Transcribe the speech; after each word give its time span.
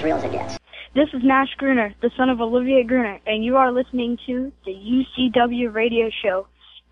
as 0.00 0.04
real 0.04 0.16
as 0.16 0.24
it 0.24 0.32
gets. 0.32 0.58
This 0.94 1.08
is 1.12 1.22
Nash 1.22 1.54
Gruner, 1.56 1.94
the 2.00 2.10
son 2.16 2.30
of 2.30 2.40
Olivia 2.40 2.82
Gruner, 2.84 3.20
and 3.26 3.44
you 3.44 3.56
are 3.56 3.70
listening 3.70 4.18
to 4.26 4.50
the 4.64 4.72
UCW 4.72 5.72
radio 5.72 6.10
show 6.22 6.46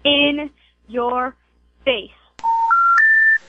in 0.04 0.50
your 0.88 1.34
face. 1.84 2.11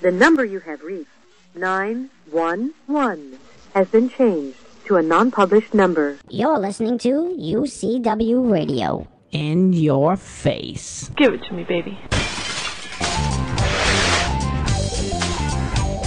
The 0.01 0.11
number 0.11 0.45
you 0.45 0.59
have 0.61 0.81
reached, 0.81 1.09
911, 1.55 3.37
has 3.73 3.89
been 3.89 4.09
changed 4.09 4.57
to 4.85 4.95
a 4.95 5.03
non-published 5.03 5.73
number. 5.73 6.17
You're 6.29 6.57
listening 6.57 6.97
to 6.99 7.09
UCW 7.37 8.51
Radio. 8.51 9.07
In 9.31 9.73
your 9.73 10.15
face. 10.15 11.11
Give 11.15 11.33
it 11.33 11.43
to 11.49 11.53
me, 11.53 11.63
baby. 11.63 11.99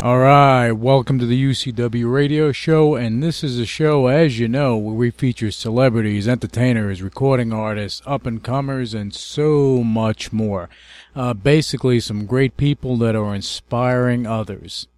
All 0.02 0.18
right, 0.18 0.72
welcome 0.72 1.20
to 1.20 1.26
the 1.26 1.40
UCW 1.40 2.12
radio 2.12 2.50
show, 2.50 2.96
and 2.96 3.22
this 3.22 3.44
is 3.44 3.60
a 3.60 3.64
show, 3.64 4.08
as 4.08 4.36
you 4.36 4.48
know, 4.48 4.76
where 4.76 4.96
we 4.96 5.12
feature 5.12 5.52
celebrities, 5.52 6.26
entertainers, 6.26 7.00
recording 7.00 7.52
artists, 7.52 8.02
up 8.04 8.26
and 8.26 8.42
comers, 8.42 8.94
and 8.94 9.14
so 9.14 9.84
much 9.84 10.32
more. 10.32 10.68
Uh, 11.14 11.34
basically, 11.34 12.00
some 12.00 12.26
great 12.26 12.56
people 12.56 12.96
that 12.96 13.14
are 13.14 13.32
inspiring 13.32 14.26
others. 14.26 14.88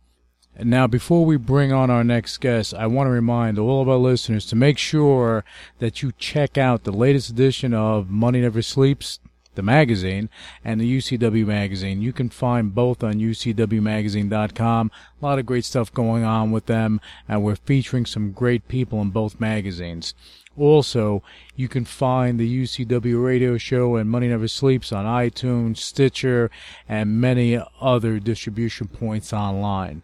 Now, 0.58 0.86
before 0.86 1.26
we 1.26 1.36
bring 1.36 1.70
on 1.70 1.90
our 1.90 2.02
next 2.02 2.38
guest, 2.38 2.72
I 2.72 2.86
want 2.86 3.06
to 3.06 3.10
remind 3.10 3.58
all 3.58 3.82
of 3.82 3.90
our 3.90 3.98
listeners 3.98 4.46
to 4.46 4.56
make 4.56 4.78
sure 4.78 5.44
that 5.80 6.02
you 6.02 6.12
check 6.16 6.56
out 6.56 6.84
the 6.84 6.92
latest 6.92 7.28
edition 7.28 7.74
of 7.74 8.08
Money 8.08 8.40
Never 8.40 8.62
Sleeps, 8.62 9.18
the 9.54 9.62
magazine, 9.62 10.28
and 10.64 10.80
the 10.80 10.98
UCW 10.98 11.46
magazine. 11.46 12.02
You 12.02 12.12
can 12.12 12.28
find 12.28 12.74
both 12.74 13.02
on 13.02 13.14
UCWmagazine.com. 13.14 14.90
A 15.20 15.24
lot 15.24 15.38
of 15.38 15.46
great 15.46 15.64
stuff 15.64 15.92
going 15.92 16.24
on 16.24 16.50
with 16.50 16.66
them, 16.66 17.00
and 17.28 17.42
we're 17.42 17.56
featuring 17.56 18.06
some 18.06 18.32
great 18.32 18.68
people 18.68 19.00
in 19.00 19.10
both 19.10 19.40
magazines. 19.40 20.14
Also, 20.56 21.22
you 21.56 21.68
can 21.68 21.84
find 21.84 22.38
the 22.38 22.62
UCW 22.62 23.24
radio 23.24 23.58
show 23.58 23.96
and 23.96 24.08
Money 24.08 24.28
Never 24.28 24.46
Sleeps 24.46 24.92
on 24.92 25.04
iTunes, 25.04 25.78
Stitcher, 25.78 26.50
and 26.88 27.20
many 27.20 27.60
other 27.80 28.20
distribution 28.20 28.86
points 28.86 29.32
online. 29.32 30.02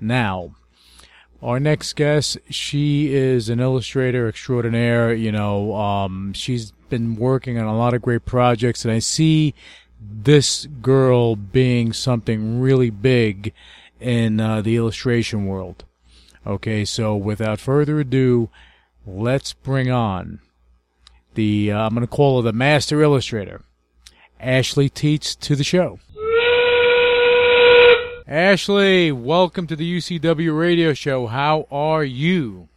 Now, 0.00 0.56
our 1.42 1.60
next 1.60 1.94
guest, 1.94 2.38
she 2.50 3.14
is 3.14 3.48
an 3.48 3.60
illustrator 3.60 4.28
extraordinaire. 4.28 5.12
You 5.12 5.32
know, 5.32 5.74
um, 5.74 6.32
she's 6.32 6.72
been 6.92 7.16
working 7.16 7.58
on 7.58 7.64
a 7.64 7.74
lot 7.74 7.94
of 7.94 8.02
great 8.02 8.26
projects, 8.26 8.84
and 8.84 8.92
I 8.92 8.98
see 8.98 9.54
this 9.98 10.66
girl 10.82 11.36
being 11.36 11.94
something 11.94 12.60
really 12.60 12.90
big 12.90 13.54
in 13.98 14.38
uh, 14.38 14.60
the 14.60 14.76
illustration 14.76 15.46
world. 15.46 15.84
Okay, 16.46 16.84
so 16.84 17.16
without 17.16 17.60
further 17.60 18.00
ado, 18.00 18.50
let's 19.06 19.54
bring 19.54 19.90
on 19.90 20.40
the, 21.32 21.72
uh, 21.72 21.86
I'm 21.86 21.94
going 21.94 22.02
to 22.02 22.06
call 22.06 22.42
her 22.42 22.42
the 22.42 22.52
master 22.52 23.00
illustrator, 23.00 23.62
Ashley 24.38 24.90
Teets, 24.90 25.34
to 25.40 25.56
the 25.56 25.64
show. 25.64 25.98
Ashley, 28.28 29.10
welcome 29.12 29.66
to 29.66 29.76
the 29.76 29.96
UCW 29.96 30.58
radio 30.58 30.92
show. 30.92 31.26
How 31.26 31.66
are 31.70 32.04
you? 32.04 32.68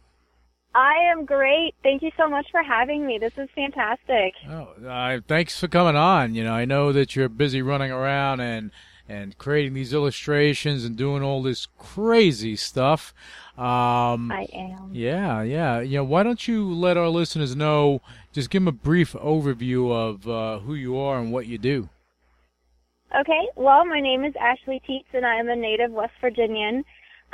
I 0.76 1.10
am 1.10 1.24
great. 1.24 1.74
Thank 1.82 2.02
you 2.02 2.10
so 2.18 2.28
much 2.28 2.46
for 2.50 2.62
having 2.62 3.06
me. 3.06 3.16
This 3.18 3.32
is 3.38 3.48
fantastic. 3.54 4.34
Oh, 4.46 4.74
uh, 4.86 5.20
thanks 5.26 5.58
for 5.58 5.68
coming 5.68 5.96
on. 5.96 6.34
You 6.34 6.44
know, 6.44 6.52
I 6.52 6.66
know 6.66 6.92
that 6.92 7.16
you're 7.16 7.30
busy 7.30 7.62
running 7.62 7.90
around 7.90 8.40
and 8.40 8.70
and 9.08 9.38
creating 9.38 9.72
these 9.72 9.94
illustrations 9.94 10.84
and 10.84 10.94
doing 10.94 11.22
all 11.22 11.42
this 11.42 11.66
crazy 11.78 12.56
stuff. 12.56 13.14
Um, 13.56 14.30
I 14.30 14.46
am. 14.52 14.90
Yeah, 14.92 15.42
yeah. 15.42 15.80
You 15.80 15.98
know, 15.98 16.04
why 16.04 16.22
don't 16.22 16.46
you 16.46 16.70
let 16.74 16.98
our 16.98 17.08
listeners 17.08 17.56
know? 17.56 18.02
Just 18.34 18.50
give 18.50 18.60
them 18.60 18.68
a 18.68 18.72
brief 18.72 19.12
overview 19.14 19.90
of 19.90 20.28
uh, 20.28 20.58
who 20.58 20.74
you 20.74 20.98
are 20.98 21.18
and 21.18 21.32
what 21.32 21.46
you 21.46 21.56
do. 21.56 21.88
Okay. 23.18 23.48
Well, 23.54 23.86
my 23.86 24.00
name 24.00 24.26
is 24.26 24.34
Ashley 24.38 24.82
Teets, 24.86 25.14
and 25.14 25.24
I 25.24 25.36
am 25.36 25.48
a 25.48 25.56
native 25.56 25.90
West 25.90 26.12
Virginian. 26.20 26.84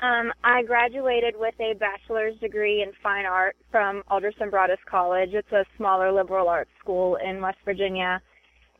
Um, 0.03 0.33
I 0.43 0.65
graduated 0.65 1.35
with 1.39 1.55
a 1.61 1.75
bachelor's 1.79 2.37
degree 2.41 2.83
in 2.83 2.91
fine 3.05 3.25
art 3.25 3.55
from 3.71 4.03
Alderson 4.09 4.51
Broaddus 4.51 4.83
College. 4.91 5.31
It's 5.33 5.53
a 5.53 5.65
smaller 5.77 6.11
liberal 6.11 6.49
arts 6.49 6.71
school 6.81 7.19
in 7.25 7.41
West 7.41 7.59
Virginia. 7.65 8.21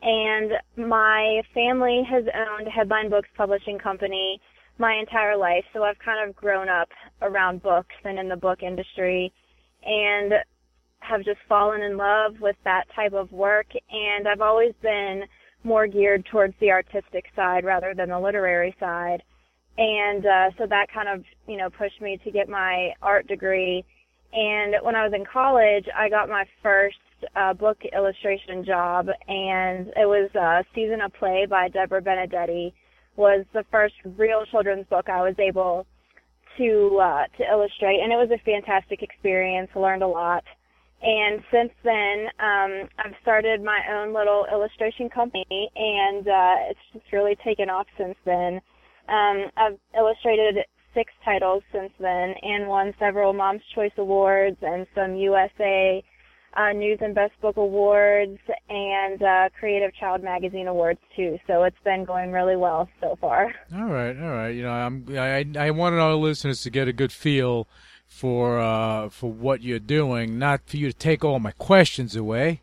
And 0.03 0.51
my 0.77 1.43
family 1.55 2.03
has 2.11 2.25
owned 2.35 2.67
Headline 2.67 3.09
Books 3.09 3.29
Publishing 3.37 3.79
Company 3.79 4.41
my 4.79 4.95
entire 4.95 5.37
life, 5.37 5.65
so 5.73 5.85
I've 5.85 5.99
kind 6.05 6.29
of 6.29 6.35
grown 6.35 6.69
up 6.69 6.89
around 7.21 7.63
books 7.63 7.95
and 8.03 8.19
in 8.19 8.29
the 8.29 8.35
book 8.35 8.65
industry 8.65 9.33
and 9.85 10.33
have 10.99 11.25
just 11.25 11.39
fallen 11.49 11.83
in 11.83 11.97
love 11.97 12.41
with 12.41 12.57
that 12.65 12.87
type 12.97 13.13
of 13.13 13.31
work. 13.31 13.67
And 13.93 14.27
I've 14.27 14.41
always 14.41 14.73
been 14.83 15.23
more 15.63 15.87
geared 15.87 16.27
towards 16.33 16.55
the 16.59 16.73
artistic 16.73 17.27
side 17.37 17.65
rather 17.65 17.95
than 17.97 18.09
the 18.09 18.19
literary 18.19 18.75
side. 18.81 19.23
And 19.79 20.27
uh, 20.27 20.51
so 20.59 20.67
that 20.67 20.87
kind 20.93 21.09
of, 21.09 21.25
you 21.47 21.57
know, 21.57 21.71
pushed 21.71 22.01
me 22.01 22.19
to 22.25 22.31
get 22.31 22.49
my 22.49 22.93
art 23.01 23.27
degree. 23.27 23.85
And 24.33 24.77
when 24.83 24.95
I 24.97 25.05
was 25.05 25.13
in 25.15 25.25
college, 25.25 25.87
I 25.97 26.09
got 26.09 26.29
my 26.29 26.45
first 26.63 26.97
uh, 27.37 27.55
book 27.55 27.79
illustration 27.95 28.65
job, 28.65 29.09
and 29.29 29.89
it 29.89 30.07
was 30.07 30.31
uh, 30.35 30.63
Season 30.75 31.01
of 31.01 31.13
Play 31.15 31.47
by 31.49 31.69
Deborah 31.69 32.03
Benedetti. 32.03 32.73
Was 33.17 33.45
the 33.53 33.65
first 33.71 33.95
real 34.17 34.45
children's 34.51 34.87
book 34.87 35.11
I 35.11 35.21
was 35.21 35.35
able 35.39 35.87
to 36.57 36.99
uh, 37.03 37.25
to 37.37 37.45
illustrate, 37.45 38.01
and 38.03 38.13
it 38.13 38.17
was 38.17 38.31
a 38.31 38.43
fantastic 38.43 39.03
experience. 39.03 39.69
Learned 39.75 40.03
a 40.03 40.09
lot. 40.09 40.45
And 41.03 41.43
since 41.51 41.73
then, 41.83 42.29
um, 42.39 42.89
I've 42.99 43.15
started 43.23 43.63
my 43.63 43.81
own 43.93 44.15
little 44.15 44.47
illustration 44.51 45.11
company, 45.11 45.71
and 45.75 46.27
uh, 46.27 46.55
it's 46.71 46.81
just 46.93 47.13
really 47.13 47.37
taken 47.45 47.69
off 47.69 47.87
since 47.99 48.17
then. 48.25 48.61
Um, 49.09 49.47
I've 49.57 49.79
illustrated 49.97 50.65
six 50.95 51.13
titles 51.25 51.63
since 51.73 51.93
then 51.99 52.35
and 52.43 52.69
won 52.69 52.95
several 52.99 53.33
Mom's 53.33 53.63
Choice 53.75 53.93
Awards 53.97 54.59
and 54.63 54.87
some 54.95 55.15
USA 55.17 56.03
uh, 56.55 56.73
News 56.73 56.99
and 57.01 57.15
Best 57.15 57.33
Book 57.41 57.57
Awards 57.57 58.39
and 58.69 59.23
uh, 59.23 59.49
Creative 59.59 59.95
Child 59.95 60.23
Magazine 60.23 60.67
Awards 60.67 61.01
too. 61.17 61.39
So 61.47 61.65
it's 61.65 61.77
been 61.85 62.05
going 62.05 62.31
really 62.31 62.57
well 62.57 62.89
so 63.01 63.17
far. 63.21 63.55
All 63.75 63.87
right, 63.87 64.17
all 64.17 64.31
right. 64.31 64.51
You 64.51 64.63
know, 64.63 64.73
I'm 64.73 65.07
I 65.11 65.47
I 65.59 65.71
wanted 65.71 65.99
our 65.99 66.15
listeners 66.15 66.63
to 66.63 66.71
get 66.71 66.89
a 66.89 66.93
good 66.93 67.13
feel 67.13 67.67
for 68.07 68.61
uh, 68.61 69.09
for 69.09 69.33
what 69.33 69.63
you're 69.63 69.79
doing, 69.79 70.39
not 70.39 70.61
for 70.67 70.77
you 70.77 70.89
to 70.93 70.97
take 70.97 71.25
all 71.25 71.41
my 71.41 71.53
questions 71.53 72.15
away, 72.15 72.61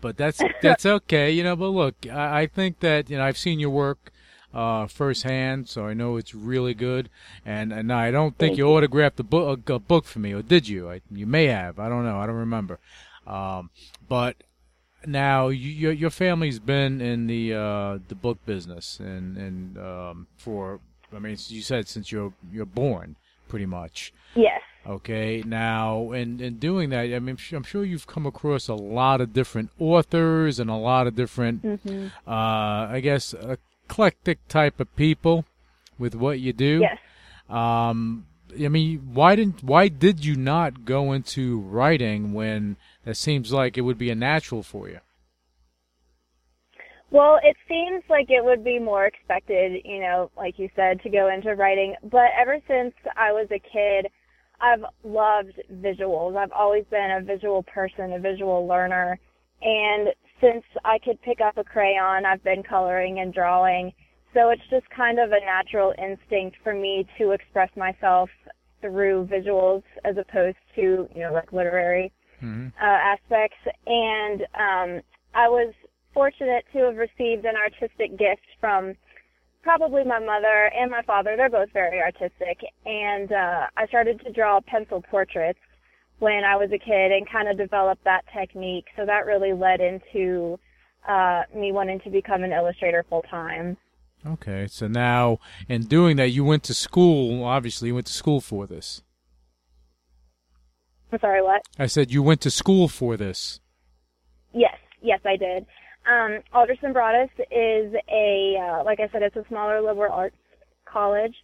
but 0.00 0.16
that's 0.18 0.40
that's 0.62 0.84
okay. 0.84 1.30
You 1.30 1.42
know, 1.42 1.56
but 1.56 1.68
look, 1.68 1.94
I, 2.06 2.42
I 2.42 2.46
think 2.46 2.80
that 2.80 3.08
you 3.08 3.16
know 3.16 3.24
I've 3.24 3.38
seen 3.38 3.58
your 3.58 3.70
work 3.70 4.12
uh, 4.52 4.86
firsthand, 4.86 5.68
so 5.68 5.86
I 5.86 5.94
know 5.94 6.16
it's 6.16 6.34
really 6.34 6.74
good. 6.74 7.08
And 7.44 7.72
and 7.72 7.92
I 7.92 8.10
don't 8.10 8.36
think 8.36 8.56
you, 8.56 8.66
you 8.66 8.72
autographed 8.72 9.20
a 9.20 9.24
book 9.24 9.68
a 9.68 9.78
book 9.78 10.04
for 10.04 10.18
me, 10.18 10.32
or 10.32 10.42
did 10.42 10.68
you? 10.68 10.90
I, 10.90 11.00
you 11.10 11.26
may 11.26 11.46
have. 11.46 11.78
I 11.78 11.88
don't 11.88 12.04
know. 12.04 12.18
I 12.18 12.26
don't 12.26 12.36
remember. 12.36 12.78
Um, 13.26 13.70
but 14.08 14.36
now 15.06 15.48
you, 15.48 15.70
your 15.70 15.92
your 15.92 16.10
family's 16.10 16.58
been 16.58 17.00
in 17.00 17.26
the 17.26 17.54
uh, 17.54 17.98
the 18.08 18.14
book 18.14 18.44
business 18.44 18.98
and 19.00 19.36
and 19.36 19.78
um, 19.78 20.26
for 20.36 20.80
I 21.14 21.18
mean 21.18 21.36
you 21.48 21.62
said 21.62 21.88
since 21.88 22.12
you're 22.12 22.32
you're 22.52 22.66
born 22.66 23.16
pretty 23.48 23.66
much. 23.66 24.12
Yes. 24.34 24.60
Okay, 24.86 25.42
now 25.44 26.12
in 26.12 26.40
in 26.40 26.54
doing 26.58 26.88
that, 26.90 27.00
I 27.00 27.18
mean, 27.18 27.36
I'm 27.52 27.62
sure 27.62 27.84
you've 27.84 28.06
come 28.06 28.24
across 28.24 28.66
a 28.68 28.74
lot 28.74 29.20
of 29.20 29.34
different 29.34 29.70
authors 29.78 30.58
and 30.58 30.70
a 30.70 30.74
lot 30.74 31.06
of 31.06 31.14
different, 31.14 31.62
mm-hmm. 31.62 32.06
uh, 32.26 32.86
I 32.88 33.00
guess, 33.02 33.34
eclectic 33.90 34.46
type 34.48 34.78
of 34.78 34.94
people 34.96 35.44
with 35.98 36.14
what 36.14 36.38
you 36.40 36.52
do. 36.52 36.80
Yes. 36.80 36.98
Um, 37.48 38.26
I 38.58 38.68
mean, 38.68 39.10
why 39.12 39.36
didn't 39.36 39.62
why 39.62 39.88
did 39.88 40.24
you 40.24 40.36
not 40.36 40.84
go 40.84 41.12
into 41.12 41.60
writing 41.60 42.32
when 42.32 42.76
it 43.04 43.16
seems 43.16 43.52
like 43.52 43.76
it 43.76 43.82
would 43.82 43.98
be 43.98 44.10
a 44.10 44.14
natural 44.14 44.62
for 44.62 44.88
you? 44.88 45.00
Well, 47.10 47.40
it 47.42 47.56
seems 47.68 48.04
like 48.08 48.26
it 48.30 48.44
would 48.44 48.62
be 48.62 48.78
more 48.78 49.06
expected, 49.06 49.82
you 49.84 50.00
know, 50.00 50.30
like 50.36 50.60
you 50.60 50.68
said, 50.76 51.02
to 51.02 51.10
go 51.10 51.28
into 51.28 51.56
writing. 51.56 51.96
But 52.04 52.30
ever 52.40 52.58
since 52.68 52.94
I 53.16 53.32
was 53.32 53.48
a 53.50 53.58
kid, 53.58 54.06
I've 54.60 54.84
loved 55.02 55.60
visuals. 55.74 56.36
I've 56.36 56.52
always 56.52 56.84
been 56.88 57.10
a 57.10 57.24
visual 57.24 57.64
person, 57.64 58.12
a 58.12 58.20
visual 58.20 58.64
learner. 58.66 59.18
And 59.60 60.08
since 60.40 60.64
I 60.84 60.98
could 60.98 61.20
pick 61.22 61.40
up 61.40 61.58
a 61.58 61.64
crayon, 61.64 62.24
I've 62.24 62.42
been 62.42 62.62
coloring 62.62 63.20
and 63.20 63.32
drawing. 63.32 63.92
So 64.34 64.50
it's 64.50 64.62
just 64.70 64.88
kind 64.90 65.18
of 65.18 65.32
a 65.32 65.40
natural 65.40 65.92
instinct 65.98 66.56
for 66.62 66.74
me 66.74 67.06
to 67.18 67.32
express 67.32 67.70
myself 67.76 68.30
through 68.80 69.28
visuals 69.30 69.82
as 70.04 70.16
opposed 70.16 70.56
to, 70.76 71.08
you 71.14 71.20
know, 71.20 71.32
like 71.32 71.52
literary 71.52 72.12
mm-hmm. 72.42 72.68
uh, 72.80 72.84
aspects. 72.84 73.58
And 73.86 74.42
um, 74.54 75.02
I 75.34 75.48
was 75.48 75.74
fortunate 76.14 76.64
to 76.72 76.78
have 76.84 76.96
received 76.96 77.44
an 77.44 77.54
artistic 77.56 78.18
gift 78.18 78.46
from 78.60 78.94
probably 79.62 80.04
my 80.04 80.18
mother 80.18 80.70
and 80.74 80.90
my 80.90 81.02
father. 81.02 81.34
They're 81.36 81.50
both 81.50 81.72
very 81.72 82.00
artistic. 82.00 82.58
And 82.86 83.32
uh, 83.32 83.66
I 83.76 83.86
started 83.88 84.20
to 84.24 84.32
draw 84.32 84.60
pencil 84.66 85.02
portraits 85.10 85.58
when 86.20 86.44
I 86.44 86.56
was 86.56 86.70
a 86.72 86.78
kid 86.78 87.12
and 87.12 87.28
kind 87.28 87.48
of 87.48 87.56
developed 87.56 88.04
that 88.04 88.24
technique. 88.32 88.86
So 88.96 89.04
that 89.04 89.26
really 89.26 89.52
led 89.52 89.80
into 89.80 90.58
uh, 91.08 91.42
me 91.54 91.72
wanting 91.72 92.00
to 92.00 92.10
become 92.10 92.44
an 92.44 92.52
illustrator 92.52 93.04
full 93.08 93.22
time. 93.22 93.76
Okay, 94.26 94.66
so 94.68 94.86
now 94.86 95.38
in 95.68 95.82
doing 95.82 96.16
that, 96.18 96.28
you 96.28 96.44
went 96.44 96.62
to 96.64 96.74
school. 96.74 97.42
Obviously, 97.44 97.88
you 97.88 97.94
went 97.94 98.06
to 98.06 98.12
school 98.12 98.40
for 98.40 98.66
this. 98.66 99.02
I'm 101.12 101.18
sorry, 101.20 101.42
what? 101.42 101.62
I 101.78 101.86
said 101.86 102.12
you 102.12 102.22
went 102.22 102.40
to 102.42 102.50
school 102.50 102.86
for 102.86 103.16
this. 103.16 103.60
Yes, 104.52 104.76
yes, 105.02 105.20
I 105.24 105.36
did. 105.36 105.66
Um, 106.08 106.40
Alderson 106.52 106.92
Broaddus 106.92 107.30
is 107.50 107.94
a, 108.10 108.56
uh, 108.60 108.84
like 108.84 109.00
I 109.00 109.08
said, 109.10 109.22
it's 109.22 109.36
a 109.36 109.44
smaller 109.48 109.80
liberal 109.80 110.12
arts 110.12 110.36
college, 110.84 111.34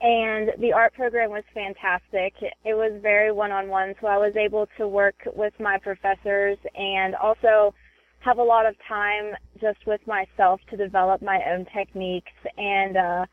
and 0.00 0.50
the 0.58 0.72
art 0.72 0.94
program 0.94 1.30
was 1.30 1.44
fantastic. 1.52 2.34
It 2.64 2.74
was 2.74 2.98
very 3.02 3.32
one-on-one, 3.32 3.94
so 4.00 4.06
I 4.06 4.16
was 4.16 4.34
able 4.36 4.66
to 4.78 4.88
work 4.88 5.16
with 5.34 5.52
my 5.60 5.78
professors 5.78 6.56
and 6.74 7.14
also 7.16 7.74
have 8.20 8.38
a 8.38 8.42
lot 8.42 8.66
of 8.66 8.74
time 8.88 9.32
just 9.60 9.78
with 9.86 10.00
myself 10.06 10.60
to 10.70 10.76
develop 10.76 11.22
my 11.22 11.40
own 11.50 11.66
techniques. 11.74 12.32
And 12.56 12.96
uh, 12.96 13.26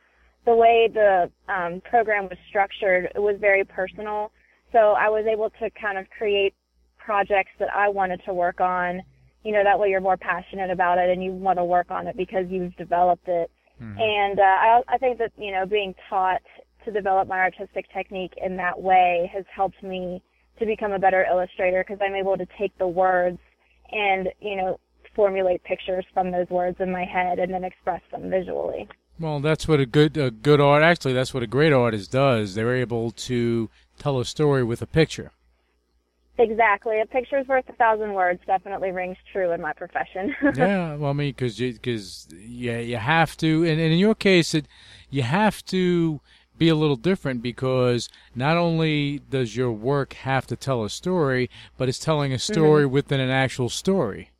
the 0.48 0.56
way 0.56 0.90
the 0.92 1.30
um, 1.50 1.82
program 1.90 2.24
was 2.24 2.38
structured 2.50 3.12
it 3.14 3.20
was 3.20 3.36
very 3.40 3.64
personal. 3.64 4.32
So 4.72 4.94
i 4.94 5.10
was 5.10 5.26
able 5.32 5.50
to 5.62 5.70
kind 5.80 5.98
of 5.98 6.06
create 6.18 6.54
projects 6.98 7.52
that 7.60 7.70
i 7.74 7.88
wanted 7.90 8.22
to 8.26 8.34
work 8.34 8.60
on. 8.60 9.02
You 9.44 9.54
know 9.54 9.64
that 9.64 9.78
way 9.78 9.90
you're 9.90 10.02
more 10.02 10.18
passionate 10.18 10.72
about 10.72 10.98
it 10.98 11.10
and 11.10 11.24
you 11.24 11.32
want 11.32 11.60
to 11.60 11.66
work 11.66 11.92
on 11.92 12.08
it 12.08 12.18
because 12.18 12.46
you've 12.50 12.76
developed 12.76 13.28
it 13.28 13.52
mm-hmm. 13.82 14.00
and 14.00 14.40
uh, 14.40 14.44
I, 14.44 14.82
I 14.88 14.98
think 14.98 15.18
that 15.20 15.32
you 15.38 15.52
know 15.52 15.66
being 15.66 15.94
taught 16.10 16.42
to 16.86 16.92
develop 16.92 17.28
my 17.28 17.40
artistic 17.40 17.92
technique 17.94 18.34
in 18.38 18.58
that 18.58 18.82
way 18.82 19.30
has 19.34 19.46
helped 19.54 19.82
me 19.84 20.22
to 20.60 20.66
become 20.66 20.92
a 20.92 21.00
better 21.00 21.26
illustrator 21.30 21.84
because 21.86 22.02
i'm 22.02 22.16
able 22.16 22.38
to 22.38 22.48
take 22.58 22.76
the 22.78 22.88
words 22.88 23.38
and 23.92 24.30
you 24.40 24.56
know 24.56 24.80
formulate 25.18 25.64
pictures 25.64 26.06
from 26.14 26.32
those 26.32 26.48
words 26.50 26.78
in 26.80 26.92
my 26.92 27.04
head 27.04 27.40
and 27.40 27.52
then 27.52 27.64
express 27.66 28.02
them 28.12 28.30
visually. 28.30 28.88
Well, 29.20 29.40
that's 29.40 29.68
what 29.68 29.80
a 29.80 29.86
good 29.86 30.16
a 30.16 30.30
good 30.30 30.62
art 30.62 30.84
actually 30.84 31.14
that's 31.14 31.34
what 31.34 31.44
a 31.44 31.48
great 31.48 31.74
artist 31.74 32.12
does. 32.12 32.54
They're 32.54 32.76
able 32.76 33.12
to 33.12 33.70
tell 33.98 34.20
a 34.20 34.26
story 34.26 34.64
with 34.64 34.82
a 34.82 34.88
picture. 34.88 35.32
Exactly. 36.40 37.02
A 37.02 37.06
picture's 37.06 37.48
worth 37.48 37.68
a 37.68 37.74
thousand 37.74 38.14
words 38.14 38.40
definitely 38.46 38.92
rings 38.92 39.18
true 39.32 39.52
in 39.52 39.62
my 39.62 39.74
profession. 39.74 40.36
yeah, 40.56 40.96
well, 40.96 41.10
I 41.10 41.14
mean, 41.14 41.32
because 41.32 41.58
because 41.58 42.28
yeah, 42.32 42.78
you 42.80 42.98
have 42.98 43.36
to, 43.38 43.64
and, 43.64 43.80
and 43.80 43.94
in 43.94 43.98
your 43.98 44.16
case, 44.16 44.54
it 44.54 44.68
you 45.10 45.24
have 45.24 45.66
to 45.66 46.22
be 46.58 46.70
a 46.70 46.76
little 46.76 46.96
different 46.96 47.42
because 47.42 48.10
not 48.36 48.58
only 48.58 49.20
does 49.30 49.56
your 49.56 49.72
work 49.72 50.14
have 50.14 50.48
to 50.48 50.56
tell 50.56 50.84
a 50.84 50.90
story, 50.90 51.50
but 51.78 51.90
it's 51.90 52.00
telling 52.00 52.34
a 52.34 52.40
story 52.40 52.84
mm-hmm. 52.84 52.94
within 52.94 53.20
an 53.20 53.30
actual 53.30 53.70
story. 53.70 54.32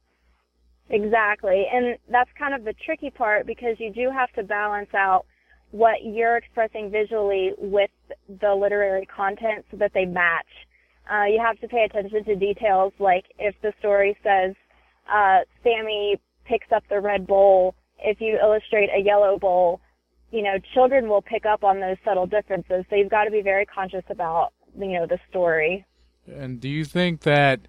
Exactly. 0.90 1.66
And 1.72 1.98
that's 2.10 2.30
kind 2.38 2.54
of 2.54 2.64
the 2.64 2.74
tricky 2.86 3.10
part 3.10 3.46
because 3.46 3.76
you 3.80 3.92
do 3.92 4.10
have 4.10 4.32
to 4.34 4.44
balance 4.44 4.94
out 4.94 5.26
what 5.72 6.04
you're 6.04 6.38
expressing 6.38 6.90
visually 6.90 7.52
with 7.58 7.92
the 8.42 8.56
literary 8.56 9.06
content 9.06 9.66
so 9.70 9.78
that 9.78 9.92
they 9.94 10.06
match. 10.06 10.46
Uh, 11.12 11.26
you 11.26 11.42
have 11.44 11.60
to 11.60 11.68
pay 11.68 11.84
attention 11.90 12.24
to 12.26 12.36
details 12.36 12.94
like 13.00 13.26
if 13.40 13.56
the 13.62 13.74
story 13.80 14.18
says 14.24 14.56
uh, 15.12 15.40
Sammy 15.64 16.20
picks 16.46 16.72
up 16.72 16.84
the 16.90 17.00
red 17.00 17.26
bowl, 17.26 17.76
if 18.00 18.20
you 18.20 18.38
illustrate 18.42 18.90
a 18.96 19.02
yellow 19.02 19.38
bowl, 19.40 19.80
you 20.32 20.44
know, 20.44 20.58
children 20.74 21.08
will 21.08 21.22
pick 21.22 21.46
up 21.46 21.64
on 21.64 21.80
those 21.80 21.98
subtle 22.04 22.26
differences. 22.26 22.84
So 22.90 22.96
you've 22.96 23.10
got 23.10 23.24
to 23.24 23.32
be 23.32 23.42
very 23.42 23.66
conscious 23.66 24.04
about, 24.10 24.54
you 24.78 25.00
know, 25.00 25.08
the 25.08 25.20
story. 25.30 25.86
And 26.28 26.60
do 26.60 26.68
you 26.68 26.84
think 26.84 27.22
that 27.22 27.62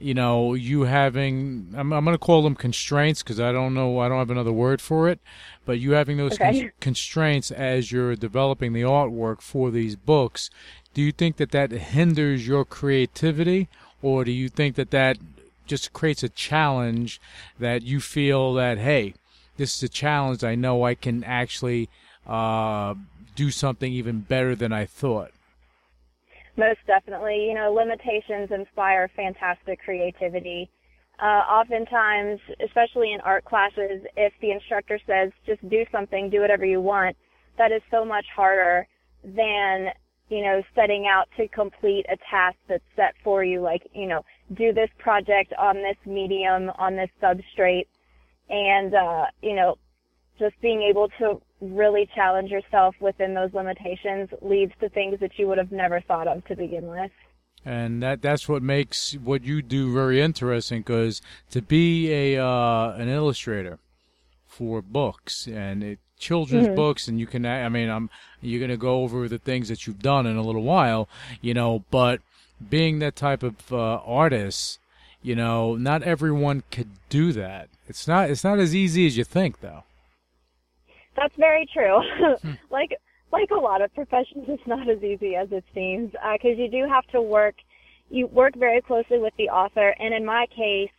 you 0.00 0.14
know, 0.14 0.54
you 0.54 0.82
having, 0.82 1.74
I'm, 1.76 1.92
I'm 1.92 2.04
going 2.04 2.14
to 2.14 2.18
call 2.18 2.42
them 2.42 2.54
constraints 2.54 3.22
because 3.22 3.38
I 3.38 3.52
don't 3.52 3.74
know, 3.74 3.98
I 3.98 4.08
don't 4.08 4.18
have 4.18 4.30
another 4.30 4.52
word 4.52 4.80
for 4.80 5.08
it, 5.08 5.20
but 5.66 5.78
you 5.78 5.92
having 5.92 6.16
those 6.16 6.32
okay. 6.34 6.60
con- 6.60 6.72
constraints 6.80 7.50
as 7.50 7.92
you're 7.92 8.16
developing 8.16 8.72
the 8.72 8.82
artwork 8.82 9.42
for 9.42 9.70
these 9.70 9.96
books, 9.96 10.48
do 10.94 11.02
you 11.02 11.12
think 11.12 11.36
that 11.36 11.52
that 11.52 11.70
hinders 11.70 12.46
your 12.46 12.64
creativity 12.64 13.68
or 14.02 14.24
do 14.24 14.32
you 14.32 14.48
think 14.48 14.76
that 14.76 14.90
that 14.90 15.18
just 15.66 15.92
creates 15.92 16.22
a 16.22 16.28
challenge 16.28 17.20
that 17.58 17.82
you 17.82 18.00
feel 18.00 18.54
that, 18.54 18.78
hey, 18.78 19.14
this 19.56 19.76
is 19.76 19.82
a 19.84 19.88
challenge 19.88 20.42
I 20.42 20.54
know 20.54 20.84
I 20.84 20.94
can 20.94 21.22
actually 21.22 21.88
uh, 22.26 22.94
do 23.36 23.50
something 23.50 23.92
even 23.92 24.20
better 24.20 24.54
than 24.54 24.72
I 24.72 24.86
thought? 24.86 25.30
Most 26.56 26.80
definitely. 26.86 27.46
You 27.46 27.54
know, 27.54 27.72
limitations 27.72 28.50
inspire 28.50 29.08
fantastic 29.14 29.80
creativity. 29.80 30.68
Uh, 31.20 31.44
oftentimes, 31.48 32.40
especially 32.64 33.12
in 33.12 33.20
art 33.20 33.44
classes, 33.44 34.02
if 34.16 34.32
the 34.40 34.50
instructor 34.50 34.98
says, 35.06 35.30
just 35.46 35.66
do 35.68 35.84
something, 35.92 36.30
do 36.30 36.40
whatever 36.40 36.64
you 36.64 36.80
want, 36.80 37.16
that 37.58 37.72
is 37.72 37.82
so 37.90 38.04
much 38.04 38.24
harder 38.34 38.86
than, 39.22 39.88
you 40.30 40.42
know, 40.42 40.62
setting 40.74 41.06
out 41.06 41.28
to 41.36 41.48
complete 41.48 42.06
a 42.08 42.16
task 42.30 42.56
that's 42.68 42.84
set 42.96 43.14
for 43.22 43.44
you, 43.44 43.60
like, 43.60 43.82
you 43.92 44.06
know, 44.06 44.24
do 44.54 44.72
this 44.72 44.88
project 44.98 45.52
on 45.58 45.76
this 45.76 45.96
medium, 46.06 46.70
on 46.78 46.96
this 46.96 47.10
substrate, 47.20 47.86
and, 48.48 48.94
uh, 48.94 49.26
you 49.42 49.54
know, 49.54 49.76
just 50.38 50.54
being 50.62 50.82
able 50.82 51.08
to 51.18 51.42
really 51.60 52.08
challenge 52.14 52.50
yourself 52.50 52.94
within 53.00 53.34
those 53.34 53.52
limitations 53.52 54.30
leads 54.40 54.72
to 54.80 54.88
things 54.88 55.18
that 55.20 55.32
you 55.36 55.46
would 55.48 55.58
have 55.58 55.72
never 55.72 56.00
thought 56.00 56.26
of 56.26 56.44
to 56.46 56.56
begin 56.56 56.86
with. 56.86 57.10
And 57.64 58.02
that 58.02 58.22
that's 58.22 58.48
what 58.48 58.62
makes 58.62 59.12
what 59.14 59.44
you 59.44 59.60
do 59.60 59.92
very 59.92 60.20
interesting 60.20 60.80
because 60.80 61.20
to 61.50 61.60
be 61.60 62.10
a 62.10 62.42
uh, 62.42 62.92
an 62.92 63.10
illustrator 63.10 63.78
for 64.46 64.80
books 64.80 65.46
and 65.46 65.84
it, 65.84 65.98
children's 66.20 66.66
mm-hmm. 66.66 66.76
books 66.76 67.08
and 67.08 67.18
you 67.18 67.26
can 67.26 67.44
I 67.44 67.68
mean 67.68 67.88
I'm 67.88 68.10
you're 68.40 68.60
going 68.60 68.70
to 68.70 68.76
go 68.76 69.02
over 69.02 69.28
the 69.28 69.38
things 69.38 69.68
that 69.68 69.86
you've 69.86 70.00
done 70.00 70.26
in 70.26 70.36
a 70.36 70.42
little 70.42 70.62
while, 70.62 71.08
you 71.40 71.52
know, 71.52 71.84
but 71.90 72.20
being 72.68 72.98
that 73.00 73.16
type 73.16 73.42
of 73.42 73.72
uh, 73.72 73.96
artist, 73.96 74.78
you 75.22 75.34
know, 75.34 75.76
not 75.76 76.02
everyone 76.02 76.62
could 76.70 76.90
do 77.08 77.32
that. 77.32 77.68
It's 77.88 78.06
not 78.06 78.30
it's 78.30 78.44
not 78.44 78.58
as 78.58 78.74
easy 78.74 79.06
as 79.06 79.16
you 79.16 79.24
think 79.24 79.60
though. 79.60 79.84
That's 81.16 81.34
very 81.36 81.66
true. 81.72 82.00
Hmm. 82.42 82.52
like 82.70 82.92
like 83.32 83.50
a 83.50 83.60
lot 83.60 83.82
of 83.82 83.94
professions, 83.94 84.44
it's 84.48 84.66
not 84.66 84.88
as 84.88 85.02
easy 85.02 85.36
as 85.36 85.48
it 85.52 85.64
seems 85.74 86.10
because 86.12 86.58
uh, 86.58 86.62
you 86.62 86.70
do 86.70 86.86
have 86.88 87.06
to 87.08 87.20
work. 87.20 87.54
You 88.10 88.26
work 88.26 88.56
very 88.56 88.80
closely 88.80 89.18
with 89.18 89.34
the 89.38 89.48
author, 89.50 89.94
and 90.00 90.12
in 90.12 90.24
my 90.24 90.46
case, 90.46 90.90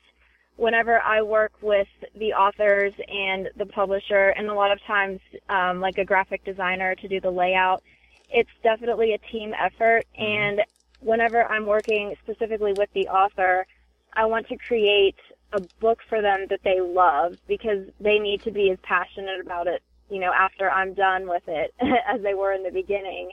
whenever 0.61 0.99
I 1.01 1.21
work 1.21 1.53
with 1.61 1.87
the 2.15 2.33
authors 2.33 2.93
and 3.07 3.49
the 3.57 3.65
publisher, 3.65 4.29
and 4.29 4.47
a 4.47 4.53
lot 4.53 4.71
of 4.71 4.81
times 4.83 5.19
um, 5.49 5.79
like 5.79 5.97
a 5.97 6.05
graphic 6.05 6.43
designer 6.43 6.95
to 6.95 7.07
do 7.07 7.19
the 7.19 7.31
layout, 7.31 7.83
it's 8.29 8.49
definitely 8.63 9.13
a 9.13 9.17
team 9.31 9.53
effort. 9.59 10.05
Mm-hmm. 10.19 10.23
And 10.23 10.61
whenever 10.99 11.43
I'm 11.45 11.65
working 11.65 12.15
specifically 12.23 12.73
with 12.73 12.89
the 12.93 13.07
author, 13.07 13.65
I 14.13 14.25
want 14.25 14.47
to 14.49 14.57
create 14.57 15.17
a 15.53 15.61
book 15.79 15.99
for 16.07 16.21
them 16.21 16.45
that 16.49 16.61
they 16.63 16.79
love 16.79 17.37
because 17.47 17.87
they 17.99 18.19
need 18.19 18.41
to 18.43 18.51
be 18.51 18.71
as 18.71 18.77
passionate 18.83 19.41
about 19.41 19.67
it 19.67 19.81
you 20.11 20.19
know, 20.19 20.31
after 20.37 20.69
I'm 20.69 20.93
done 20.93 21.27
with 21.27 21.43
it 21.47 21.73
as 22.07 22.21
they 22.21 22.35
were 22.35 22.51
in 22.51 22.63
the 22.63 22.69
beginning. 22.69 23.31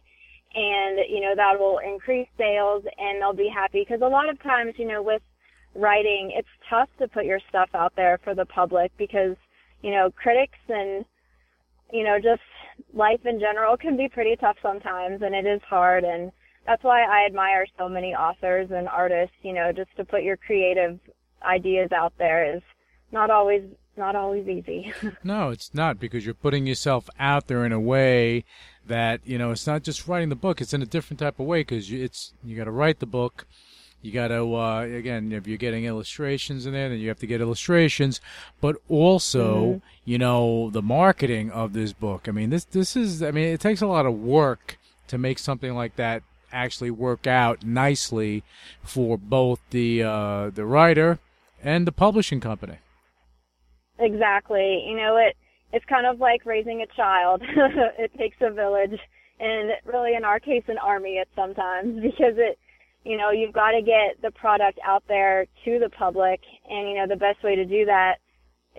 And, 0.54 1.00
you 1.10 1.20
know, 1.20 1.34
that 1.34 1.58
will 1.58 1.78
increase 1.78 2.28
sales 2.38 2.84
and 2.96 3.20
they'll 3.20 3.34
be 3.34 3.50
happy 3.52 3.84
because 3.86 4.00
a 4.00 4.08
lot 4.08 4.30
of 4.30 4.40
times, 4.42 4.74
you 4.78 4.86
know, 4.86 5.02
with 5.02 5.20
writing, 5.74 6.32
it's 6.34 6.48
tough 6.68 6.88
to 6.98 7.08
put 7.08 7.24
your 7.24 7.40
stuff 7.48 7.70
out 7.74 7.92
there 7.96 8.18
for 8.24 8.34
the 8.34 8.46
public 8.46 8.92
because, 8.96 9.36
you 9.82 9.90
know, 9.90 10.10
critics 10.10 10.58
and, 10.68 11.04
you 11.92 12.04
know, 12.04 12.18
just 12.18 12.42
life 12.94 13.24
in 13.24 13.40
general 13.40 13.76
can 13.76 13.96
be 13.96 14.08
pretty 14.08 14.36
tough 14.36 14.56
sometimes 14.62 15.22
and 15.22 15.34
it 15.34 15.46
is 15.46 15.60
hard 15.68 16.04
and 16.04 16.30
that's 16.66 16.84
why 16.84 17.02
I 17.02 17.24
admire 17.24 17.66
so 17.78 17.88
many 17.88 18.14
authors 18.14 18.70
and 18.70 18.88
artists, 18.88 19.34
you 19.42 19.54
know, 19.54 19.72
just 19.72 19.88
to 19.96 20.04
put 20.04 20.22
your 20.22 20.36
creative 20.36 21.00
ideas 21.42 21.90
out 21.92 22.12
there 22.18 22.56
is 22.56 22.62
not 23.10 23.30
always 23.30 23.62
not 23.96 24.14
always 24.14 24.46
easy. 24.46 24.92
no, 25.24 25.50
it's 25.50 25.74
not 25.74 25.98
because 25.98 26.24
you're 26.24 26.34
putting 26.34 26.66
yourself 26.66 27.08
out 27.18 27.48
there 27.48 27.64
in 27.64 27.72
a 27.72 27.80
way 27.80 28.44
that 28.86 29.20
you 29.24 29.38
know 29.38 29.50
it's 29.50 29.66
not 29.66 29.82
just 29.82 30.06
writing 30.06 30.28
the 30.28 30.36
book; 30.36 30.60
it's 30.60 30.74
in 30.74 30.82
a 30.82 30.86
different 30.86 31.20
type 31.20 31.40
of 31.40 31.46
way 31.46 31.60
because 31.60 31.90
it's 31.90 32.34
you 32.44 32.56
got 32.56 32.64
to 32.64 32.70
write 32.70 33.00
the 33.00 33.06
book. 33.06 33.46
You 34.00 34.12
got 34.12 34.28
to 34.28 34.54
uh, 34.54 34.80
again, 34.82 35.32
if 35.32 35.46
you're 35.46 35.58
getting 35.58 35.84
illustrations 35.84 36.66
in 36.66 36.72
there, 36.72 36.88
then 36.88 36.98
you 36.98 37.08
have 37.08 37.18
to 37.18 37.26
get 37.26 37.40
illustrations, 37.40 38.20
but 38.60 38.76
also 38.88 39.64
mm-hmm. 39.64 39.78
you 40.04 40.18
know 40.18 40.70
the 40.70 40.82
marketing 40.82 41.50
of 41.50 41.72
this 41.72 41.92
book. 41.92 42.28
I 42.28 42.30
mean, 42.30 42.50
this 42.50 42.64
this 42.64 42.94
is 42.94 43.22
I 43.22 43.32
mean 43.32 43.48
it 43.48 43.60
takes 43.60 43.82
a 43.82 43.86
lot 43.86 44.06
of 44.06 44.14
work 44.14 44.78
to 45.08 45.18
make 45.18 45.38
something 45.38 45.74
like 45.74 45.96
that 45.96 46.22
actually 46.52 46.90
work 46.90 47.26
out 47.26 47.64
nicely 47.64 48.42
for 48.82 49.18
both 49.18 49.60
the 49.70 50.02
uh, 50.02 50.50
the 50.50 50.64
writer 50.64 51.18
and 51.62 51.86
the 51.86 51.92
publishing 51.92 52.40
company. 52.40 52.78
Exactly. 53.98 54.84
You 54.86 54.96
know, 54.96 55.16
it 55.16 55.36
it's 55.72 55.84
kind 55.86 56.06
of 56.06 56.20
like 56.20 56.46
raising 56.46 56.82
a 56.82 56.86
child. 56.94 57.42
it 57.98 58.12
takes 58.16 58.36
a 58.40 58.50
village, 58.50 58.98
and 59.40 59.72
really, 59.84 60.14
in 60.14 60.24
our 60.24 60.40
case, 60.40 60.64
an 60.68 60.78
army 60.78 61.18
at 61.18 61.28
sometimes 61.34 61.96
because 62.02 62.34
it, 62.36 62.58
you 63.08 63.16
know, 63.16 63.30
you've 63.30 63.54
got 63.54 63.70
to 63.70 63.80
get 63.80 64.20
the 64.20 64.30
product 64.30 64.78
out 64.86 65.02
there 65.08 65.46
to 65.64 65.78
the 65.78 65.88
public. 65.88 66.40
And, 66.68 66.90
you 66.90 66.96
know, 66.96 67.06
the 67.08 67.16
best 67.16 67.42
way 67.42 67.56
to 67.56 67.64
do 67.64 67.86
that 67.86 68.16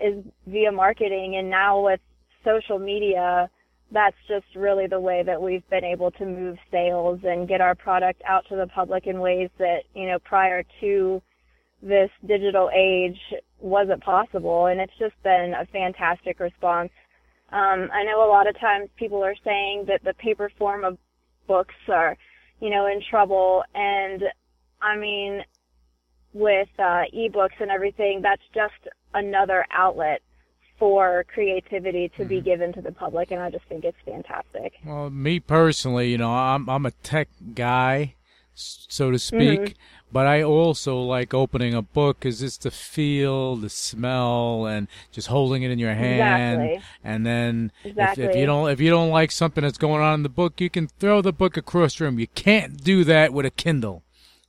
is 0.00 0.24
via 0.46 0.70
marketing. 0.70 1.34
And 1.36 1.50
now 1.50 1.84
with 1.84 1.98
social 2.44 2.78
media, 2.78 3.50
that's 3.90 4.16
just 4.28 4.46
really 4.54 4.86
the 4.86 5.00
way 5.00 5.24
that 5.26 5.42
we've 5.42 5.68
been 5.68 5.84
able 5.84 6.12
to 6.12 6.24
move 6.24 6.58
sales 6.70 7.18
and 7.24 7.48
get 7.48 7.60
our 7.60 7.74
product 7.74 8.22
out 8.24 8.44
to 8.50 8.54
the 8.54 8.68
public 8.68 9.08
in 9.08 9.18
ways 9.18 9.50
that, 9.58 9.80
you 9.94 10.06
know, 10.06 10.20
prior 10.20 10.62
to 10.80 11.20
this 11.82 12.10
digital 12.24 12.70
age 12.72 13.18
wasn't 13.58 14.00
possible. 14.00 14.66
And 14.66 14.80
it's 14.80 14.96
just 14.96 15.20
been 15.24 15.54
a 15.58 15.66
fantastic 15.72 16.38
response. 16.38 16.92
Um, 17.50 17.88
I 17.92 18.04
know 18.04 18.24
a 18.24 18.30
lot 18.30 18.48
of 18.48 18.56
times 18.60 18.90
people 18.96 19.24
are 19.24 19.34
saying 19.44 19.86
that 19.88 20.04
the 20.04 20.14
paper 20.14 20.52
form 20.56 20.84
of 20.84 20.98
books 21.48 21.74
are, 21.88 22.16
you 22.60 22.70
know, 22.70 22.86
in 22.86 23.02
trouble. 23.08 23.64
And 23.74 24.22
I 24.80 24.96
mean, 24.96 25.42
with 26.32 26.68
uh, 26.78 27.04
ebooks 27.14 27.60
and 27.60 27.70
everything, 27.70 28.22
that's 28.22 28.42
just 28.54 28.74
another 29.14 29.66
outlet 29.72 30.22
for 30.78 31.24
creativity 31.34 32.10
to 32.16 32.24
be 32.24 32.40
given 32.40 32.72
to 32.72 32.80
the 32.80 32.92
public, 32.92 33.30
and 33.30 33.40
I 33.40 33.50
just 33.50 33.64
think 33.66 33.84
it's 33.84 33.98
fantastic. 34.04 34.72
Well, 34.84 35.10
me 35.10 35.38
personally, 35.38 36.10
you 36.10 36.18
know, 36.18 36.30
I'm 36.30 36.68
I'm 36.70 36.86
a 36.86 36.90
tech 36.90 37.28
guy, 37.54 38.14
so 38.54 39.10
to 39.10 39.18
speak, 39.18 39.60
Mhm. 39.60 39.74
But 40.12 40.26
I 40.26 40.42
also 40.42 41.00
like 41.00 41.32
opening 41.34 41.74
a 41.74 41.82
book 41.82 42.18
because 42.20 42.42
it's 42.42 42.56
the 42.56 42.70
feel, 42.70 43.56
the 43.56 43.70
smell, 43.70 44.66
and 44.66 44.88
just 45.12 45.28
holding 45.28 45.62
it 45.62 45.70
in 45.70 45.78
your 45.78 45.94
hand. 45.94 46.62
Exactly. 46.62 46.82
And 47.04 47.26
then 47.26 47.72
if, 47.84 48.18
if 48.18 48.36
you 48.36 48.46
don't 48.46 48.70
if 48.70 48.80
you 48.80 48.90
don't 48.90 49.10
like 49.10 49.30
something 49.30 49.62
that's 49.62 49.78
going 49.78 50.02
on 50.02 50.14
in 50.14 50.22
the 50.22 50.28
book, 50.28 50.60
you 50.60 50.70
can 50.70 50.88
throw 50.88 51.22
the 51.22 51.32
book 51.32 51.56
across 51.56 51.96
the 51.96 52.04
room. 52.04 52.18
You 52.18 52.28
can't 52.28 52.82
do 52.82 53.04
that 53.04 53.32
with 53.32 53.46
a 53.46 53.50
Kindle. 53.50 54.02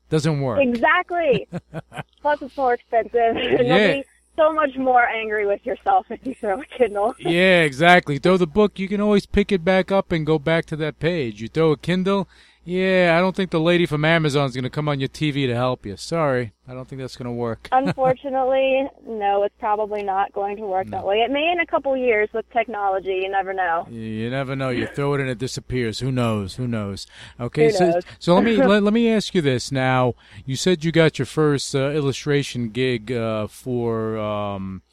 Doesn't 0.09 0.41
work. 0.41 0.59
Exactly. 0.61 1.47
Plus, 2.21 2.41
it's 2.41 2.57
more 2.57 2.73
expensive. 2.73 3.37
Yeah. 3.61 4.01
So 4.37 4.53
much 4.53 4.75
more 4.77 5.05
angry 5.05 5.45
with 5.45 5.65
yourself 5.65 6.05
if 6.09 6.25
you 6.25 6.33
throw 6.33 6.61
a 6.61 6.65
Kindle. 6.65 7.13
Yeah, 7.19 7.61
exactly. 7.61 8.17
Throw 8.17 8.37
the 8.37 8.47
book, 8.47 8.79
you 8.79 8.87
can 8.87 9.01
always 9.01 9.25
pick 9.25 9.51
it 9.51 9.63
back 9.63 9.91
up 9.91 10.11
and 10.11 10.25
go 10.25 10.39
back 10.39 10.65
to 10.67 10.75
that 10.77 10.99
page. 10.99 11.41
You 11.41 11.47
throw 11.47 11.71
a 11.71 11.77
Kindle, 11.77 12.27
yeah, 12.63 13.15
I 13.17 13.21
don't 13.21 13.35
think 13.35 13.49
the 13.49 13.59
lady 13.59 13.87
from 13.87 14.05
Amazon's 14.05 14.53
going 14.53 14.63
to 14.63 14.69
come 14.69 14.87
on 14.87 14.99
your 14.99 15.09
TV 15.09 15.47
to 15.47 15.55
help 15.55 15.83
you. 15.85 15.97
Sorry, 15.97 16.53
I 16.67 16.73
don't 16.73 16.87
think 16.87 17.01
that's 17.01 17.15
going 17.15 17.25
to 17.25 17.31
work. 17.31 17.67
Unfortunately, 17.71 18.87
no, 19.07 19.43
it's 19.43 19.55
probably 19.59 20.03
not 20.03 20.31
going 20.33 20.57
to 20.57 20.63
work 20.63 20.87
that 20.91 21.03
way. 21.05 21.17
It 21.21 21.31
may 21.31 21.51
in 21.51 21.59
a 21.59 21.65
couple 21.65 21.97
years 21.97 22.29
with 22.33 22.47
technology. 22.51 23.21
You 23.23 23.29
never 23.29 23.53
know. 23.53 23.87
You- 23.89 24.29
never 24.29 24.55
know. 24.55 24.69
You 24.69 24.87
throw 24.87 25.15
it 25.15 25.21
and 25.21 25.29
it 25.29 25.39
disappears. 25.39 25.99
Who 25.99 26.11
knows? 26.11 26.55
Who 26.55 26.67
knows? 26.67 27.07
Okay, 27.39 27.65
Who 27.65 27.71
so 27.71 27.89
knows? 27.89 28.03
so 28.19 28.35
let 28.35 28.43
me 28.43 28.55
let, 28.65 28.83
let 28.83 28.93
me 28.93 29.09
ask 29.09 29.33
you 29.33 29.41
this. 29.41 29.71
Now, 29.71 30.13
you 30.45 30.55
said 30.55 30.85
you 30.85 30.91
got 30.91 31.17
your 31.17 31.25
first 31.25 31.75
uh, 31.75 31.89
illustration 31.89 32.69
gig 32.69 33.11
uh, 33.11 33.47
for 33.47 34.17
um, 34.17 34.83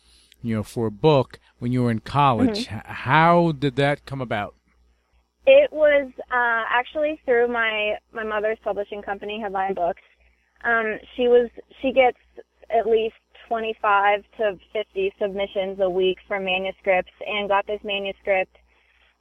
you 0.43 0.57
know 0.57 0.63
for 0.63 0.87
a 0.87 0.91
book 0.91 1.39
when 1.59 1.73
you 1.73 1.83
were 1.83 1.91
in 1.91 2.01
college. 2.01 2.67
Mm-hmm. 2.67 2.93
How 2.93 3.53
did 3.53 3.77
that 3.77 4.07
come 4.07 4.21
about? 4.21 4.55
It 5.51 5.73
was 5.73 6.13
uh, 6.31 6.63
actually 6.69 7.19
through 7.25 7.49
my 7.49 7.95
my 8.13 8.23
mother's 8.23 8.59
publishing 8.63 9.01
company, 9.01 9.41
Headline 9.41 9.73
Books. 9.73 10.03
Um, 10.63 10.99
she 11.17 11.23
was 11.23 11.49
she 11.81 11.91
gets 11.91 12.19
at 12.69 12.87
least 12.87 13.15
25 13.49 14.25
to 14.37 14.59
50 14.75 15.15
submissions 15.19 15.79
a 15.81 15.89
week 15.89 16.19
for 16.29 16.39
manuscripts, 16.39 17.13
and 17.27 17.49
got 17.49 17.67
this 17.67 17.81
manuscript 17.83 18.55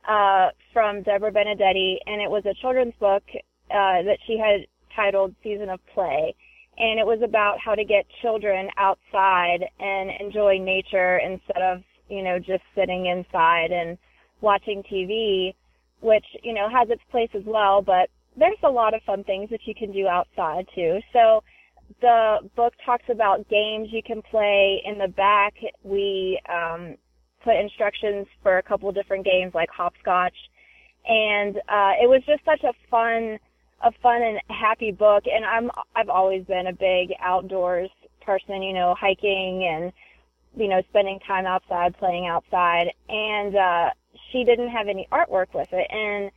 uh, 0.05 0.49
from 0.73 1.01
Deborah 1.01 1.31
Benedetti, 1.31 1.95
and 2.05 2.21
it 2.21 2.29
was 2.29 2.43
a 2.45 2.53
children's 2.55 2.95
book 2.99 3.23
uh, 3.71 4.03
that 4.03 4.17
she 4.27 4.37
had 4.37 4.67
titled 4.93 5.33
Season 5.41 5.69
of 5.69 5.79
Play, 5.93 6.35
and 6.77 6.99
it 6.99 7.05
was 7.05 7.21
about 7.23 7.57
how 7.63 7.73
to 7.73 7.85
get 7.85 8.05
children 8.21 8.67
outside 8.75 9.63
and 9.79 10.11
enjoy 10.19 10.57
nature 10.57 11.19
instead 11.19 11.61
of 11.61 11.83
you 12.09 12.21
know 12.21 12.37
just 12.37 12.63
sitting 12.75 13.05
inside 13.05 13.71
and 13.71 13.97
watching 14.41 14.83
TV 14.91 15.53
which 16.01 16.25
you 16.43 16.53
know 16.53 16.69
has 16.69 16.89
its 16.89 17.01
place 17.11 17.29
as 17.33 17.43
well 17.45 17.81
but 17.81 18.09
there's 18.37 18.57
a 18.63 18.69
lot 18.69 18.93
of 18.93 19.01
fun 19.03 19.23
things 19.23 19.49
that 19.49 19.61
you 19.65 19.73
can 19.73 19.91
do 19.91 20.07
outside 20.07 20.67
too. 20.75 20.99
So 21.11 21.43
the 22.01 22.37
book 22.55 22.73
talks 22.85 23.05
about 23.09 23.49
games 23.49 23.89
you 23.91 24.03
can 24.03 24.21
play. 24.21 24.81
In 24.85 24.97
the 24.97 25.07
back 25.07 25.53
we 25.83 26.39
um 26.47 26.95
put 27.43 27.55
instructions 27.55 28.27
for 28.43 28.57
a 28.57 28.63
couple 28.63 28.91
different 28.91 29.25
games 29.25 29.53
like 29.53 29.69
hopscotch. 29.69 30.35
And 31.07 31.57
uh 31.57 31.93
it 32.01 32.07
was 32.07 32.21
just 32.25 32.45
such 32.45 32.63
a 32.63 32.73
fun 32.89 33.39
a 33.83 33.91
fun 34.03 34.21
and 34.21 34.39
happy 34.49 34.91
book. 34.91 35.23
And 35.25 35.43
i'm 35.43 35.71
i've 35.95 36.09
always 36.09 36.45
been 36.45 36.67
a 36.67 36.73
big 36.73 37.15
outdoors 37.19 37.89
person 38.21 38.61
you 38.61 38.73
know 38.73 38.93
hiking 38.99 39.63
and 39.63 39.91
you 40.57 40.67
know, 40.67 40.81
spending 40.89 41.19
time 41.19 41.45
outside, 41.45 41.95
playing 41.97 42.27
outside, 42.27 42.87
and 43.07 43.55
uh, 43.55 43.89
she 44.31 44.43
didn't 44.43 44.69
have 44.69 44.87
any 44.87 45.07
artwork 45.11 45.53
with 45.53 45.69
it. 45.71 45.87
And 45.89 46.31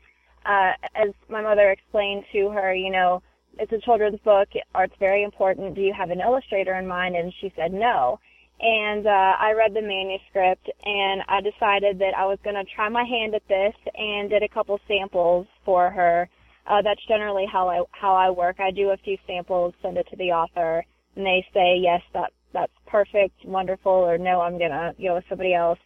uh, 0.44 0.72
as 0.94 1.14
my 1.28 1.42
mother 1.42 1.70
explained 1.70 2.24
to 2.32 2.50
her, 2.50 2.74
you 2.74 2.90
know, 2.90 3.22
it's 3.58 3.72
a 3.72 3.78
children's 3.78 4.20
book. 4.20 4.48
Art's 4.74 4.94
very 4.98 5.22
important. 5.22 5.74
Do 5.74 5.80
you 5.80 5.92
have 5.92 6.10
an 6.10 6.20
illustrator 6.20 6.74
in 6.74 6.86
mind? 6.86 7.16
And 7.16 7.32
she 7.40 7.52
said 7.56 7.72
no. 7.72 8.18
And 8.60 9.06
uh, 9.06 9.36
I 9.38 9.52
read 9.56 9.72
the 9.72 9.80
manuscript, 9.80 10.68
and 10.84 11.22
I 11.28 11.40
decided 11.40 11.98
that 12.00 12.14
I 12.14 12.26
was 12.26 12.38
going 12.44 12.56
to 12.56 12.64
try 12.64 12.90
my 12.90 13.04
hand 13.04 13.34
at 13.34 13.46
this, 13.48 13.74
and 13.94 14.28
did 14.28 14.42
a 14.42 14.48
couple 14.48 14.78
samples 14.86 15.46
for 15.64 15.90
her. 15.90 16.28
Uh, 16.66 16.82
that's 16.82 17.04
generally 17.08 17.46
how 17.50 17.68
I 17.68 17.82
how 17.90 18.14
I 18.14 18.28
work. 18.30 18.60
I 18.60 18.70
do 18.70 18.90
a 18.90 18.98
few 18.98 19.16
samples, 19.26 19.72
send 19.80 19.96
it 19.96 20.06
to 20.10 20.16
the 20.16 20.32
author, 20.32 20.84
and 21.16 21.24
they 21.24 21.44
say 21.54 21.78
yes, 21.78 22.02
that 22.12 22.32
that's 22.52 22.72
perfect, 22.86 23.44
wonderful, 23.46 23.92
or 23.92 24.18
no, 24.18 24.42
I'm 24.42 24.58
gonna 24.58 24.94
go 25.00 25.14
with 25.14 25.24
somebody 25.28 25.54
else. 25.54 25.78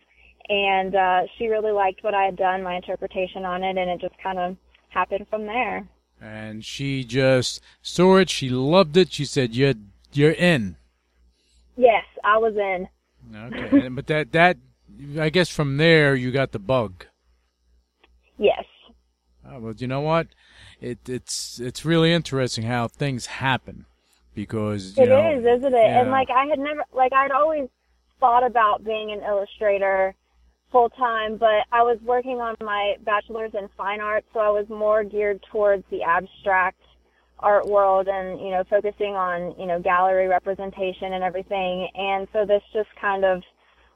And 0.48 0.94
uh, 0.94 1.22
she 1.36 1.46
really 1.48 1.72
liked 1.72 2.04
what 2.04 2.14
I 2.14 2.24
had 2.24 2.36
done, 2.36 2.62
my 2.62 2.74
interpretation 2.76 3.44
on 3.44 3.62
it, 3.62 3.78
and 3.78 3.88
it 3.90 4.00
just 4.00 4.14
kind 4.22 4.38
of 4.38 4.56
happened 4.90 5.26
from 5.28 5.46
there. 5.46 5.88
And 6.20 6.64
she 6.64 7.02
just 7.04 7.60
saw 7.82 8.18
it. 8.18 8.28
She 8.30 8.48
loved 8.50 8.96
it. 8.96 9.12
She 9.12 9.24
said, 9.24 9.54
"You're 9.54 9.74
you're 10.12 10.32
in." 10.32 10.76
Yes, 11.76 12.04
I 12.22 12.38
was 12.38 12.54
in. 12.56 12.88
Okay, 13.34 13.88
but 13.88 14.06
that 14.06 14.32
that 14.32 14.58
I 15.18 15.30
guess 15.30 15.48
from 15.48 15.76
there 15.78 16.14
you 16.14 16.30
got 16.30 16.52
the 16.52 16.58
bug. 16.58 17.06
Yes. 18.38 18.64
Oh, 19.48 19.58
well, 19.60 19.74
you 19.76 19.86
know 19.86 20.00
what? 20.02 20.28
It 20.80 20.98
it's 21.08 21.58
it's 21.58 21.84
really 21.84 22.12
interesting 22.12 22.64
how 22.64 22.88
things 22.88 23.26
happen 23.26 23.86
because 24.34 24.96
you 24.96 25.04
It 25.04 25.08
know, 25.08 25.30
is, 25.32 25.40
isn't 25.40 25.74
it? 25.74 25.76
yeah. 25.76 26.00
And 26.02 26.10
like 26.10 26.28
I 26.30 26.46
had 26.46 26.58
never, 26.58 26.84
like 26.92 27.12
I'd 27.12 27.30
always 27.32 27.68
thought 28.20 28.44
about 28.46 28.84
being 28.84 29.10
an 29.10 29.20
illustrator 29.22 30.14
full 30.74 30.90
time, 30.90 31.36
but 31.36 31.62
I 31.70 31.82
was 31.82 31.98
working 32.04 32.40
on 32.40 32.56
my 32.60 32.96
bachelor's 33.04 33.52
in 33.54 33.68
fine 33.76 34.00
art, 34.00 34.24
so 34.34 34.40
I 34.40 34.50
was 34.50 34.66
more 34.68 35.04
geared 35.04 35.40
towards 35.52 35.84
the 35.88 36.02
abstract 36.02 36.80
art 37.38 37.66
world 37.66 38.08
and 38.08 38.40
you 38.40 38.50
know 38.50 38.64
focusing 38.68 39.14
on 39.14 39.54
you 39.56 39.66
know 39.66 39.80
gallery 39.80 40.26
representation 40.26 41.12
and 41.12 41.22
everything. 41.22 41.88
And 41.94 42.26
so 42.32 42.44
this 42.44 42.62
just 42.72 42.88
kind 43.00 43.24
of 43.24 43.40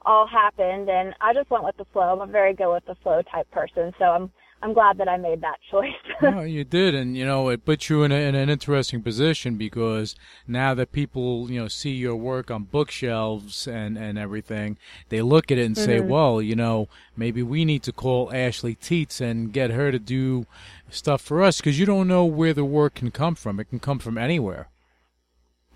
all 0.06 0.28
happened, 0.28 0.88
and 0.88 1.14
I 1.20 1.34
just 1.34 1.50
went 1.50 1.64
with 1.64 1.76
the 1.78 1.86
flow. 1.92 2.12
I'm 2.12 2.20
a 2.20 2.30
very 2.30 2.54
go 2.54 2.74
with 2.74 2.84
the 2.86 2.94
flow 3.02 3.22
type 3.22 3.50
person, 3.50 3.92
so 3.98 4.04
I'm 4.04 4.30
I'm 4.60 4.72
glad 4.72 4.98
that 4.98 5.08
I 5.08 5.16
made 5.16 5.40
that 5.42 5.58
choice. 5.70 5.92
Well, 6.20 6.44
you 6.44 6.64
did, 6.64 6.96
and 6.96 7.16
you 7.16 7.24
know 7.24 7.48
it 7.48 7.64
puts 7.64 7.88
you 7.88 8.02
in, 8.02 8.10
a, 8.10 8.16
in 8.16 8.34
an 8.34 8.50
interesting 8.50 9.02
position 9.02 9.54
because 9.54 10.16
now 10.48 10.74
that 10.74 10.90
people 10.90 11.48
you 11.48 11.60
know 11.60 11.68
see 11.68 11.92
your 11.92 12.16
work 12.16 12.50
on 12.50 12.64
bookshelves 12.64 13.68
and 13.68 13.96
and 13.96 14.18
everything, 14.18 14.78
they 15.10 15.22
look 15.22 15.52
at 15.52 15.58
it 15.58 15.64
and 15.64 15.76
say, 15.76 16.00
Mhm. 16.00 16.08
"Well, 16.08 16.42
you 16.42 16.56
know, 16.56 16.88
maybe 17.16 17.40
we 17.42 17.64
need 17.64 17.84
to 17.84 17.92
call 17.92 18.32
Ashley 18.34 18.74
Teets 18.74 19.20
and 19.20 19.52
get 19.52 19.70
her 19.70 19.92
to 19.92 19.98
do 20.00 20.46
stuff 20.90 21.20
for 21.20 21.40
us 21.40 21.58
because 21.58 21.78
you 21.78 21.86
don't 21.86 22.08
know 22.08 22.24
where 22.24 22.52
the 22.52 22.64
work 22.64 22.94
can 22.94 23.12
come 23.12 23.36
from. 23.36 23.60
It 23.60 23.68
can 23.70 23.78
come 23.78 24.00
from 24.00 24.18
anywhere." 24.18 24.66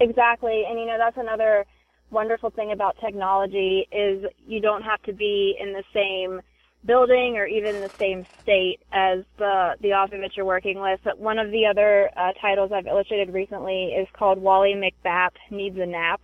Exactly. 0.00 0.64
And 0.68 0.80
you 0.80 0.86
know, 0.86 0.98
that's 0.98 1.16
another 1.18 1.66
wonderful 2.10 2.50
thing 2.50 2.72
about 2.72 2.96
technology 3.00 3.86
is 3.92 4.24
you 4.46 4.60
don't 4.60 4.82
have 4.82 5.00
to 5.02 5.12
be 5.12 5.56
in 5.60 5.72
the 5.72 5.84
same 5.94 6.42
building 6.84 7.36
or 7.36 7.46
even 7.46 7.80
the 7.80 7.90
same 7.98 8.26
state 8.42 8.80
as 8.92 9.20
the 9.38 9.76
the 9.80 9.92
author 9.92 10.18
that 10.20 10.36
you're 10.36 10.46
working 10.46 10.80
with. 10.80 11.00
But 11.04 11.18
one 11.18 11.38
of 11.38 11.50
the 11.50 11.66
other 11.66 12.10
uh, 12.16 12.32
titles 12.40 12.72
I've 12.72 12.86
illustrated 12.86 13.32
recently 13.32 13.94
is 13.96 14.08
called 14.12 14.40
Wally 14.40 14.74
McBap 14.74 15.30
Needs 15.50 15.78
a 15.78 15.86
Nap, 15.86 16.20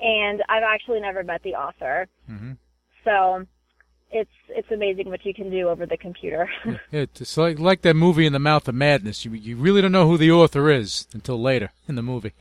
and 0.00 0.42
I've 0.48 0.62
actually 0.62 1.00
never 1.00 1.22
met 1.22 1.42
the 1.42 1.54
author. 1.54 2.06
hmm 2.26 2.52
So 3.04 3.46
it's 4.10 4.30
it's 4.48 4.70
amazing 4.70 5.08
what 5.08 5.24
you 5.24 5.34
can 5.34 5.50
do 5.50 5.68
over 5.68 5.86
the 5.86 5.96
computer. 5.96 6.48
It's 6.92 7.36
like 7.36 7.58
like 7.58 7.82
that 7.82 7.94
movie 7.94 8.26
in 8.26 8.32
the 8.32 8.38
Mouth 8.38 8.68
of 8.68 8.74
Madness. 8.74 9.24
You 9.24 9.32
you 9.32 9.56
really 9.56 9.82
don't 9.82 9.92
know 9.92 10.06
who 10.08 10.18
the 10.18 10.30
author 10.30 10.70
is 10.70 11.06
until 11.12 11.40
later 11.40 11.70
in 11.88 11.94
the 11.96 12.02
movie. 12.02 12.32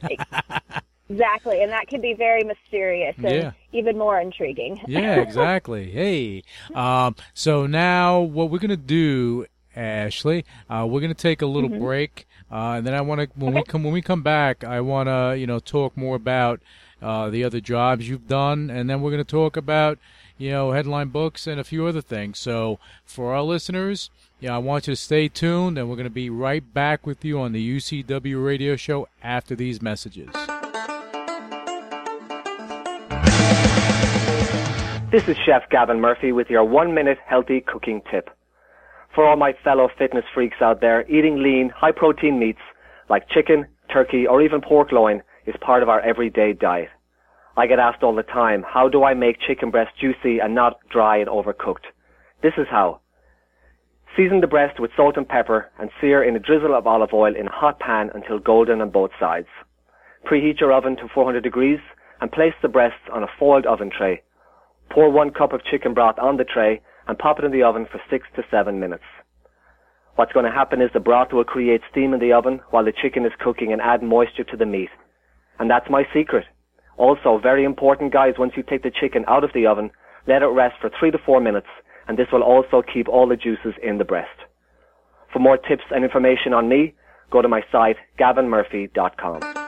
Exactly, 1.13 1.61
and 1.61 1.71
that 1.71 1.87
can 1.87 2.01
be 2.01 2.13
very 2.13 2.43
mysterious 2.43 3.15
and 3.17 3.29
Yeah. 3.31 3.51
even 3.71 3.97
more 3.97 4.19
intriguing. 4.19 4.79
yeah, 4.87 5.15
exactly. 5.21 5.91
Hey, 5.91 6.43
um, 6.75 7.15
so 7.33 7.65
now 7.67 8.19
what 8.19 8.49
we're 8.49 8.59
gonna 8.59 8.75
do, 8.77 9.45
Ashley, 9.75 10.45
uh, 10.69 10.85
we're 10.89 11.01
gonna 11.01 11.13
take 11.13 11.41
a 11.41 11.45
little 11.45 11.69
Mhm. 11.69 11.79
break. 11.79 12.25
Uh, 12.51 12.75
and 12.77 12.85
then 12.85 12.93
I 12.93 13.01
want 13.01 13.19
to 13.21 13.27
when 13.35 13.53
we 13.55 13.63
come 13.63 13.83
when 13.83 13.93
we 13.93 14.01
come 14.01 14.21
back, 14.21 14.63
I 14.63 14.79
want 14.81 15.07
to 15.07 15.35
you 15.39 15.47
know 15.47 15.59
talk 15.59 15.97
more 15.97 16.15
about 16.15 16.59
uh, 17.01 17.29
the 17.29 17.43
other 17.43 17.59
jobs 17.59 18.07
you've 18.07 18.27
done, 18.27 18.69
and 18.69 18.89
then 18.89 19.01
we're 19.01 19.09
going 19.11 19.23
to 19.23 19.29
talk 19.29 19.57
about 19.57 19.97
you 20.37 20.51
know 20.51 20.71
headline 20.71 21.07
books 21.09 21.47
and 21.47 21.59
a 21.59 21.63
few 21.63 21.85
other 21.87 22.01
things. 22.01 22.37
So 22.39 22.77
for 23.05 23.33
our 23.33 23.41
listeners, 23.41 24.09
yeah, 24.39 24.55
I 24.55 24.59
want 24.59 24.87
you 24.87 24.93
to 24.93 25.01
stay 25.01 25.27
tuned, 25.29 25.77
and 25.79 25.89
we're 25.89 25.95
going 25.95 26.03
to 26.05 26.21
be 26.23 26.29
right 26.29 26.63
back 26.73 27.07
with 27.07 27.25
you 27.25 27.39
on 27.39 27.51
the 27.53 27.59
UCW 27.77 28.37
Radio 28.45 28.75
Show 28.75 29.07
after 29.23 29.55
these 29.55 29.81
messages. 29.81 30.29
This 35.13 35.29
is 35.29 35.37
Chef 35.45 35.69
Gavin 35.69 36.01
Murphy 36.01 36.31
with 36.31 36.49
your 36.49 36.63
one 36.63 36.95
minute 36.95 37.19
healthy 37.23 37.61
cooking 37.61 38.01
tip. 38.09 38.31
For 39.13 39.27
all 39.27 39.35
my 39.35 39.53
fellow 39.63 39.87
fitness 39.95 40.25
freaks 40.33 40.59
out 40.59 40.81
there, 40.81 41.07
eating 41.07 41.37
lean, 41.37 41.69
high 41.69 41.91
protein 41.91 42.39
meats 42.39 42.63
like 43.11 43.29
chicken, 43.29 43.67
turkey, 43.93 44.25
or 44.25 44.41
even 44.41 44.59
pork 44.59 44.91
loin 44.91 45.21
is 45.45 45.53
part 45.61 45.83
of 45.83 45.87
our 45.89 46.01
everyday 46.01 46.53
diet. 46.53 46.89
I 47.55 47.67
get 47.67 47.77
asked 47.77 48.01
all 48.01 48.15
the 48.15 48.23
time, 48.23 48.65
how 48.67 48.89
do 48.89 49.03
I 49.03 49.13
make 49.13 49.37
chicken 49.39 49.69
breast 49.69 49.91
juicy 50.01 50.39
and 50.39 50.55
not 50.55 50.79
dry 50.89 51.17
and 51.17 51.29
overcooked? 51.29 51.85
This 52.41 52.53
is 52.57 52.65
how. 52.71 52.99
Season 54.17 54.41
the 54.41 54.47
breast 54.47 54.79
with 54.79 54.89
salt 54.97 55.15
and 55.15 55.29
pepper 55.29 55.69
and 55.77 55.91
sear 56.01 56.23
in 56.23 56.35
a 56.35 56.39
drizzle 56.39 56.73
of 56.73 56.87
olive 56.87 57.13
oil 57.13 57.35
in 57.35 57.45
a 57.45 57.51
hot 57.51 57.79
pan 57.79 58.09
until 58.15 58.39
golden 58.39 58.81
on 58.81 58.89
both 58.89 59.11
sides. 59.19 59.49
Preheat 60.25 60.59
your 60.59 60.73
oven 60.73 60.95
to 60.95 61.07
400 61.13 61.43
degrees 61.43 61.81
and 62.19 62.31
place 62.31 62.55
the 62.63 62.67
breasts 62.67 63.07
on 63.13 63.21
a 63.21 63.27
foiled 63.37 63.67
oven 63.67 63.91
tray. 63.95 64.23
Pour 64.93 65.09
one 65.09 65.31
cup 65.31 65.53
of 65.53 65.65
chicken 65.65 65.95
broth 65.95 66.19
on 66.19 66.37
the 66.37 66.43
tray 66.43 66.79
and 67.07 67.17
pop 67.17 67.39
it 67.39 67.45
in 67.45 67.51
the 67.51 67.63
oven 67.63 67.87
for 67.91 67.99
six 68.11 68.27
to 68.35 68.43
seven 68.51 68.79
minutes. 68.79 69.03
What's 70.15 70.33
going 70.33 70.45
to 70.45 70.51
happen 70.51 70.81
is 70.81 70.91
the 70.93 70.99
broth 70.99 71.33
will 71.33 71.43
create 71.43 71.81
steam 71.89 72.13
in 72.13 72.19
the 72.19 72.33
oven 72.33 72.61
while 72.69 72.85
the 72.85 72.93
chicken 73.01 73.25
is 73.25 73.31
cooking 73.39 73.73
and 73.73 73.81
add 73.81 74.03
moisture 74.03 74.43
to 74.43 74.57
the 74.57 74.67
meat. 74.67 74.89
And 75.57 75.67
that's 75.67 75.89
my 75.89 76.03
secret. 76.13 76.45
Also, 76.97 77.39
very 77.41 77.63
important 77.63 78.13
guys, 78.13 78.35
once 78.37 78.53
you 78.55 78.61
take 78.61 78.83
the 78.83 78.91
chicken 78.91 79.25
out 79.27 79.43
of 79.43 79.49
the 79.55 79.65
oven, 79.65 79.89
let 80.27 80.43
it 80.43 80.47
rest 80.47 80.75
for 80.79 80.91
three 80.99 81.09
to 81.09 81.17
four 81.25 81.41
minutes 81.41 81.67
and 82.07 82.17
this 82.17 82.27
will 82.31 82.43
also 82.43 82.83
keep 82.93 83.09
all 83.09 83.27
the 83.27 83.35
juices 83.35 83.73
in 83.81 83.97
the 83.97 84.05
breast. 84.05 84.37
For 85.31 85.39
more 85.39 85.57
tips 85.57 85.83
and 85.89 86.03
information 86.03 86.53
on 86.53 86.69
me, 86.69 86.93
go 87.31 87.41
to 87.41 87.47
my 87.47 87.61
site, 87.71 87.97
gavinmurphy.com. 88.19 89.62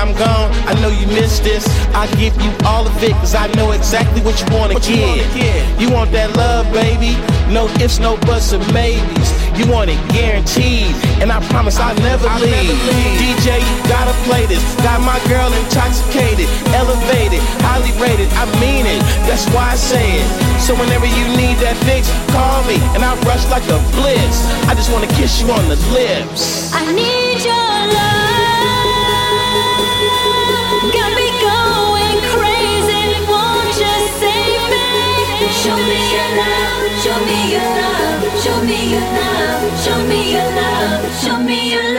I'm 0.00 0.16
gone, 0.16 0.48
I 0.64 0.72
know 0.80 0.88
you 0.88 1.04
miss 1.12 1.40
this. 1.40 1.68
I 1.92 2.08
give 2.16 2.32
you 2.40 2.48
all 2.64 2.88
of 2.88 2.96
it, 3.04 3.12
cause 3.20 3.34
I 3.34 3.52
know 3.52 3.72
exactly 3.72 4.24
what 4.24 4.40
you 4.40 4.48
wanna 4.48 4.72
what 4.72 4.88
get. 4.88 4.96
You, 4.96 5.04
wanna 5.04 5.36
get. 5.36 5.60
you 5.76 5.88
want 5.92 6.08
that 6.16 6.32
love, 6.40 6.64
baby? 6.72 7.20
No 7.52 7.68
ifs, 7.84 8.00
no 8.00 8.16
buts, 8.24 8.56
or 8.56 8.64
maybes. 8.72 9.28
You 9.60 9.68
want 9.68 9.92
it 9.92 10.00
guaranteed, 10.08 10.96
and 11.20 11.28
I 11.28 11.44
promise 11.52 11.76
I'll 11.76 11.92
never, 12.00 12.24
I'll 12.32 12.40
leave. 12.40 12.48
never 12.48 12.80
leave. 12.96 13.44
DJ, 13.44 13.60
you 13.60 13.76
gotta 13.92 14.16
play 14.24 14.48
this. 14.48 14.64
Got 14.80 15.04
my 15.04 15.20
girl 15.28 15.52
intoxicated, 15.52 16.48
elevated, 16.72 17.44
highly 17.60 17.92
rated. 18.00 18.32
I 18.40 18.48
mean 18.56 18.88
it, 18.88 19.04
that's 19.28 19.44
why 19.52 19.68
I 19.68 19.76
say 19.76 20.16
it. 20.16 20.28
So 20.64 20.72
whenever 20.80 21.04
you 21.04 21.28
need 21.36 21.60
that 21.60 21.76
fix, 21.84 22.08
call 22.32 22.64
me, 22.64 22.80
and 22.96 23.04
I 23.04 23.20
rush 23.28 23.44
like 23.52 23.68
a 23.68 23.76
blitz. 24.00 24.48
I 24.64 24.72
just 24.72 24.88
wanna 24.88 25.12
kiss 25.20 25.44
you 25.44 25.52
on 25.52 25.68
the 25.68 25.76
lips. 25.92 26.72
I 26.72 26.88
need 26.88 27.44
your 27.44 27.52
love. 27.92 28.19
show 38.42 38.62
me 38.64 38.92
your 38.92 39.00
love, 39.00 39.80
show 39.84 40.02
me 40.06 40.32
your 40.32 40.50
love, 40.56 41.22
show 41.22 41.38
me 41.42 41.72
your 41.72 41.82
love. 41.82 41.89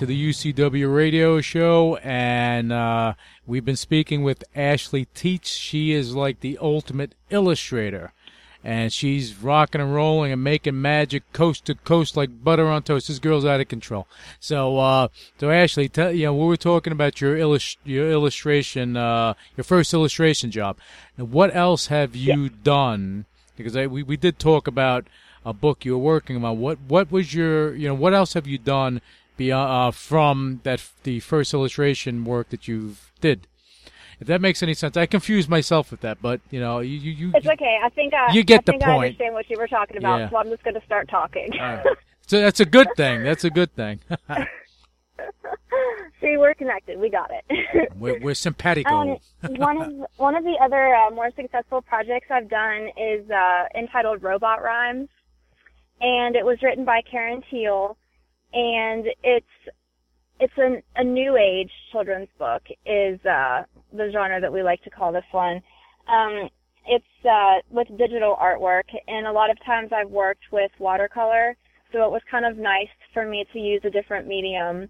To 0.00 0.06
the 0.06 0.30
UCW 0.30 0.96
radio 0.96 1.42
show. 1.42 1.96
And 1.96 2.72
uh, 2.72 3.12
we've 3.46 3.66
been 3.66 3.76
speaking 3.76 4.22
with 4.22 4.42
Ashley 4.56 5.06
Teets. 5.14 5.48
She 5.48 5.92
is 5.92 6.14
like 6.14 6.40
the 6.40 6.56
ultimate 6.58 7.14
illustrator. 7.28 8.14
And 8.64 8.94
she's 8.94 9.36
rocking 9.36 9.78
and 9.78 9.94
rolling 9.94 10.32
and 10.32 10.42
making 10.42 10.80
magic 10.80 11.30
coast 11.34 11.66
to 11.66 11.74
coast 11.74 12.16
like 12.16 12.42
butter 12.42 12.66
on 12.66 12.82
toast. 12.82 13.08
This 13.08 13.18
girl's 13.18 13.44
out 13.44 13.60
of 13.60 13.68
control. 13.68 14.08
So, 14.38 14.78
uh, 14.78 15.08
so 15.38 15.50
Ashley, 15.50 15.90
tell, 15.90 16.10
you 16.10 16.24
know, 16.24 16.34
we 16.34 16.46
were 16.46 16.56
talking 16.56 16.94
about 16.94 17.20
your 17.20 17.36
illust- 17.36 17.76
your 17.84 18.10
illustration, 18.10 18.96
uh, 18.96 19.34
your 19.54 19.64
first 19.64 19.92
illustration 19.92 20.50
job. 20.50 20.78
Now, 21.18 21.26
what 21.26 21.54
else 21.54 21.88
have 21.88 22.16
you 22.16 22.44
yeah. 22.44 22.48
done? 22.62 23.26
Because 23.54 23.76
I, 23.76 23.86
we, 23.86 24.02
we 24.02 24.16
did 24.16 24.38
talk 24.38 24.66
about 24.66 25.06
a 25.44 25.52
book 25.52 25.84
you 25.84 25.92
were 25.92 25.98
working 25.98 26.42
on. 26.42 26.58
What 26.58 26.78
what 26.88 27.10
was 27.10 27.34
your 27.34 27.74
you 27.74 27.88
know 27.88 27.94
what 27.94 28.14
else 28.14 28.32
have 28.34 28.46
you 28.46 28.58
done 28.58 29.00
beyond 29.40 29.72
uh, 29.72 29.90
from 29.90 30.60
that 30.64 30.86
the 31.04 31.18
first 31.20 31.54
illustration 31.54 32.24
work 32.26 32.50
that 32.50 32.68
you 32.68 32.96
did? 33.22 33.46
If 34.20 34.26
that 34.26 34.42
makes 34.42 34.62
any 34.62 34.74
sense, 34.74 34.98
I 34.98 35.06
confuse 35.06 35.48
myself 35.48 35.90
with 35.90 36.02
that, 36.02 36.20
but 36.20 36.42
you 36.50 36.60
know, 36.60 36.80
you 36.80 36.98
you. 36.98 37.32
It's 37.34 37.46
okay. 37.46 37.78
I 37.82 37.88
think 37.88 38.12
I. 38.12 38.32
You 38.34 38.44
get 38.44 38.68
I 38.68 38.72
the 38.72 38.72
point. 38.72 38.84
I 38.84 38.94
understand 38.96 39.32
what 39.32 39.48
you 39.48 39.56
were 39.56 39.66
talking 39.66 39.96
about, 39.96 40.20
yeah. 40.20 40.28
so 40.28 40.36
I'm 40.36 40.50
just 40.50 40.62
going 40.62 40.74
to 40.74 40.84
start 40.84 41.08
talking. 41.08 41.48
Right. 41.58 41.84
So 42.26 42.40
that's 42.40 42.60
a 42.60 42.64
good 42.64 42.86
thing. 42.96 43.24
That's 43.24 43.44
a 43.44 43.50
good 43.50 43.74
thing. 43.74 43.98
See, 46.20 46.36
we're 46.36 46.54
connected. 46.54 47.00
We 47.00 47.08
got 47.08 47.30
it. 47.32 47.92
we're, 47.98 48.20
we're 48.20 48.34
simpatico. 48.34 48.94
Um, 48.94 49.16
one 49.56 49.80
of 49.80 49.92
one 50.16 50.36
of 50.36 50.44
the 50.44 50.56
other 50.62 50.94
uh, 50.94 51.10
more 51.10 51.30
successful 51.34 51.82
projects 51.82 52.26
I've 52.30 52.48
done 52.48 52.90
is 52.96 53.28
uh, 53.30 53.64
entitled 53.74 54.22
Robot 54.22 54.62
Rhymes 54.62 55.08
and 56.00 56.34
it 56.34 56.44
was 56.44 56.58
written 56.62 56.84
by 56.84 57.02
Karen 57.02 57.42
Teal, 57.50 57.96
and 58.52 59.06
it's 59.22 59.46
it's 60.40 60.52
an, 60.56 60.82
a 60.96 61.04
new 61.04 61.36
age 61.36 61.70
children's 61.92 62.28
book 62.38 62.62
is 62.86 63.20
uh, 63.26 63.62
the 63.92 64.10
genre 64.12 64.40
that 64.40 64.52
we 64.52 64.62
like 64.62 64.82
to 64.84 64.90
call 64.90 65.12
this 65.12 65.24
one. 65.32 65.60
Um, 66.08 66.48
it's 66.86 67.04
uh, 67.24 67.60
with 67.70 67.88
digital 67.98 68.36
artwork, 68.40 68.84
and 69.06 69.26
a 69.26 69.32
lot 69.32 69.50
of 69.50 69.58
times 69.66 69.90
I've 69.92 70.10
worked 70.10 70.44
with 70.50 70.70
watercolor, 70.78 71.56
so 71.92 72.04
it 72.04 72.10
was 72.10 72.22
kind 72.30 72.46
of 72.46 72.56
nice 72.56 72.88
for 73.12 73.26
me 73.26 73.44
to 73.52 73.58
use 73.58 73.82
a 73.84 73.90
different 73.90 74.26
medium. 74.26 74.88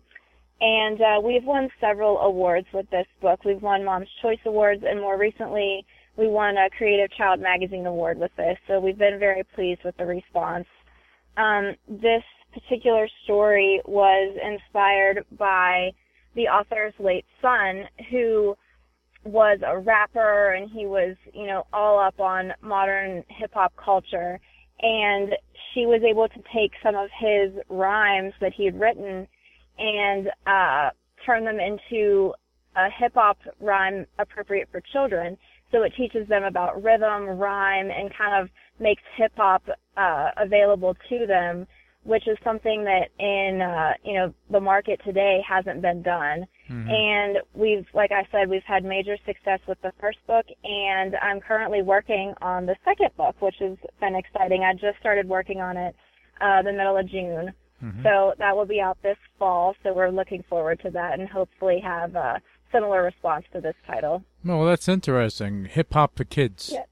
And 0.61 1.01
uh, 1.01 1.21
we've 1.23 1.45
won 1.45 1.69
several 1.81 2.19
awards 2.19 2.67
with 2.73 2.89
this 2.91 3.07
book. 3.21 3.45
We've 3.45 3.63
won 3.63 3.85
Mom's 3.85 4.09
Choice 4.23 4.39
Awards, 4.47 4.85
and 4.87 5.01
more 5.01 5.19
recently, 5.19 5.85
we 6.17 6.29
won 6.29 6.57
a 6.59 6.71
Creative 6.71 7.11
Child 7.17 7.41
Magazine 7.41 7.87
Award 7.87 8.19
with 8.19 8.31
this. 8.37 8.57
So 8.69 8.79
we've 8.79 8.99
been 8.99 9.19
very 9.19 9.43
pleased 9.55 9.81
with 9.85 9.97
the 9.97 10.07
response 10.07 10.67
um, 11.37 11.75
this 11.89 12.23
particular 12.53 13.09
story 13.25 13.81
was 13.87 14.37
inspired 14.43 15.25
by 15.39 15.91
the 16.35 16.43
author's 16.43 16.95
late 16.99 17.27
son, 17.43 17.85
who 18.11 18.57
was 19.25 19.59
a 19.67 19.79
rapper 19.79 20.53
and 20.53 20.71
he 20.71 20.87
was, 20.87 21.17
you 21.35 21.47
know, 21.47 21.67
all 21.73 21.99
up 21.99 22.19
on 22.21 22.53
modern 22.63 23.23
hip 23.29 23.51
hop 23.53 23.73
culture. 23.77 24.41
And 24.81 25.33
she 25.75 25.87
was 25.87 26.03
able 26.03 26.29
to 26.29 26.43
take 26.55 26.73
some 26.83 26.95
of 26.95 27.11
his 27.19 27.53
rhymes 27.69 28.33
that 28.41 28.53
he 28.57 28.65
had 28.65 28.81
written 28.81 29.27
and 29.79 30.29
uh, 30.47 30.91
turn 31.27 31.45
them 31.45 31.59
into 31.61 32.33
a 32.77 32.89
hip 32.99 33.13
hop 33.15 33.39
rhyme 33.61 34.07
appropriate 34.19 34.69
for 34.71 34.81
children. 34.93 35.37
So 35.71 35.83
it 35.83 35.93
teaches 35.97 36.27
them 36.29 36.45
about 36.45 36.83
rhythm, 36.83 37.27
rhyme, 37.27 37.91
and 37.91 38.11
kind 38.17 38.43
of 38.43 38.49
makes 38.81 39.03
hip 39.17 39.33
hop 39.37 39.63
uh, 39.97 40.31
available 40.37 40.97
to 41.09 41.27
them, 41.27 41.67
which 42.05 42.27
is 42.27 42.39
something 42.43 42.85
that 42.85 43.09
in 43.19 43.61
uh, 43.61 43.93
you 44.05 44.15
know 44.15 44.35
the 44.51 44.61
market 44.61 45.01
today 45.05 45.41
hasn't 45.47 45.83
been 45.83 46.03
done. 46.03 46.47
Mm-hmm. 46.71 46.89
And 46.89 47.39
we've, 47.53 47.87
like 47.95 48.13
I 48.13 48.27
said, 48.31 48.49
we've 48.49 48.63
had 48.65 48.85
major 48.85 49.17
success 49.27 49.59
with 49.67 49.81
the 49.83 49.93
first 50.01 50.19
book, 50.29 50.47
and 50.63 51.17
I'm 51.17 51.41
currently 51.41 51.83
working 51.83 52.33
on 52.41 52.67
the 52.67 52.77
second 52.85 53.11
book, 53.17 53.35
which 53.41 53.57
has 53.59 53.77
been 54.01 54.15
exciting. 54.15 54.63
I 54.63 54.75
just 54.75 54.99
started 55.01 55.29
working 55.29 55.61
on 55.61 55.77
it 55.77 55.97
uh, 56.41 56.63
the 56.63 56.73
middle 56.73 56.97
of 56.97 57.09
June. 57.09 57.53
Mm-hmm. 57.83 58.03
So 58.03 58.35
that 58.39 58.57
will 58.57 58.67
be 58.67 58.81
out 58.81 58.99
this 59.03 59.17
fall. 59.39 59.75
So 59.83 59.93
we're 59.93 60.11
looking 60.11 60.45
forward 60.49 60.81
to 60.85 60.91
that 60.91 61.19
and 61.19 61.29
hopefully 61.29 61.81
have 61.83 62.15
a 62.15 62.41
similar 62.73 63.03
response 63.03 63.45
to 63.53 63.61
this 63.61 63.75
title. 63.87 64.23
Well, 64.45 64.65
that's 64.65 64.89
interesting. 64.89 65.65
Hip 65.65 65.93
hop 65.93 66.17
for 66.17 66.25
kids. 66.25 66.71
Yeah. 66.73 66.85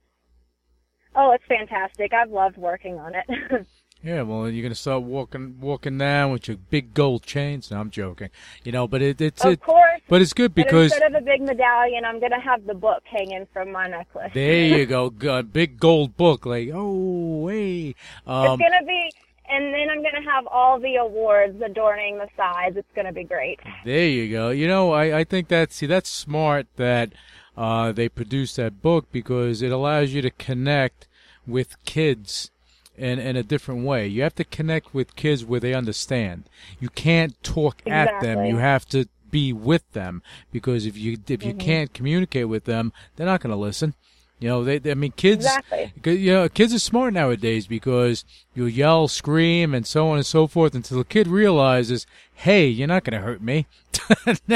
Oh, 1.15 1.31
it's 1.31 1.43
fantastic. 1.47 2.13
I've 2.13 2.31
loved 2.31 2.57
working 2.57 2.99
on 2.99 3.13
it. 3.15 3.67
yeah, 4.03 4.21
well, 4.21 4.49
you're 4.49 4.63
gonna 4.63 4.75
start 4.75 5.03
walking 5.03 5.59
walking 5.59 5.97
down 5.97 6.31
with 6.31 6.47
your 6.47 6.57
big 6.57 6.93
gold 6.93 7.23
chains. 7.23 7.69
No, 7.69 7.79
I'm 7.79 7.89
joking. 7.89 8.29
You 8.63 8.71
know, 8.71 8.87
but 8.87 9.01
it, 9.01 9.19
it's 9.19 9.43
of 9.43 9.53
it, 9.53 9.61
course. 9.61 10.01
But 10.07 10.21
it's 10.21 10.33
good 10.33 10.55
because 10.55 10.93
instead 10.93 11.13
of 11.13 11.21
a 11.21 11.25
big 11.25 11.41
medallion, 11.41 12.05
I'm 12.05 12.19
gonna 12.19 12.39
have 12.39 12.65
the 12.65 12.73
book 12.73 13.03
hanging 13.05 13.45
from 13.51 13.71
my 13.71 13.87
necklace. 13.87 14.31
there 14.33 14.65
you 14.65 14.85
go, 14.85 15.13
a 15.27 15.43
big 15.43 15.79
gold 15.79 16.15
book. 16.15 16.45
Like, 16.45 16.69
oh, 16.73 17.47
hey. 17.47 17.95
Um, 18.25 18.59
it's 18.59 18.61
gonna 18.61 18.85
be 18.85 19.11
and 19.49 19.73
then 19.73 19.89
I'm 19.89 20.01
going 20.01 20.13
to 20.13 20.29
have 20.29 20.45
all 20.47 20.79
the 20.79 20.97
awards 20.97 21.59
adorning 21.59 22.19
the 22.19 22.29
sides. 22.37 22.77
It's 22.77 22.91
going 22.93 23.07
to 23.07 23.11
be 23.11 23.23
great. 23.23 23.59
There 23.83 24.07
you 24.07 24.29
go. 24.29 24.51
You 24.51 24.67
know, 24.67 24.91
I, 24.91 25.19
I 25.19 25.23
think 25.23 25.47
that's 25.47 25.75
see 25.75 25.87
that's 25.87 26.07
smart 26.07 26.67
that 26.75 27.13
uh, 27.57 27.91
they 27.91 28.09
produced 28.09 28.57
that 28.57 28.81
book 28.81 29.07
because 29.11 29.63
it 29.63 29.71
allows 29.71 30.13
you 30.13 30.21
to 30.21 30.29
connect 30.29 31.07
with 31.47 31.83
kids 31.83 32.51
in, 32.99 33.19
in 33.19 33.35
a 33.35 33.43
different 33.43 33.85
way. 33.85 34.07
You 34.07 34.23
have 34.23 34.35
to 34.35 34.43
connect 34.43 34.93
with 34.93 35.15
kids 35.15 35.45
where 35.45 35.59
they 35.59 35.73
understand. 35.73 36.43
You 36.79 36.89
can't 36.89 37.41
talk 37.43 37.81
exactly. 37.85 38.29
at 38.29 38.35
them. 38.35 38.45
You 38.45 38.57
have 38.57 38.85
to 38.89 39.07
be 39.31 39.53
with 39.53 39.89
them 39.91 40.21
because 40.51 40.85
if 40.85 40.97
you 40.97 41.17
if 41.27 41.43
you 41.43 41.53
mm-hmm. 41.53 41.59
can't 41.59 41.93
communicate 41.93 42.49
with 42.49 42.65
them, 42.65 42.91
they're 43.15 43.25
not 43.27 43.41
going 43.41 43.51
to 43.51 43.57
listen. 43.57 43.93
You 44.39 44.47
know, 44.47 44.63
they, 44.63 44.77
they 44.77 44.91
I 44.91 44.93
mean, 44.93 45.11
kids. 45.11 45.45
Exactly. 45.45 45.93
You 46.05 46.31
know, 46.31 46.49
kids 46.49 46.73
are 46.73 46.79
smart 46.79 47.13
nowadays 47.13 47.67
because 47.67 48.23
you 48.55 48.65
yell, 48.65 49.09
scream, 49.09 49.73
and 49.73 49.85
so 49.85 50.07
on 50.09 50.15
and 50.15 50.25
so 50.25 50.47
forth 50.47 50.75
until 50.75 50.97
the 50.97 51.03
kid 51.03 51.27
realizes, 51.27 52.07
"Hey, 52.33 52.67
you're 52.67 52.87
not 52.87 53.03
going 53.03 53.19
to 53.19 53.25
hurt 53.25 53.41
me." 53.41 53.67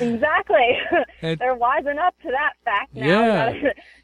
exactly. 0.00 0.78
And, 1.22 1.38
They're 1.38 1.54
wising 1.54 1.98
up 1.98 2.14
to 2.22 2.30
that 2.30 2.52
fact 2.64 2.94
now. 2.94 3.06
Yeah. 3.06 3.72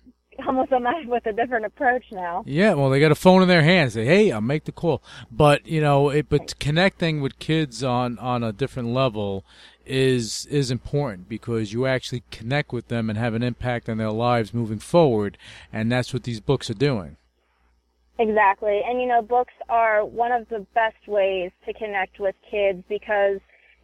almost 0.46 0.72
a 0.72 0.81
map 0.81 1.05
with 1.07 1.27
a 1.27 1.33
different 1.33 1.66
approach 1.66 2.05
now. 2.12 2.42
Yeah, 2.46 2.75
well, 2.75 2.90
they 2.90 3.01
got 3.01 3.12
a 3.12 3.16
phone 3.16 3.42
in 3.42 3.49
their 3.49 3.62
hands. 3.62 3.94
Say, 3.94 4.05
"Hey, 4.05 4.33
I'll 4.33 4.40
make 4.40 4.64
the 4.64 4.72
call." 4.72 5.03
But 5.31 5.66
you 5.66 5.81
know, 5.81 6.11
it, 6.11 6.29
but 6.29 6.59
connecting 6.59 7.20
with 7.20 7.38
kids 7.38 7.83
on 7.85 8.18
on 8.18 8.42
a 8.42 8.53
different 8.53 8.88
level 8.88 9.44
is 9.85 10.46
is 10.46 10.70
important 10.70 11.29
because 11.29 11.72
you 11.72 11.87
actually 11.87 12.25
connect 12.31 12.72
with 12.72 12.88
them 12.88 13.09
and 13.09 13.18
have 13.18 13.35
an 13.35 13.42
impact 13.42 13.88
on 13.88 13.99
their 13.99 14.11
lives 14.11 14.53
moving 14.53 14.79
forward, 14.79 15.38
and 15.72 15.90
that's 15.90 16.12
what 16.12 16.25
these 16.25 16.40
books 16.40 16.68
are 16.68 16.75
doing. 16.75 17.16
Exactly. 18.18 18.81
And 18.87 19.01
you 19.01 19.07
know, 19.07 19.22
books 19.22 19.53
are 19.68 20.05
one 20.05 20.33
of 20.33 20.49
the 20.49 20.66
best 20.75 21.07
ways 21.07 21.51
to 21.66 21.72
connect 21.75 22.18
with 22.18 22.35
kids 22.51 22.83
because 22.88 23.38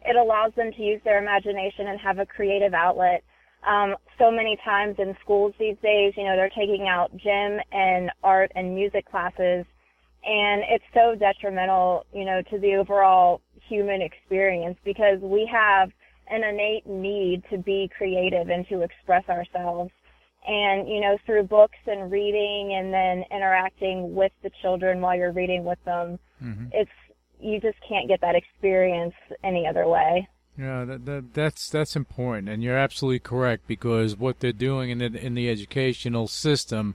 it 0.05 0.15
allows 0.15 0.53
them 0.55 0.71
to 0.73 0.81
use 0.81 1.01
their 1.03 1.21
imagination 1.21 1.87
and 1.87 1.99
have 1.99 2.19
a 2.19 2.25
creative 2.25 2.73
outlet. 2.73 3.23
Um, 3.67 3.95
so 4.19 4.29
many 4.29 4.57
times 4.63 4.95
in 4.99 5.15
schools 5.21 5.53
these 5.57 5.77
days, 5.81 6.13
you 6.17 6.23
know, 6.23 6.35
they're 6.35 6.49
taking 6.49 6.87
out 6.87 7.15
gym 7.15 7.59
and 7.71 8.11
art 8.23 8.51
and 8.55 8.75
music 8.75 9.09
classes 9.09 9.65
and 10.25 10.63
it's 10.69 10.85
so 10.93 11.15
detrimental, 11.15 12.05
you 12.13 12.25
know, 12.25 12.41
to 12.49 12.57
the 12.59 12.75
overall 12.75 13.41
human 13.67 14.01
experience 14.01 14.77
because 14.85 15.19
we 15.21 15.49
have 15.51 15.89
an 16.27 16.43
innate 16.43 16.87
need 16.87 17.43
to 17.49 17.57
be 17.57 17.89
creative 17.95 18.49
and 18.49 18.67
to 18.69 18.81
express 18.81 19.27
ourselves. 19.27 19.91
And, 20.47 20.87
you 20.87 21.01
know, 21.01 21.17
through 21.25 21.43
books 21.43 21.77
and 21.87 22.11
reading 22.11 22.73
and 22.73 22.93
then 22.93 23.23
interacting 23.31 24.13
with 24.13 24.31
the 24.43 24.51
children 24.61 25.01
while 25.01 25.15
you're 25.15 25.31
reading 25.31 25.63
with 25.63 25.79
them, 25.85 26.19
mm-hmm. 26.41 26.65
it's, 26.73 26.91
you 27.39 27.59
just 27.59 27.77
can't 27.87 28.07
get 28.07 28.21
that 28.21 28.35
experience 28.35 29.13
any 29.43 29.67
other 29.67 29.87
way. 29.87 30.27
Yeah, 30.57 30.85
that, 30.85 31.05
that, 31.05 31.33
that's 31.33 31.67
that's 31.69 31.95
important, 31.95 32.47
and 32.47 32.61
you're 32.61 32.77
absolutely 32.77 33.19
correct 33.19 33.65
because 33.67 34.15
what 34.15 34.39
they're 34.39 34.51
doing 34.51 34.91
in 34.91 34.99
the, 34.99 35.05
in 35.25 35.33
the 35.33 35.49
educational 35.49 36.27
system, 36.27 36.93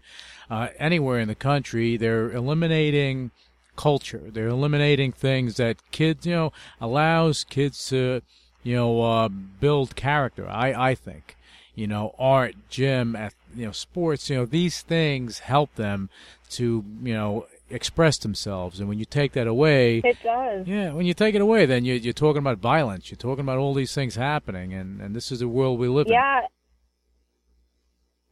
uh, 0.49 0.68
anywhere 0.79 1.18
in 1.18 1.27
the 1.27 1.35
country, 1.35 1.97
they're 1.97 2.31
eliminating 2.31 3.33
culture. 3.75 4.23
They're 4.29 4.47
eliminating 4.49 5.11
things 5.11 5.57
that 5.57 5.79
kids, 5.90 6.25
you 6.25 6.35
know, 6.35 6.53
allows 6.81 7.42
kids 7.42 7.85
to, 7.88 8.23
you 8.62 8.77
know, 8.77 9.03
uh, 9.03 9.29
build 9.29 9.97
character. 9.97 10.49
I 10.49 10.90
I 10.90 10.94
think, 10.94 11.37
you 11.75 11.88
know, 11.88 12.14
art, 12.16 12.55
gym, 12.68 13.16
you 13.57 13.66
know, 13.66 13.73
sports. 13.73 14.31
You 14.31 14.37
know, 14.37 14.47
these 14.47 14.83
things 14.83 15.40
help 15.40 15.75
them 15.75 16.11
to, 16.51 16.85
you 17.03 17.12
know, 17.14 17.47
express 17.70 18.18
themselves. 18.18 18.81
And 18.81 18.88
when 18.88 18.98
you 18.98 19.04
take 19.04 19.33
that 19.33 19.46
away, 19.46 19.98
it 20.04 20.16
does. 20.22 20.66
Yeah, 20.66 20.92
when 20.92 21.07
you 21.07 21.14
take 21.14 21.35
it 21.35 21.40
away, 21.40 21.66
then 21.66 21.85
you're, 21.85 21.96
you're 21.96 22.12
talking 22.12 22.38
about 22.38 22.59
violence. 22.59 23.11
You're 23.11 23.16
talking 23.16 23.44
about 23.44 23.59
all 23.59 23.74
these 23.74 23.94
things 23.94 24.16
happening, 24.16 24.72
and 24.74 25.00
and 25.00 25.14
this 25.14 25.31
is 25.31 25.40
the 25.40 25.48
world 25.48 25.78
we 25.78 25.88
live 25.88 26.07
yeah. 26.09 26.38
in. 26.38 26.42
Yeah. 26.42 26.46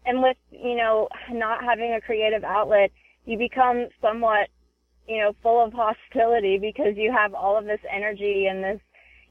And 0.06 0.22
with 0.22 0.36
you 0.50 0.76
know 0.76 1.08
not 1.30 1.64
having 1.64 1.92
a 1.92 2.00
creative 2.00 2.44
outlet, 2.44 2.90
you 3.24 3.38
become 3.38 3.88
somewhat 4.00 4.48
you 5.08 5.18
know, 5.18 5.32
full 5.40 5.64
of 5.64 5.72
hostility 5.72 6.58
because 6.58 6.96
you 6.96 7.12
have 7.12 7.32
all 7.32 7.56
of 7.56 7.64
this 7.64 7.78
energy 7.94 8.46
and 8.50 8.64
this 8.64 8.80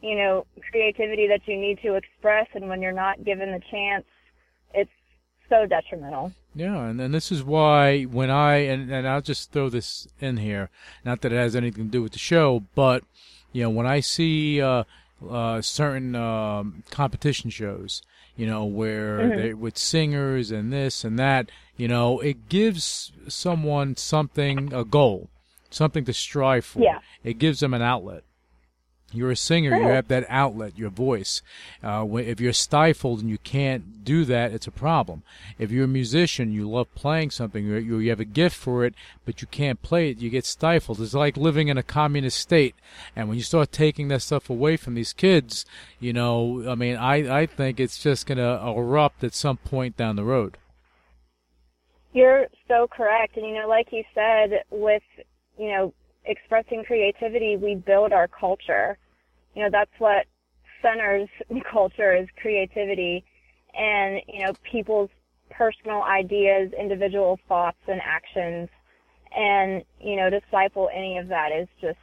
you 0.01 0.15
know, 0.15 0.45
creativity 0.71 1.27
that 1.27 1.41
you 1.47 1.57
need 1.57 1.79
to 1.81 1.95
express, 1.95 2.47
and 2.53 2.69
when 2.69 2.81
you're 2.81 2.91
not 2.91 3.23
given 3.23 3.51
the 3.51 3.61
chance, 3.71 4.05
it's 4.73 4.91
so 5.49 5.65
detrimental. 5.65 6.31
Yeah, 6.55 6.85
and, 6.87 6.99
and 7.01 7.13
this 7.13 7.31
is 7.31 7.43
why 7.43 8.03
when 8.03 8.29
I 8.29 8.57
and, 8.57 8.91
and 8.91 9.07
I'll 9.07 9.21
just 9.21 9.51
throw 9.51 9.69
this 9.69 10.07
in 10.19 10.37
here, 10.37 10.69
not 11.03 11.21
that 11.21 11.33
it 11.33 11.35
has 11.37 11.55
anything 11.55 11.85
to 11.85 11.91
do 11.91 12.01
with 12.01 12.13
the 12.13 12.19
show, 12.19 12.63
but 12.75 13.03
you 13.51 13.63
know 13.63 13.69
when 13.69 13.85
I 13.87 13.99
see 13.99 14.61
uh, 14.61 14.83
uh, 15.29 15.61
certain 15.61 16.15
um, 16.15 16.83
competition 16.91 17.49
shows, 17.49 18.01
you 18.37 18.45
know 18.47 18.63
where 18.65 19.19
Mhm. 19.19 19.35
they 19.41 19.53
with 19.53 19.77
singers 19.77 20.51
and 20.51 20.71
this 20.71 21.03
and 21.03 21.19
that, 21.19 21.49
you 21.77 21.87
know 21.87 22.19
it 22.19 22.47
gives 22.49 23.11
someone 23.27 23.97
something 23.97 24.73
a 24.73 24.83
goal, 24.85 25.29
something 25.69 26.05
to 26.05 26.13
strive 26.13 26.65
for. 26.65 26.79
Yeah. 26.79 26.99
It 27.23 27.37
gives 27.39 27.59
them 27.59 27.73
an 27.73 27.81
outlet. 27.81 28.23
You're 29.15 29.31
a 29.31 29.35
singer. 29.35 29.75
You 29.77 29.87
have 29.87 30.07
that 30.09 30.25
outlet, 30.29 30.77
your 30.77 30.89
voice. 30.89 31.41
Uh, 31.83 32.05
if 32.15 32.39
you're 32.39 32.53
stifled 32.53 33.21
and 33.21 33.29
you 33.29 33.37
can't 33.39 34.03
do 34.03 34.25
that, 34.25 34.51
it's 34.51 34.67
a 34.67 34.71
problem. 34.71 35.23
If 35.57 35.71
you're 35.71 35.85
a 35.85 35.87
musician, 35.87 36.51
you 36.51 36.69
love 36.69 36.93
playing 36.95 37.31
something, 37.31 37.65
you, 37.65 37.75
you 37.75 37.97
you 37.97 38.09
have 38.09 38.19
a 38.19 38.25
gift 38.25 38.55
for 38.55 38.85
it, 38.85 38.93
but 39.25 39.41
you 39.41 39.47
can't 39.47 39.81
play 39.81 40.11
it, 40.11 40.19
you 40.19 40.29
get 40.29 40.45
stifled. 40.45 41.01
It's 41.01 41.13
like 41.13 41.37
living 41.37 41.69
in 41.69 41.77
a 41.77 41.83
communist 41.83 42.37
state. 42.37 42.75
And 43.15 43.27
when 43.27 43.37
you 43.37 43.43
start 43.43 43.71
taking 43.71 44.09
that 44.09 44.21
stuff 44.21 44.49
away 44.49 44.77
from 44.77 44.93
these 44.93 45.13
kids, 45.13 45.65
you 45.99 46.13
know, 46.13 46.69
I 46.69 46.75
mean, 46.75 46.95
I, 46.95 47.41
I 47.41 47.45
think 47.45 47.79
it's 47.79 48.01
just 48.01 48.25
going 48.27 48.37
to 48.37 48.59
erupt 48.67 49.23
at 49.23 49.33
some 49.33 49.57
point 49.57 49.97
down 49.97 50.15
the 50.15 50.23
road. 50.23 50.57
You're 52.13 52.47
so 52.67 52.87
correct. 52.87 53.35
And, 53.37 53.45
you 53.45 53.53
know, 53.55 53.67
like 53.67 53.87
you 53.91 54.03
said, 54.13 54.63
with, 54.69 55.03
you 55.57 55.69
know, 55.69 55.93
expressing 56.25 56.83
creativity, 56.83 57.57
we 57.57 57.75
build 57.75 58.13
our 58.13 58.27
culture. 58.27 58.97
You 59.55 59.63
know, 59.63 59.69
that's 59.71 59.91
what 59.97 60.25
centers 60.81 61.29
culture 61.71 62.15
is 62.15 62.27
creativity 62.41 63.23
and, 63.77 64.21
you 64.27 64.45
know, 64.45 64.55
people's 64.69 65.09
personal 65.49 66.01
ideas, 66.03 66.71
individual 66.79 67.39
thoughts 67.47 67.77
and 67.87 68.01
actions. 68.03 68.69
And, 69.35 69.83
you 69.99 70.15
know, 70.15 70.29
to 70.29 70.41
stifle 70.47 70.89
any 70.93 71.17
of 71.17 71.27
that 71.27 71.49
is 71.51 71.67
just, 71.81 71.97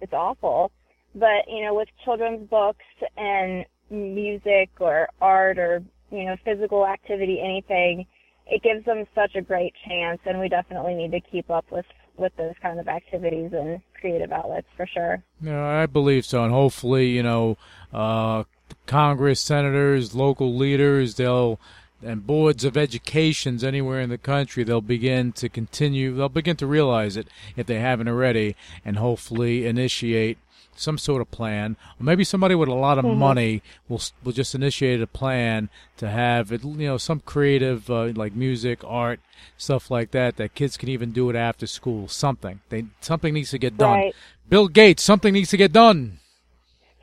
it's 0.00 0.12
awful. 0.12 0.70
But, 1.14 1.48
you 1.48 1.64
know, 1.64 1.74
with 1.74 1.88
children's 2.04 2.48
books 2.48 2.84
and 3.16 3.64
music 3.90 4.70
or 4.80 5.08
art 5.20 5.58
or, 5.58 5.82
you 6.10 6.24
know, 6.24 6.36
physical 6.44 6.86
activity, 6.86 7.40
anything, 7.42 8.06
it 8.46 8.62
gives 8.62 8.84
them 8.84 9.04
such 9.14 9.34
a 9.34 9.42
great 9.42 9.74
chance 9.86 10.20
and 10.24 10.40
we 10.40 10.48
definitely 10.48 10.94
need 10.94 11.12
to 11.12 11.20
keep 11.20 11.50
up 11.50 11.66
with 11.70 11.84
with 12.18 12.34
those 12.36 12.54
kind 12.60 12.80
of 12.80 12.88
activities 12.88 13.50
and 13.52 13.80
creative 13.98 14.32
outlets 14.32 14.66
for 14.76 14.86
sure 14.86 15.22
Yeah, 15.40 15.64
I 15.64 15.86
believe 15.86 16.24
so, 16.24 16.44
and 16.44 16.52
hopefully, 16.52 17.08
you 17.08 17.22
know, 17.22 17.56
uh, 17.92 18.44
Congress, 18.86 19.40
senators, 19.40 20.14
local 20.14 20.54
leaders, 20.54 21.14
they'll 21.14 21.58
and 22.02 22.26
boards 22.26 22.64
of 22.64 22.76
educations 22.76 23.64
anywhere 23.64 24.00
in 24.00 24.08
the 24.08 24.18
country, 24.18 24.62
they'll 24.62 24.80
begin 24.80 25.32
to 25.32 25.48
continue. 25.48 26.14
They'll 26.14 26.28
begin 26.28 26.56
to 26.56 26.66
realize 26.66 27.16
it 27.16 27.28
if 27.56 27.66
they 27.66 27.80
haven't 27.80 28.08
already, 28.08 28.54
and 28.84 28.98
hopefully 28.98 29.66
initiate 29.66 30.38
some 30.78 30.98
sort 30.98 31.20
of 31.20 31.30
plan. 31.30 31.76
Or 32.00 32.04
maybe 32.04 32.24
somebody 32.24 32.54
with 32.54 32.68
a 32.68 32.74
lot 32.74 32.98
of 32.98 33.04
Mhm. 33.04 33.16
money 33.16 33.62
will 33.88 34.00
will 34.24 34.32
just 34.32 34.54
initiate 34.54 35.00
a 35.02 35.06
plan 35.06 35.68
to 35.96 36.08
have 36.08 36.52
it. 36.52 36.64
You 36.64 36.74
know, 36.76 36.96
some 36.98 37.20
creative 37.20 37.90
uh, 37.90 38.12
like 38.14 38.34
music, 38.34 38.80
art, 38.84 39.20
stuff 39.56 39.90
like 39.90 40.10
that. 40.12 40.36
That 40.36 40.54
kids 40.54 40.76
can 40.76 40.88
even 40.88 41.12
do 41.12 41.28
it 41.30 41.36
after 41.36 41.66
school. 41.66 42.08
Something 42.08 42.60
they 42.68 42.84
something 43.00 43.34
needs 43.34 43.50
to 43.50 43.58
get 43.58 43.76
done. 43.76 43.98
Right. 43.98 44.14
Bill 44.48 44.68
Gates, 44.68 45.02
something 45.02 45.32
needs 45.34 45.50
to 45.50 45.56
get 45.56 45.72
done. 45.72 46.18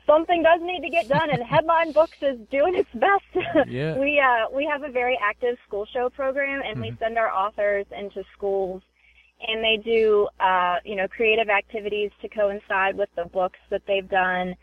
something 0.06 0.40
does 0.42 0.60
need 0.62 0.82
to 0.82 0.88
get 0.88 1.08
done 1.08 1.28
and 1.30 1.42
headline 1.54 1.90
books 1.90 2.16
is 2.22 2.38
doing 2.48 2.76
its 2.76 2.88
best 2.94 3.24
Yeah. 3.68 3.98
we 3.98 4.20
uh 4.20 4.48
we 4.54 4.64
have 4.64 4.84
a 4.84 4.88
very 4.88 5.18
active 5.20 5.56
school 5.66 5.84
show 5.92 6.08
program 6.10 6.62
and 6.64 6.80
we 6.80 6.90
Mhm. 6.92 6.98
send 7.00 7.18
our 7.18 7.28
authors 7.44 7.86
into 7.90 8.22
schools 8.32 8.82
and 9.40 9.62
they 9.62 9.76
do 9.84 10.28
uh 10.40 10.76
you 10.84 10.96
know 10.96 11.06
creative 11.08 11.48
activities 11.48 12.10
to 12.22 12.28
coincide 12.28 12.96
with 12.96 13.08
the 13.16 13.24
books 13.26 13.58
that 13.70 13.82
they've 13.86 14.08
done 14.08 14.54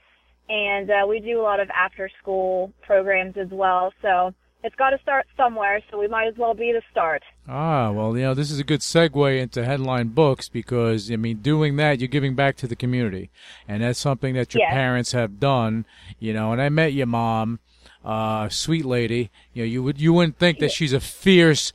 and 0.49 0.89
uh 0.89 1.05
we 1.07 1.19
do 1.19 1.39
a 1.39 1.43
lot 1.43 1.59
of 1.59 1.69
after 1.69 2.09
school 2.21 2.71
programs 2.81 3.37
as 3.37 3.49
well 3.51 3.93
so 4.01 4.33
it's 4.63 4.75
got 4.75 4.91
to 4.91 4.99
start 4.99 5.25
somewhere 5.35 5.81
so 5.91 5.99
we 5.99 6.07
might 6.07 6.27
as 6.27 6.35
well 6.37 6.53
be 6.53 6.71
the 6.71 6.81
start 6.91 7.21
Ah, 7.45 7.91
well, 7.91 8.15
you 8.15 8.23
know, 8.23 8.33
this 8.33 8.49
is 8.51 8.59
a 8.59 8.63
good 8.63 8.79
segue 8.79 9.37
into 9.37 9.65
headline 9.65 10.07
books 10.07 10.47
because, 10.47 11.11
I 11.11 11.17
mean, 11.17 11.39
doing 11.39 11.75
that, 11.75 11.99
you're 11.99 12.07
giving 12.07 12.35
back 12.35 12.55
to 12.55 12.67
the 12.67 12.75
community. 12.77 13.31
And 13.67 13.83
that's 13.83 13.99
something 13.99 14.33
that 14.35 14.53
your 14.53 14.61
Yes. 14.61 14.71
parents 14.71 15.11
have 15.11 15.41
done, 15.41 15.85
you 16.19 16.33
know, 16.33 16.53
and 16.53 16.61
I 16.61 16.69
met 16.69 16.93
your 16.93 17.07
mom, 17.07 17.59
uh, 18.05 18.47
sweet 18.47 18.85
lady. 18.85 19.29
You 19.53 19.63
know, 19.63 19.67
you 19.67 19.83
would, 19.83 19.99
you 19.99 20.13
wouldn't 20.13 20.37
think 20.39 20.59
that 20.59 20.71
she's 20.71 20.93
a 20.93 21.01
fierce 21.01 21.73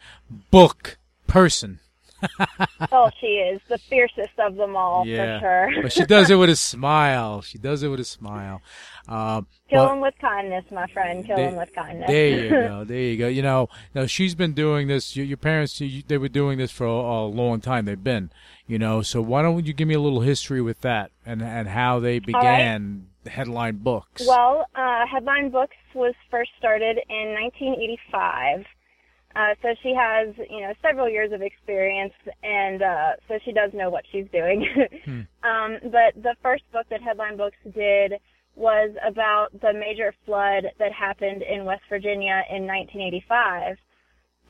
book 0.51 0.97
person. 1.27 1.81
oh 2.93 3.11
she 3.21 3.27
is 3.27 3.61
the 3.69 3.79
fiercest 3.79 4.39
of 4.39 4.57
them 4.57 4.77
all 4.77 5.07
yeah. 5.07 5.39
for 5.39 5.71
sure 5.73 5.83
but 5.83 5.93
she 5.93 6.05
does 6.05 6.31
it 6.31 6.37
with 6.37 6.51
a 6.51 6.57
smile. 6.57 7.43
She 7.43 7.59
does 7.59 7.83
it 7.83 7.89
with 7.89 8.01
a 8.01 8.05
smile. 8.05 8.61
Um, 9.09 9.47
kill 9.71 9.91
him 9.91 10.01
with 10.01 10.15
kindness 10.21 10.65
my 10.71 10.87
friend 10.89 11.25
kill 11.25 11.37
There- 11.37 11.49
him 11.49 11.57
with 11.57 11.75
kindness 11.75 12.09
There 12.09 12.29
you 12.29 12.51
go. 12.51 12.85
There 12.89 13.01
you 13.01 13.17
go. 13.17 13.29
You 13.29 13.43
know, 13.43 13.69
now 13.95 14.07
she's 14.07 14.35
been 14.35 14.53
doing 14.53 14.89
this. 14.89 15.17
Your, 15.17 15.27
your 15.27 15.37
parents, 15.37 15.81
you, 15.81 16.03
they 16.07 16.19
were 16.19 16.29
doing 16.29 16.59
this 16.59 16.71
for 16.71 16.87
a, 16.87 16.91
a 16.91 17.27
long 17.27 17.61
time. 17.61 17.85
They've 17.85 18.03
been, 18.03 18.31
you 18.67 18.79
know. 18.79 19.03
So 19.03 19.21
why 19.21 19.43
don't 19.43 19.67
you 19.67 19.73
give 19.73 19.89
me 19.89 19.95
a 19.95 20.01
little 20.01 20.21
history 20.21 20.61
with 20.61 20.81
that 20.83 21.11
and 21.25 21.43
and 21.43 21.69
how 21.69 21.99
they 22.01 22.15
All 22.15 22.21
right. 22.21 22.27
began 22.27 23.09
headline 23.29 23.77
books? 23.79 24.27
Well, 24.27 24.67
uh, 24.75 25.05
Headline 25.07 25.51
Books 25.51 25.77
was 25.95 26.15
first 26.31 26.51
started 26.59 26.99
in 27.09 27.35
1985. 27.35 28.65
Uh, 29.39 29.55
so 29.63 29.69
she 29.85 29.95
has, 29.97 30.35
you 30.51 30.61
know, 30.63 30.73
several 30.83 31.09
years 31.09 31.31
of 31.33 31.43
experience, 31.43 32.13
and 32.43 32.83
uh, 32.83 33.11
so 33.29 33.39
she 33.45 33.53
does 33.53 33.71
know 33.73 33.89
what 33.89 34.05
she's 34.11 34.27
doing. 34.33 34.67
Hmm. 35.05 35.21
um, 35.43 35.79
but 35.85 36.21
the 36.23 36.35
first 36.43 36.65
book 36.73 36.87
that 36.91 37.01
Headline 37.01 37.37
Books 37.37 37.57
did 37.73 38.15
was 38.57 38.91
about 39.07 39.49
the 39.61 39.73
major 39.73 40.13
flood 40.27 40.65
that 40.79 40.93
happened 40.93 41.43
in 41.43 41.65
West 41.65 41.83
Virginia 41.89 42.43
in 42.51 42.67
1985, 42.67 43.77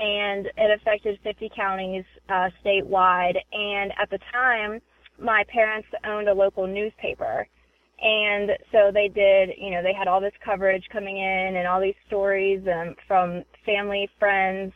and 0.00 0.46
it 0.46 0.80
affected 0.80 1.18
50 1.22 1.50
counties 1.54 2.04
uh, 2.28 2.48
statewide. 2.64 3.36
And 3.52 3.92
at 4.00 4.08
the 4.10 4.18
time, 4.32 4.80
my 5.20 5.44
parents 5.52 5.88
owned 6.06 6.28
a 6.28 6.34
local 6.34 6.66
newspaper. 6.66 7.46
And 8.00 8.50
so 8.70 8.90
they 8.92 9.08
did, 9.08 9.50
you 9.58 9.70
know, 9.70 9.82
they 9.82 9.92
had 9.92 10.06
all 10.06 10.20
this 10.20 10.32
coverage 10.44 10.84
coming 10.92 11.18
in 11.18 11.56
and 11.56 11.66
all 11.66 11.80
these 11.80 11.98
stories 12.06 12.62
um, 12.66 12.94
from 13.08 13.42
family, 13.66 14.08
friends, 14.18 14.72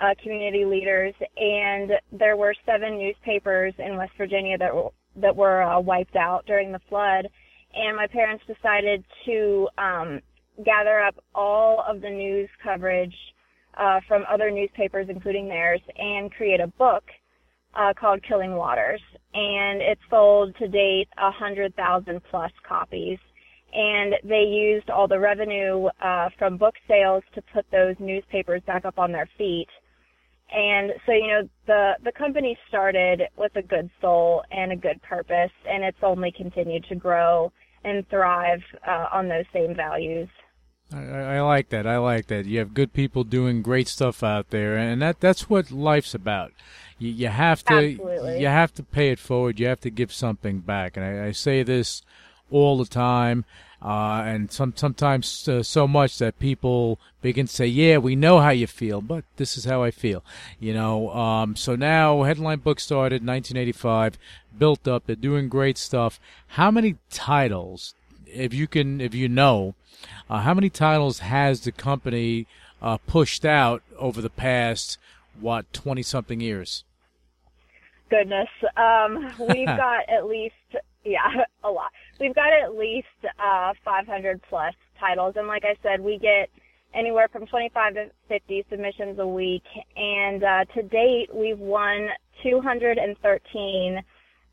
uh, 0.00 0.14
community 0.22 0.64
leaders, 0.64 1.14
and 1.36 1.92
there 2.12 2.36
were 2.36 2.54
seven 2.64 2.98
newspapers 2.98 3.74
in 3.78 3.96
West 3.96 4.12
Virginia 4.16 4.56
that 4.58 4.74
were, 4.74 4.90
that 5.16 5.34
were 5.34 5.62
uh, 5.62 5.80
wiped 5.80 6.16
out 6.16 6.46
during 6.46 6.72
the 6.72 6.80
flood. 6.88 7.28
And 7.74 7.96
my 7.96 8.06
parents 8.06 8.44
decided 8.46 9.04
to 9.26 9.68
um, 9.78 10.20
gather 10.64 11.00
up 11.00 11.16
all 11.34 11.84
of 11.86 12.00
the 12.00 12.10
news 12.10 12.48
coverage 12.62 13.14
uh, 13.78 14.00
from 14.06 14.24
other 14.30 14.50
newspapers, 14.50 15.06
including 15.08 15.48
theirs, 15.48 15.80
and 15.96 16.30
create 16.32 16.60
a 16.60 16.66
book 16.66 17.04
uh, 17.74 17.92
called 17.98 18.22
Killing 18.22 18.54
Waters, 18.54 19.00
and 19.34 19.80
it 19.80 19.98
sold 20.10 20.54
to 20.56 20.68
date 20.68 21.08
a 21.18 21.30
hundred 21.30 21.74
thousand 21.76 22.22
plus 22.30 22.52
copies. 22.66 23.18
And 23.74 24.14
they 24.22 24.42
used 24.42 24.90
all 24.90 25.08
the 25.08 25.18
revenue 25.18 25.88
uh, 26.02 26.28
from 26.38 26.58
book 26.58 26.74
sales 26.86 27.22
to 27.34 27.42
put 27.54 27.64
those 27.70 27.96
newspapers 27.98 28.60
back 28.66 28.84
up 28.84 28.98
on 28.98 29.12
their 29.12 29.28
feet. 29.38 29.68
And 30.54 30.92
so, 31.06 31.12
you 31.12 31.28
know, 31.28 31.48
the 31.66 31.92
the 32.04 32.12
company 32.12 32.58
started 32.68 33.22
with 33.36 33.56
a 33.56 33.62
good 33.62 33.88
soul 34.02 34.42
and 34.50 34.72
a 34.72 34.76
good 34.76 35.00
purpose, 35.02 35.52
and 35.66 35.82
it's 35.82 36.02
only 36.02 36.30
continued 36.30 36.84
to 36.90 36.94
grow 36.94 37.50
and 37.84 38.06
thrive 38.08 38.60
uh, 38.86 39.06
on 39.12 39.28
those 39.28 39.46
same 39.52 39.74
values. 39.74 40.28
I 40.92 41.04
I 41.04 41.40
like 41.40 41.70
that. 41.70 41.86
I 41.86 41.96
like 41.96 42.26
that. 42.26 42.44
You 42.44 42.58
have 42.58 42.74
good 42.74 42.92
people 42.92 43.24
doing 43.24 43.62
great 43.62 43.88
stuff 43.88 44.22
out 44.22 44.50
there, 44.50 44.76
and 44.76 45.00
that 45.00 45.20
that's 45.20 45.48
what 45.48 45.70
life's 45.70 46.14
about. 46.14 46.52
You, 47.02 47.10
you 47.10 47.28
have 47.28 47.64
to 47.64 47.74
Absolutely. 47.74 48.40
you 48.40 48.46
have 48.46 48.72
to 48.74 48.84
pay 48.84 49.10
it 49.10 49.18
forward. 49.18 49.58
You 49.58 49.66
have 49.66 49.80
to 49.80 49.90
give 49.90 50.12
something 50.12 50.60
back, 50.60 50.96
and 50.96 51.04
I, 51.04 51.26
I 51.26 51.32
say 51.32 51.64
this 51.64 52.02
all 52.48 52.78
the 52.78 52.86
time. 52.86 53.44
Uh, 53.84 54.22
and 54.24 54.52
some 54.52 54.72
sometimes 54.76 55.48
uh, 55.48 55.64
so 55.64 55.88
much 55.88 56.18
that 56.18 56.38
people 56.38 57.00
begin 57.20 57.48
to 57.48 57.52
say, 57.52 57.66
"Yeah, 57.66 57.98
we 57.98 58.14
know 58.14 58.38
how 58.38 58.50
you 58.50 58.68
feel, 58.68 59.00
but 59.00 59.24
this 59.36 59.56
is 59.56 59.64
how 59.64 59.82
I 59.82 59.90
feel," 59.90 60.22
you 60.60 60.72
know. 60.72 61.10
Um, 61.10 61.56
so 61.56 61.74
now, 61.74 62.22
headline 62.22 62.60
book 62.60 62.78
started 62.78 63.22
in 63.22 63.26
1985, 63.26 64.16
built 64.56 64.86
up. 64.86 65.06
They're 65.06 65.16
doing 65.16 65.48
great 65.48 65.78
stuff. 65.78 66.20
How 66.46 66.70
many 66.70 66.98
titles, 67.10 67.94
if 68.26 68.54
you 68.54 68.68
can, 68.68 69.00
if 69.00 69.12
you 69.12 69.28
know, 69.28 69.74
uh, 70.30 70.42
how 70.42 70.54
many 70.54 70.70
titles 70.70 71.18
has 71.18 71.62
the 71.62 71.72
company 71.72 72.46
uh, 72.80 72.98
pushed 72.98 73.44
out 73.44 73.82
over 73.98 74.22
the 74.22 74.30
past 74.30 74.98
what 75.40 75.72
twenty 75.72 76.04
something 76.04 76.40
years? 76.40 76.84
Goodness. 78.12 78.48
Um, 78.76 79.32
we've 79.38 79.66
got 79.84 80.08
at 80.08 80.26
least, 80.26 80.54
yeah, 81.04 81.44
a 81.64 81.70
lot. 81.70 81.90
we've 82.20 82.34
got 82.34 82.52
at 82.52 82.76
least 82.76 83.06
uh, 83.24 83.72
500 83.82 84.40
plus 84.48 84.74
titles, 85.00 85.34
and 85.36 85.48
like 85.48 85.64
I 85.64 85.76
said, 85.82 86.00
we 86.00 86.18
get 86.18 86.50
anywhere 86.94 87.28
from 87.32 87.46
25 87.46 87.94
to 87.94 88.10
50 88.28 88.66
submissions 88.68 89.18
a 89.18 89.26
week. 89.26 89.64
And 89.96 90.44
uh, 90.44 90.64
to 90.74 90.82
date, 90.82 91.28
we've 91.34 91.58
won 91.58 92.08
213 92.42 94.02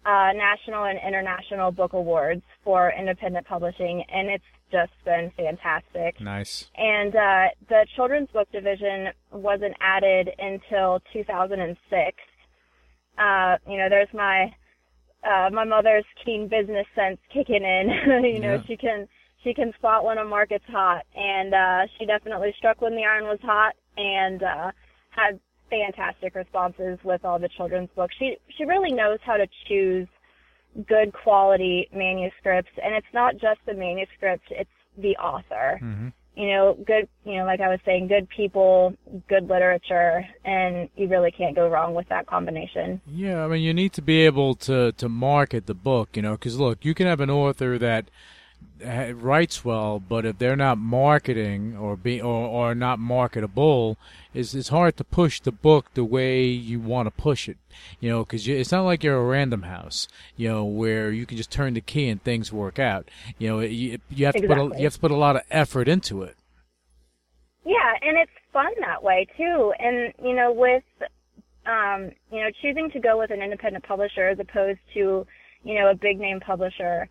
uh, 0.05 0.31
national 0.33 0.85
and 0.85 0.97
international 1.05 1.71
book 1.71 1.91
awards 1.91 2.43
for 2.63 2.93
independent 2.97 3.45
publishing, 3.45 4.05
and 4.07 4.29
it's 4.29 4.43
just 4.71 4.93
been 5.03 5.31
fantastic. 5.35 6.21
Nice. 6.21 6.69
And 6.77 7.13
uh, 7.13 7.45
the 7.67 7.85
children's 7.95 8.29
book 8.29 8.49
division 8.53 9.09
wasn't 9.33 9.75
added 9.81 10.29
until 10.39 11.01
2006. 11.11 12.17
Uh, 13.19 13.57
you 13.67 13.77
know, 13.77 13.89
there's 13.89 14.13
my 14.13 14.53
uh, 15.23 15.49
my 15.51 15.65
mother's 15.65 16.05
keen 16.23 16.47
business 16.47 16.87
sense 16.95 17.19
kicking 17.33 17.63
in. 17.63 17.89
you 18.23 18.39
know, 18.39 18.53
Yeah. 18.53 18.63
she 18.67 18.77
can 18.77 19.07
she 19.43 19.53
can 19.53 19.73
spot 19.73 20.03
when 20.05 20.17
a 20.17 20.25
market's 20.25 20.65
hot, 20.67 21.05
and 21.15 21.53
uh, 21.53 21.87
she 21.97 22.05
definitely 22.05 22.53
struck 22.57 22.81
when 22.81 22.95
the 22.95 23.03
iron 23.03 23.25
was 23.25 23.39
hot, 23.41 23.73
and 23.97 24.43
uh, 24.43 24.71
had 25.11 25.39
fantastic 25.69 26.35
responses 26.35 26.97
with 27.03 27.23
all 27.23 27.39
the 27.39 27.49
children's 27.49 27.89
books. 27.95 28.15
She 28.17 28.37
she 28.57 28.65
really 28.65 28.91
knows 28.91 29.19
how 29.23 29.37
to 29.37 29.47
choose 29.67 30.07
good 30.87 31.13
quality 31.13 31.89
manuscripts, 31.93 32.71
and 32.83 32.95
it's 32.95 33.13
not 33.13 33.33
just 33.37 33.59
the 33.65 33.73
manuscript; 33.73 34.45
it's 34.51 34.69
the 34.97 35.15
author. 35.17 35.79
Mhm. 35.81 36.13
You 36.39 36.47
know, 36.47 36.77
good. 36.87 37.09
You 37.25 37.39
know, 37.39 37.43
like 37.43 37.59
I 37.59 37.67
was 37.67 37.81
saying, 37.83 38.07
good 38.07 38.29
people, 38.29 38.95
good 39.27 39.49
literature, 39.49 40.25
and 40.45 40.87
you 40.95 41.09
really 41.09 41.31
can't 41.31 41.53
go 41.53 41.67
wrong 41.67 41.93
with 41.93 42.07
that 42.07 42.27
combination. 42.27 43.01
Yeah, 43.05 43.43
I 43.43 43.47
mean, 43.49 43.61
you 43.61 43.73
need 43.73 43.91
to 43.93 44.01
be 44.01 44.21
able 44.21 44.55
to 44.55 44.93
to 44.93 45.09
market 45.09 45.65
the 45.65 45.73
book, 45.73 46.15
you 46.15 46.21
know, 46.21 46.31
because 46.31 46.57
look, 46.57 46.85
you 46.85 46.93
can 46.93 47.07
have 47.07 47.19
an 47.19 47.29
author 47.29 47.77
that 47.79 48.05
ha- 48.05 48.38
writes 48.81 49.65
well, 49.65 49.99
but 49.99 50.25
if 50.25 50.37
they're 50.37 50.55
not 50.55 50.77
marketing 50.77 51.75
or 51.75 51.97
be 51.97 52.21
or, 52.21 52.47
or 52.47 52.75
not 52.75 52.99
marketable, 52.99 53.97
it's 54.33 54.53
it's 54.53 54.69
hard 54.69 54.95
to 54.97 55.03
push 55.03 55.39
the 55.41 55.51
book 55.51 55.87
the 55.93 56.03
way 56.03 56.45
you 56.45 56.79
want 56.79 57.07
to 57.07 57.11
push 57.11 57.49
it, 57.49 57.57
you 57.99 58.09
know, 58.09 58.23
because 58.23 58.47
it's 58.47 58.71
not 58.71 58.83
like 58.83 59.03
you're 59.03 59.17
a 59.17 59.23
random 59.23 59.63
house, 59.63 60.07
you 60.37 60.47
know, 60.47 60.63
where 60.63 61.11
you 61.11 61.25
can 61.25 61.37
just 61.37 61.51
turn 61.51 61.73
the 61.73 61.81
key 61.81 62.07
and 62.07 62.23
things 62.23 62.53
work 62.53 62.79
out. 62.79 63.09
You 63.37 63.49
know, 63.49 63.59
you, 63.59 63.99
you 64.09 64.25
have 64.25 64.35
to 64.35 64.47
put 64.47 64.57
a, 64.57 64.77
you 64.77 64.83
have 64.83 64.93
to 64.93 64.99
put 64.99 65.11
a 65.11 65.17
lot 65.17 65.35
of 65.35 65.41
effort 65.51 65.87
into 65.87 66.23
it. 66.23 66.35
Yeah, 67.65 67.93
and 68.01 68.17
it's 68.17 68.31
fun 68.53 68.71
that 68.79 69.03
way 69.03 69.27
too. 69.37 69.73
And 69.77 70.13
you 70.23 70.35
know, 70.35 70.53
with 70.53 70.83
um, 71.65 72.11
you 72.31 72.41
know, 72.41 72.49
choosing 72.61 72.89
to 72.91 72.99
go 72.99 73.17
with 73.17 73.31
an 73.31 73.41
independent 73.41 73.83
publisher 73.83 74.29
as 74.29 74.39
opposed 74.39 74.79
to, 74.93 75.25
you 75.63 75.75
know, 75.75 75.89
a 75.89 75.95
big 75.95 76.19
name 76.19 76.39
publisher, 76.39 77.09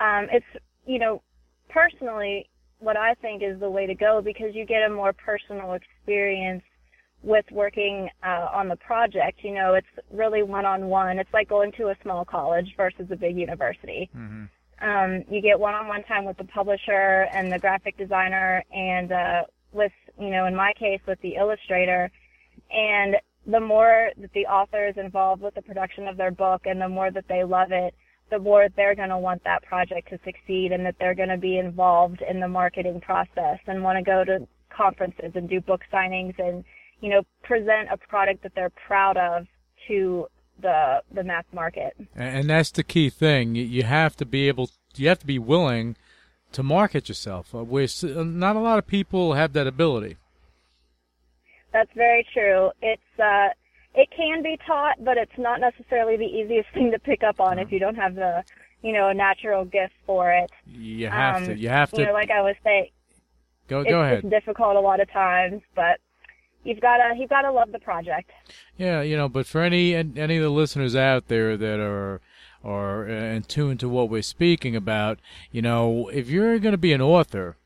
um, 0.00 0.26
it's 0.32 0.46
you 0.86 0.98
know, 0.98 1.22
personally, 1.68 2.48
what 2.78 2.96
I 2.96 3.14
think 3.14 3.42
is 3.42 3.60
the 3.60 3.70
way 3.70 3.86
to 3.86 3.94
go 3.94 4.20
because 4.22 4.54
you 4.54 4.66
get 4.66 4.82
a 4.82 4.92
more 4.92 5.12
personal 5.12 5.74
experience 5.74 6.62
with 7.22 7.44
working 7.52 8.08
uh, 8.24 8.48
on 8.52 8.68
the 8.68 8.76
project. 8.76 9.44
You 9.44 9.54
know, 9.54 9.74
it's 9.74 9.86
really 10.10 10.42
one 10.42 10.66
on 10.66 10.86
one. 10.86 11.18
It's 11.18 11.32
like 11.32 11.48
going 11.48 11.72
to 11.78 11.88
a 11.88 11.96
small 12.02 12.24
college 12.24 12.74
versus 12.76 13.06
a 13.10 13.16
big 13.16 13.36
university 13.36 14.10
um, 14.82 15.24
you 15.30 15.40
get 15.40 15.58
one-on-one 15.58 16.02
time 16.04 16.24
with 16.24 16.36
the 16.36 16.44
publisher 16.44 17.28
and 17.32 17.52
the 17.52 17.58
graphic 17.58 17.96
designer 17.96 18.64
and 18.72 19.12
uh, 19.12 19.42
with 19.72 19.92
you 20.18 20.30
know 20.30 20.46
in 20.46 20.54
my 20.54 20.72
case 20.78 21.00
with 21.06 21.20
the 21.22 21.36
illustrator 21.36 22.10
and 22.70 23.16
the 23.46 23.60
more 23.60 24.10
that 24.18 24.32
the 24.34 24.46
author 24.46 24.88
is 24.88 24.96
involved 24.96 25.42
with 25.42 25.54
the 25.54 25.62
production 25.62 26.08
of 26.08 26.16
their 26.16 26.30
book 26.30 26.62
and 26.64 26.80
the 26.80 26.88
more 26.88 27.10
that 27.10 27.26
they 27.28 27.44
love 27.44 27.70
it 27.70 27.94
the 28.32 28.38
more 28.38 28.66
they're 28.76 28.94
going 28.94 29.10
to 29.10 29.18
want 29.18 29.44
that 29.44 29.62
project 29.62 30.08
to 30.08 30.18
succeed 30.24 30.72
and 30.72 30.86
that 30.86 30.96
they're 30.98 31.14
going 31.14 31.28
to 31.28 31.36
be 31.36 31.58
involved 31.58 32.22
in 32.28 32.40
the 32.40 32.48
marketing 32.48 32.98
process 33.00 33.58
and 33.66 33.84
want 33.84 33.98
to 33.98 34.02
go 34.02 34.24
to 34.24 34.48
conferences 34.74 35.32
and 35.34 35.50
do 35.50 35.60
book 35.60 35.82
signings 35.92 36.36
and 36.38 36.64
you 37.02 37.10
know 37.10 37.22
present 37.42 37.88
a 37.92 37.96
product 37.96 38.42
that 38.42 38.52
they're 38.54 38.72
proud 38.86 39.18
of 39.18 39.46
to 39.86 40.26
the 40.62 41.02
the 41.12 41.22
mass 41.22 41.44
market 41.52 41.94
And, 42.16 42.48
that's 42.48 42.70
the 42.70 42.82
key 42.82 43.10
thing. 43.10 43.54
You, 43.54 43.82
have 43.82 44.16
to 44.16 44.24
be 44.24 44.48
able, 44.48 44.70
you 44.96 45.08
have 45.08 45.18
to 45.18 45.26
be 45.26 45.38
willing 45.38 45.96
to 46.52 46.62
market 46.62 47.08
yourself. 47.08 47.54
Uh, 47.54 47.64
where 47.64 47.84
uh, 47.84 48.22
not 48.22 48.56
a 48.56 48.60
lot 48.60 48.78
of 48.78 48.86
people 48.86 49.34
have 49.34 49.52
that 49.52 49.66
ability. 49.66 50.16
That's 51.72 51.90
very 51.94 52.26
true. 52.32 52.70
It's 52.80 53.02
uh 53.18 53.48
it 53.94 54.08
can 54.16 54.42
be 54.42 54.58
taught, 54.66 54.96
but 55.04 55.16
it's 55.18 55.36
not 55.38 55.60
necessarily 55.60 56.16
the 56.16 56.24
easiest 56.24 56.68
thing 56.74 56.90
to 56.92 56.98
pick 56.98 57.22
up 57.22 57.40
on 57.40 57.58
if 57.58 57.70
you 57.72 57.78
don't 57.78 57.96
have 57.96 58.14
the 58.14 58.42
you 58.82 58.92
know, 58.92 59.08
a 59.10 59.14
natural 59.14 59.64
gift 59.64 59.92
for 60.06 60.32
it. 60.32 60.50
You 60.66 61.08
have 61.08 61.36
Um, 61.36 61.46
to. 61.46 61.56
You 61.56 61.68
have 61.68 61.92
to. 61.92 62.00
You 62.00 62.06
know, 62.08 62.12
like 62.12 62.32
I 62.32 62.42
was 62.42 62.56
saying, 62.64 62.88
go 63.68 63.82
it's, 63.82 63.90
go 63.90 64.00
ahead. 64.02 64.24
it's 64.24 64.28
difficult 64.28 64.74
a 64.74 64.80
lot 64.80 64.98
of 64.98 65.08
times, 65.12 65.62
but 65.76 66.00
you've 66.64 66.80
gotta 66.80 67.14
you've 67.16 67.30
gotta 67.30 67.52
love 67.52 67.70
the 67.70 67.78
project. 67.78 68.30
Yeah, 68.76 69.00
you 69.02 69.16
know, 69.16 69.28
but 69.28 69.46
for 69.46 69.60
any 69.62 69.94
an- 69.94 70.14
any 70.16 70.36
of 70.36 70.42
the 70.42 70.50
listeners 70.50 70.96
out 70.96 71.28
there 71.28 71.56
that 71.56 71.78
are 71.78 72.20
are 72.64 73.08
uh, 73.08 73.12
in 73.12 73.42
tune 73.44 73.78
to 73.78 73.88
what 73.88 74.08
we're 74.08 74.20
speaking 74.22 74.74
about, 74.74 75.20
you 75.52 75.62
know, 75.62 76.08
if 76.08 76.28
you're 76.28 76.58
going 76.58 76.72
to 76.72 76.78
be 76.78 76.92
an 76.92 77.00
author, 77.00 77.56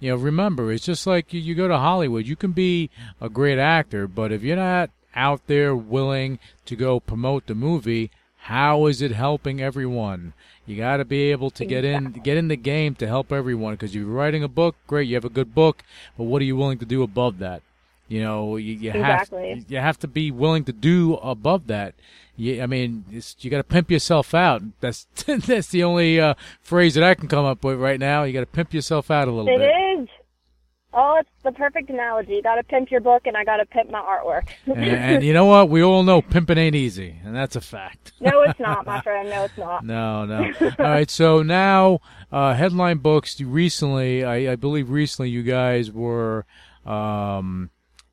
you 0.00 0.10
know, 0.10 0.16
remember 0.16 0.72
it's 0.72 0.84
just 0.86 1.06
like 1.06 1.32
you, 1.32 1.40
you 1.40 1.54
go 1.54 1.68
to 1.68 1.78
Hollywood. 1.78 2.26
You 2.26 2.34
can 2.34 2.50
be 2.50 2.90
a 3.20 3.28
great 3.28 3.58
actor, 3.60 4.08
but 4.08 4.32
if 4.32 4.42
you're 4.42 4.56
not 4.56 4.90
out 5.14 5.46
there 5.46 5.74
willing 5.76 6.38
to 6.66 6.76
go 6.76 7.00
promote 7.00 7.46
the 7.46 7.54
movie, 7.54 8.10
how 8.38 8.86
is 8.86 9.00
it 9.02 9.12
helping 9.12 9.60
everyone? 9.60 10.32
You 10.66 10.76
got 10.76 10.96
to 10.98 11.04
be 11.04 11.30
able 11.30 11.50
to 11.50 11.64
get 11.64 11.84
in 11.84 12.12
get 12.12 12.36
in 12.38 12.48
the 12.48 12.56
game 12.56 12.94
to 12.96 13.06
help 13.06 13.32
everyone 13.32 13.74
because 13.74 13.94
you're 13.94 14.06
writing 14.06 14.42
a 14.42 14.48
book, 14.48 14.76
great, 14.86 15.08
you 15.08 15.14
have 15.14 15.24
a 15.24 15.28
good 15.30 15.54
book, 15.54 15.82
but 16.16 16.24
what 16.24 16.40
are 16.40 16.44
you 16.46 16.56
willing 16.56 16.78
to 16.78 16.86
do 16.86 17.02
above 17.02 17.38
that? 17.38 17.62
You 18.08 18.22
know, 18.22 18.56
you, 18.56 18.74
you 18.74 18.90
Exactly. 18.90 19.48
have 19.50 19.70
you 19.70 19.78
have 19.78 19.98
to 20.00 20.06
be 20.08 20.30
willing 20.30 20.64
to 20.64 20.72
do 20.72 21.14
above 21.16 21.66
that. 21.68 21.94
You, 22.36 22.62
I 22.62 22.66
mean, 22.66 23.04
it's, 23.12 23.36
you 23.40 23.50
got 23.50 23.58
to 23.58 23.64
pimp 23.64 23.90
yourself 23.90 24.34
out. 24.34 24.62
That's 24.80 25.06
that's 25.26 25.68
the 25.68 25.84
only 25.84 26.20
uh, 26.20 26.34
phrase 26.60 26.94
that 26.94 27.04
I 27.04 27.14
can 27.14 27.28
come 27.28 27.44
up 27.44 27.62
with 27.64 27.78
right 27.78 27.98
now. 28.00 28.24
You 28.24 28.32
got 28.32 28.40
to 28.40 28.46
pimp 28.46 28.74
yourself 28.74 29.10
out 29.10 29.28
a 29.28 29.30
little 29.32 29.48
It 29.48 29.58
bit. 29.58 30.00
is. 30.02 30.08
Oh, 30.96 31.16
it's 31.18 31.28
the 31.42 31.50
perfect 31.50 31.90
analogy. 31.90 32.34
You 32.34 32.42
gotta 32.42 32.62
pimp 32.62 32.90
your 32.90 33.00
book 33.00 33.26
and 33.26 33.36
I 33.36 33.44
gotta 33.44 33.66
pimp 33.66 33.90
my 33.90 34.00
artwork. 34.00 34.48
And, 34.66 34.78
and 34.84 35.24
you 35.24 35.32
know 35.32 35.46
what? 35.46 35.68
We 35.68 35.82
all 35.82 36.04
know 36.04 36.22
pimping 36.22 36.56
ain't 36.56 36.76
easy, 36.76 37.18
and 37.24 37.34
that's 37.34 37.56
a 37.56 37.60
fact. 37.60 38.12
no, 38.20 38.42
it's 38.42 38.60
not, 38.60 38.86
my 38.86 39.00
friend. 39.00 39.28
No, 39.28 39.44
it's 39.44 39.58
not. 39.58 39.84
No, 39.84 40.24
no. 40.24 40.52
All 40.78 40.84
right, 40.84 41.10
so 41.10 41.42
now 41.42 42.00
uh, 42.30 42.54
headline 42.54 42.98
books. 42.98 43.40
Recently, 43.40 44.24
I, 44.24 44.52
I 44.52 44.56
believe 44.56 44.88
recently 44.88 45.30
you 45.30 45.42
guys 45.42 45.90
were 45.90 46.46
um, 46.86 47.70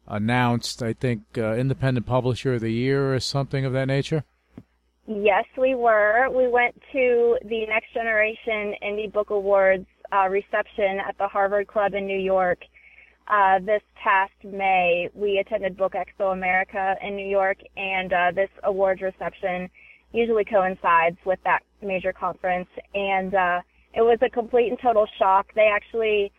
announced. 0.07 0.81
I 0.81 0.93
think 0.93 1.37
uh, 1.37 1.53
independent 1.53 2.07
publisher 2.07 2.55
of 2.55 2.61
the 2.61 2.71
year 2.71 3.13
or 3.13 3.19
something 3.19 3.63
of 3.63 3.73
that 3.73 3.85
nature. 3.85 4.23
Yes, 5.07 5.45
we 5.57 5.75
were. 5.75 6.29
We 6.29 6.47
went 6.47 6.81
to 6.93 7.37
the 7.43 7.65
Next 7.67 7.93
Generation 7.93 8.73
Indie 8.83 9.11
Book 9.11 9.29
Awards 9.29 9.85
uh, 10.11 10.27
reception 10.29 10.99
at 11.07 11.17
the 11.17 11.27
Harvard 11.27 11.67
Club 11.67 11.93
in 11.93 12.05
New 12.05 12.19
York 12.19 12.59
uh, 13.31 13.59
this 13.59 13.81
past 13.95 14.33
May. 14.43 15.09
We 15.15 15.39
attended 15.39 15.77
Book 15.77 15.93
Expo 15.93 16.33
America 16.33 16.95
in 17.01 17.15
New 17.15 17.27
York, 17.27 17.57
and 17.77 18.11
uh, 18.11 18.31
this 18.35 18.49
awards 18.63 19.01
reception 19.01 19.69
usually 20.11 20.43
coincides 20.43 21.17
with 21.25 21.39
that 21.45 21.61
major 21.81 22.11
conference. 22.11 22.67
And 22.93 23.33
uh, 23.33 23.61
it 23.93 24.01
was 24.01 24.19
a 24.21 24.29
complete 24.29 24.67
and 24.67 24.77
total 24.81 25.07
shock. 25.17 25.47
They 25.55 25.69
actually 25.73 26.33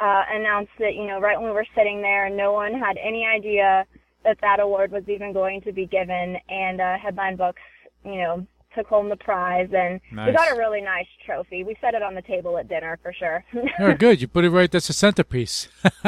uh, 0.00 0.22
announced 0.30 0.72
that, 0.80 0.94
you 0.94 1.06
know, 1.06 1.20
right 1.20 1.38
when 1.38 1.48
we 1.48 1.54
were 1.54 1.66
sitting 1.76 2.02
there, 2.02 2.28
no 2.28 2.52
one 2.52 2.74
had 2.74 2.96
any 3.00 3.24
idea 3.24 3.86
that 4.24 4.38
that 4.40 4.58
award 4.58 4.90
was 4.90 5.04
even 5.08 5.32
going 5.32 5.60
to 5.62 5.72
be 5.72 5.86
given. 5.86 6.36
And 6.48 6.80
uh, 6.80 6.98
Headline 6.98 7.36
Books, 7.36 7.62
you 8.04 8.16
know, 8.16 8.46
took 8.74 8.86
home 8.86 9.08
the 9.08 9.16
prize, 9.16 9.68
and 9.72 10.00
we 10.10 10.32
got 10.32 10.52
a 10.52 10.56
really 10.56 10.80
nice 10.80 11.06
trophy. 11.24 11.64
We 11.64 11.76
set 11.80 11.94
it 11.94 12.02
on 12.02 12.14
the 12.14 12.22
table 12.22 12.58
at 12.58 12.68
dinner 12.68 12.98
for 13.02 13.12
sure. 13.12 13.44
Oh, 13.78 13.94
good. 13.94 14.20
You 14.20 14.28
put 14.28 14.44
it 14.44 14.50
right. 14.50 14.70
That's 14.70 14.88
a 14.90 14.92
centerpiece. 14.92 15.68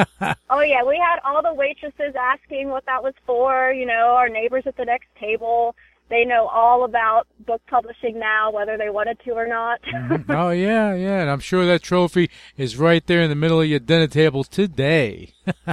oh 0.51 0.61
yeah, 0.61 0.85
we 0.85 0.97
had 0.97 1.19
all 1.25 1.43
the 1.43 1.55
waitresses 1.55 2.15
asking 2.19 2.69
what 2.69 2.85
that 2.87 3.03
was 3.03 3.15
for. 3.27 3.73
You 3.73 3.87
know, 3.87 4.15
our 4.17 4.29
neighbors 4.29 4.65
at 4.67 4.77
the 4.77 4.85
next 4.85 5.09
table. 5.19 5.75
They 6.11 6.25
know 6.25 6.47
all 6.49 6.85
about 6.85 7.27
book 7.47 7.63
publishing 7.67 8.19
now, 8.19 8.51
whether 8.51 8.77
they 8.77 8.91
wanted 8.91 9.19
to 9.25 9.33
or 9.33 9.47
not. 9.47 9.81
oh 10.29 10.51
yeah, 10.51 10.95
yeah. 10.95 11.21
And 11.21 11.31
I'm 11.31 11.41
sure 11.41 11.65
that 11.67 11.83
trophy 11.83 12.31
is 12.57 12.77
right 12.77 13.05
there 13.07 13.23
in 13.23 13.31
the 13.31 13.37
middle 13.37 13.61
of 13.61 13.67
your 13.67 13.79
dinner 13.79 14.07
table 14.07 14.45
today. 14.45 15.33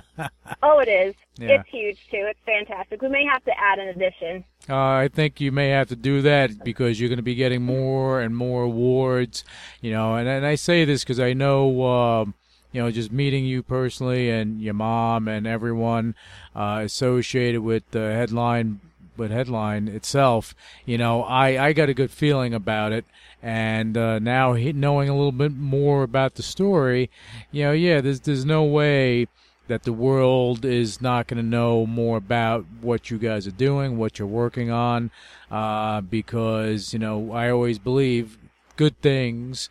oh, 0.63 0.79
it 0.79 0.87
is. 0.87 1.15
Yeah. 1.37 1.59
It's 1.59 1.69
huge 1.69 1.97
too. 2.09 2.27
It's 2.29 2.39
fantastic. 2.45 3.01
We 3.01 3.09
may 3.09 3.25
have 3.25 3.43
to 3.43 3.51
add 3.59 3.79
an 3.79 3.89
addition. 3.89 4.45
Uh, 4.69 4.75
I 4.75 5.09
think 5.11 5.41
you 5.41 5.51
may 5.51 5.69
have 5.69 5.89
to 5.89 5.95
do 5.95 6.21
that 6.21 6.63
because 6.63 6.99
you're 6.99 7.09
going 7.09 7.17
to 7.17 7.23
be 7.23 7.35
getting 7.35 7.63
more 7.63 8.21
and 8.21 8.35
more 8.35 8.63
awards, 8.63 9.43
you 9.81 9.91
know. 9.91 10.15
And, 10.15 10.29
and 10.29 10.45
I 10.45 10.55
say 10.55 10.85
this 10.85 11.03
because 11.03 11.19
I 11.19 11.33
know, 11.33 11.83
um, 11.83 12.35
you 12.71 12.81
know, 12.81 12.89
just 12.91 13.11
meeting 13.11 13.43
you 13.43 13.63
personally 13.63 14.29
and 14.29 14.61
your 14.61 14.75
mom 14.75 15.27
and 15.27 15.45
everyone 15.45 16.15
uh, 16.55 16.81
associated 16.83 17.61
with 17.61 17.89
the 17.91 18.13
headline 18.13 18.79
but 19.17 19.31
headline 19.31 19.87
itself, 19.87 20.55
you 20.85 20.97
know, 20.97 21.23
I 21.23 21.67
I 21.67 21.73
got 21.73 21.89
a 21.89 21.93
good 21.93 22.11
feeling 22.11 22.53
about 22.53 22.91
it, 22.91 23.05
and 23.41 23.97
uh, 23.97 24.19
now 24.19 24.53
he, 24.53 24.73
knowing 24.73 25.09
a 25.09 25.15
little 25.15 25.31
bit 25.31 25.53
more 25.53 26.03
about 26.03 26.35
the 26.35 26.43
story, 26.43 27.09
you 27.51 27.63
know, 27.63 27.71
yeah, 27.71 28.01
there's 28.01 28.21
there's 28.21 28.45
no 28.45 28.63
way 28.63 29.27
that 29.67 29.83
the 29.83 29.93
world 29.93 30.65
is 30.65 31.01
not 31.01 31.27
going 31.27 31.41
to 31.41 31.47
know 31.47 31.85
more 31.85 32.17
about 32.17 32.65
what 32.81 33.09
you 33.09 33.17
guys 33.17 33.47
are 33.47 33.51
doing, 33.51 33.97
what 33.97 34.19
you're 34.19 34.27
working 34.27 34.69
on, 34.69 35.11
uh, 35.49 36.01
because 36.01 36.93
you 36.93 36.99
know 36.99 37.31
I 37.31 37.49
always 37.49 37.79
believe 37.79 38.37
good 38.75 38.99
things 39.01 39.69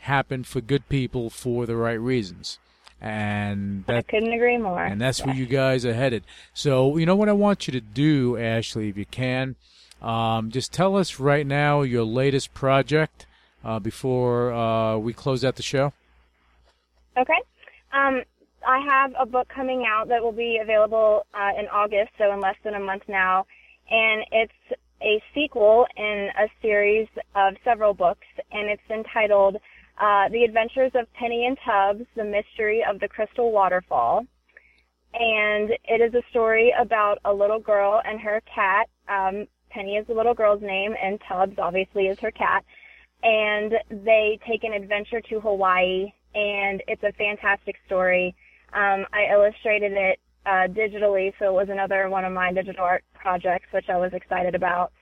happen 0.00 0.44
for 0.44 0.60
good 0.60 0.88
people 0.88 1.30
for 1.30 1.66
the 1.66 1.76
right 1.76 2.00
reasons, 2.00 2.58
and 3.00 3.84
I 3.88 4.02
couldn't 4.02 4.32
agree 4.32 4.58
more. 4.58 4.82
and 4.82 5.00
that's 5.00 5.24
where 5.24 5.34
you 5.34 5.46
guys 5.46 5.84
are 5.84 5.94
headed. 5.94 6.24
So 6.54 6.96
you 6.96 7.06
know 7.06 7.16
what 7.16 7.28
I 7.28 7.32
want 7.32 7.66
you 7.66 7.72
to 7.72 7.80
do, 7.80 8.36
Ashley, 8.36 8.88
if 8.88 8.96
you 8.96 9.06
can, 9.06 9.56
um, 10.02 10.50
just 10.50 10.72
tell 10.72 10.96
us 10.96 11.20
right 11.20 11.46
now 11.46 11.82
your 11.82 12.04
latest 12.04 12.54
project 12.54 13.26
uh, 13.64 13.78
before 13.78 14.52
uh, 14.52 14.96
we 14.96 15.12
close 15.12 15.44
out 15.44 15.56
the 15.56 15.62
show. 15.62 15.92
Okay. 17.16 17.40
Um, 17.92 18.22
I 18.66 18.80
have 18.80 19.12
a 19.18 19.26
book 19.26 19.48
coming 19.48 19.84
out 19.88 20.08
that 20.08 20.22
will 20.22 20.32
be 20.32 20.58
available 20.62 21.24
uh, 21.34 21.58
in 21.58 21.66
August, 21.68 22.10
so 22.18 22.32
in 22.32 22.40
less 22.40 22.56
than 22.64 22.74
a 22.74 22.80
month 22.80 23.02
now, 23.08 23.46
and 23.90 24.24
it's 24.32 24.80
a 25.02 25.22
sequel 25.34 25.86
in 25.96 26.28
a 26.38 26.48
series 26.62 27.06
of 27.34 27.54
several 27.64 27.94
books, 27.94 28.26
and 28.50 28.68
it's 28.68 28.82
entitled 28.90 29.56
uh, 29.98 30.28
"The 30.28 30.44
Adventures 30.44 30.92
of 30.94 31.12
Penny 31.14 31.46
and 31.46 31.58
Tubbs: 31.64 32.06
The 32.14 32.24
Mystery 32.24 32.84
of 32.88 33.00
the 33.00 33.08
Crystal 33.08 33.52
Waterfall." 33.52 34.26
And 35.14 35.70
it 35.84 36.00
is 36.02 36.14
a 36.14 36.22
story 36.30 36.74
about 36.78 37.18
a 37.24 37.32
little 37.32 37.58
girl 37.58 38.02
and 38.04 38.20
her 38.20 38.42
cat. 38.54 38.88
Um, 39.08 39.46
Penny 39.70 39.96
is 39.96 40.06
the 40.06 40.14
little 40.14 40.34
girl's 40.34 40.62
name, 40.62 40.94
and 41.02 41.20
Tubbs 41.26 41.58
obviously 41.58 42.06
is 42.08 42.18
her 42.20 42.30
cat. 42.30 42.64
And 43.22 43.72
they 43.90 44.38
take 44.46 44.62
an 44.64 44.74
adventure 44.74 45.20
to 45.22 45.40
Hawaii, 45.40 46.12
and 46.34 46.82
it's 46.86 47.02
a 47.02 47.12
fantastic 47.12 47.76
story. 47.86 48.34
Um, 48.72 49.06
I 49.12 49.32
illustrated 49.32 49.92
it 49.92 50.20
uh, 50.44 50.68
digitally, 50.68 51.32
so 51.38 51.46
it 51.46 51.54
was 51.54 51.68
another 51.70 52.08
one 52.10 52.24
of 52.24 52.32
my 52.32 52.52
digital 52.52 52.84
art 52.84 53.04
projects, 53.14 53.66
which 53.72 53.88
I 53.88 53.96
was 53.96 54.12
excited 54.12 54.54
about. 54.54 54.92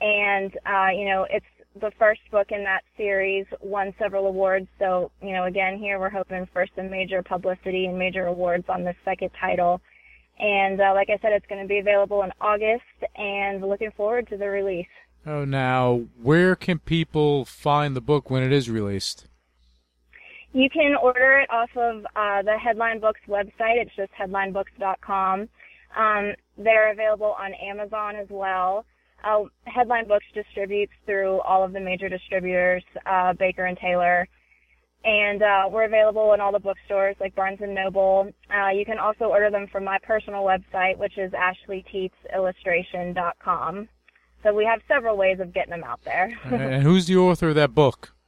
And 0.00 0.56
uh, 0.66 0.88
you 0.96 1.04
know, 1.04 1.26
it's 1.28 1.46
the 1.80 1.90
first 1.98 2.20
book 2.30 2.48
in 2.50 2.64
that 2.64 2.82
series, 2.96 3.46
won 3.60 3.94
several 3.98 4.26
awards. 4.26 4.68
So 4.78 5.10
you 5.22 5.32
know, 5.32 5.44
again, 5.44 5.78
here 5.78 5.98
we're 5.98 6.10
hoping 6.10 6.46
for 6.52 6.66
some 6.74 6.90
major 6.90 7.22
publicity 7.22 7.86
and 7.86 7.98
major 7.98 8.26
awards 8.26 8.64
on 8.68 8.84
this 8.84 8.96
second 9.04 9.30
title. 9.40 9.80
And 10.38 10.80
uh, 10.80 10.92
like 10.94 11.10
I 11.10 11.18
said, 11.20 11.32
it's 11.32 11.46
going 11.48 11.62
to 11.62 11.68
be 11.68 11.78
available 11.78 12.22
in 12.22 12.30
August, 12.40 12.84
and 13.16 13.60
looking 13.60 13.90
forward 13.96 14.28
to 14.28 14.36
the 14.36 14.48
release. 14.48 14.86
Oh, 15.26 15.44
now 15.44 16.06
where 16.22 16.54
can 16.54 16.78
people 16.78 17.44
find 17.44 17.96
the 17.96 18.00
book 18.00 18.30
when 18.30 18.42
it 18.42 18.52
is 18.52 18.70
released? 18.70 19.26
You 20.52 20.70
can 20.70 20.94
order 20.94 21.40
it 21.40 21.50
off 21.50 21.70
of 21.76 22.06
uh, 22.16 22.42
the 22.42 22.56
Headline 22.58 23.00
Books 23.00 23.20
website. 23.28 23.76
It's 23.76 23.94
just 23.94 24.10
headlinebooks.com. 24.12 25.48
Um, 25.96 26.32
they're 26.56 26.90
available 26.90 27.36
on 27.38 27.52
Amazon 27.54 28.16
as 28.16 28.28
well. 28.30 28.86
Uh, 29.24 29.44
Headline 29.64 30.06
Books 30.06 30.26
distributes 30.34 30.92
through 31.06 31.40
all 31.40 31.64
of 31.64 31.72
the 31.72 31.80
major 31.80 32.08
distributors, 32.08 32.84
uh, 33.06 33.32
Baker 33.32 33.64
and 33.64 33.76
Taylor, 33.78 34.28
and 35.04 35.42
uh, 35.42 35.68
we're 35.70 35.84
available 35.84 36.32
in 36.34 36.40
all 36.40 36.52
the 36.52 36.58
bookstores 36.58 37.16
like 37.20 37.34
Barnes 37.34 37.60
and 37.60 37.74
Noble. 37.74 38.30
Uh, 38.52 38.68
you 38.70 38.84
can 38.84 38.98
also 38.98 39.26
order 39.26 39.50
them 39.50 39.66
from 39.70 39.84
my 39.84 39.98
personal 40.02 40.42
website, 40.42 40.98
which 40.98 41.16
is 41.18 41.32
ashleyteetsillustration.com. 41.32 43.88
So 44.42 44.54
we 44.54 44.64
have 44.64 44.80
several 44.86 45.16
ways 45.16 45.40
of 45.40 45.52
getting 45.52 45.70
them 45.70 45.84
out 45.84 46.00
there. 46.04 46.36
and 46.44 46.82
who's 46.82 47.06
the 47.06 47.16
author 47.16 47.48
of 47.48 47.54
that 47.56 47.74
book? 47.74 48.12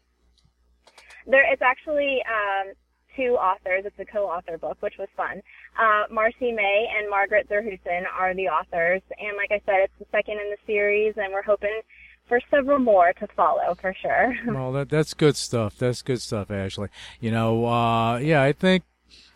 There, 1.27 1.45
it's 1.53 1.63
actually 1.63 2.23
um, 2.27 2.73
two 3.17 3.35
authors. 3.35 3.85
It's 3.85 3.99
a 3.99 4.05
co-author 4.05 4.59
book, 4.59 4.79
which 4.81 4.95
was 4.99 5.09
fun. 5.17 5.43
Uh, 5.79 6.05
Marcy 6.11 6.53
May 6.53 6.87
and 6.97 7.09
Margaret 7.09 7.49
Zerhusen 7.49 8.05
are 8.19 8.35
the 8.35 8.49
authors, 8.49 9.03
and 9.19 9.37
like 9.37 9.51
I 9.51 9.61
said, 9.67 9.85
it's 9.85 9.93
the 9.99 10.07
second 10.11 10.39
in 10.41 10.51
the 10.51 10.57
series, 10.67 11.15
and 11.17 11.33
we're 11.33 11.43
hoping 11.43 11.81
for 12.31 12.41
several 12.51 12.79
more 12.79 13.13
to 13.15 13.27
follow 13.37 13.75
for 13.81 13.95
sure. 14.01 14.35
Well, 14.47 14.73
that 14.73 14.89
that's 14.89 15.15
good 15.15 15.37
stuff. 15.37 15.77
That's 15.79 16.01
good 16.03 16.21
stuff, 16.21 16.51
Ashley. 16.51 16.89
You 17.21 17.31
know, 17.33 17.67
uh, 17.67 18.19
yeah, 18.19 18.43
I 18.43 18.53
think 18.53 18.85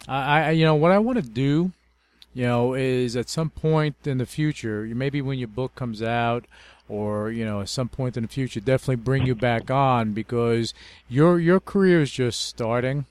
I, 0.09 0.43
I, 0.43 0.51
you 0.53 0.65
know, 0.65 0.77
what 0.77 0.93
I 0.93 0.99
want 0.99 1.17
to 1.19 1.29
do, 1.29 1.73
you 2.33 2.45
know, 2.45 2.75
is 2.75 3.17
at 3.17 3.29
some 3.29 3.51
point 3.51 3.97
in 4.05 4.19
the 4.19 4.27
future, 4.27 4.83
maybe 4.95 5.21
when 5.21 5.39
your 5.39 5.49
book 5.49 5.75
comes 5.75 6.03
out, 6.03 6.45
or 6.89 7.31
you 7.31 7.45
know, 7.45 7.61
at 7.61 7.69
some 7.69 7.89
point 7.89 8.17
in 8.17 8.23
the 8.23 8.29
future, 8.29 8.61
definitely 8.61 8.97
bring 8.97 9.27
you 9.27 9.35
back 9.35 9.71
on 9.71 10.13
because 10.13 10.75
your 11.09 11.41
your 11.41 11.61
career 11.61 12.03
is 12.03 12.11
just 12.11 12.41
starting. 12.41 13.07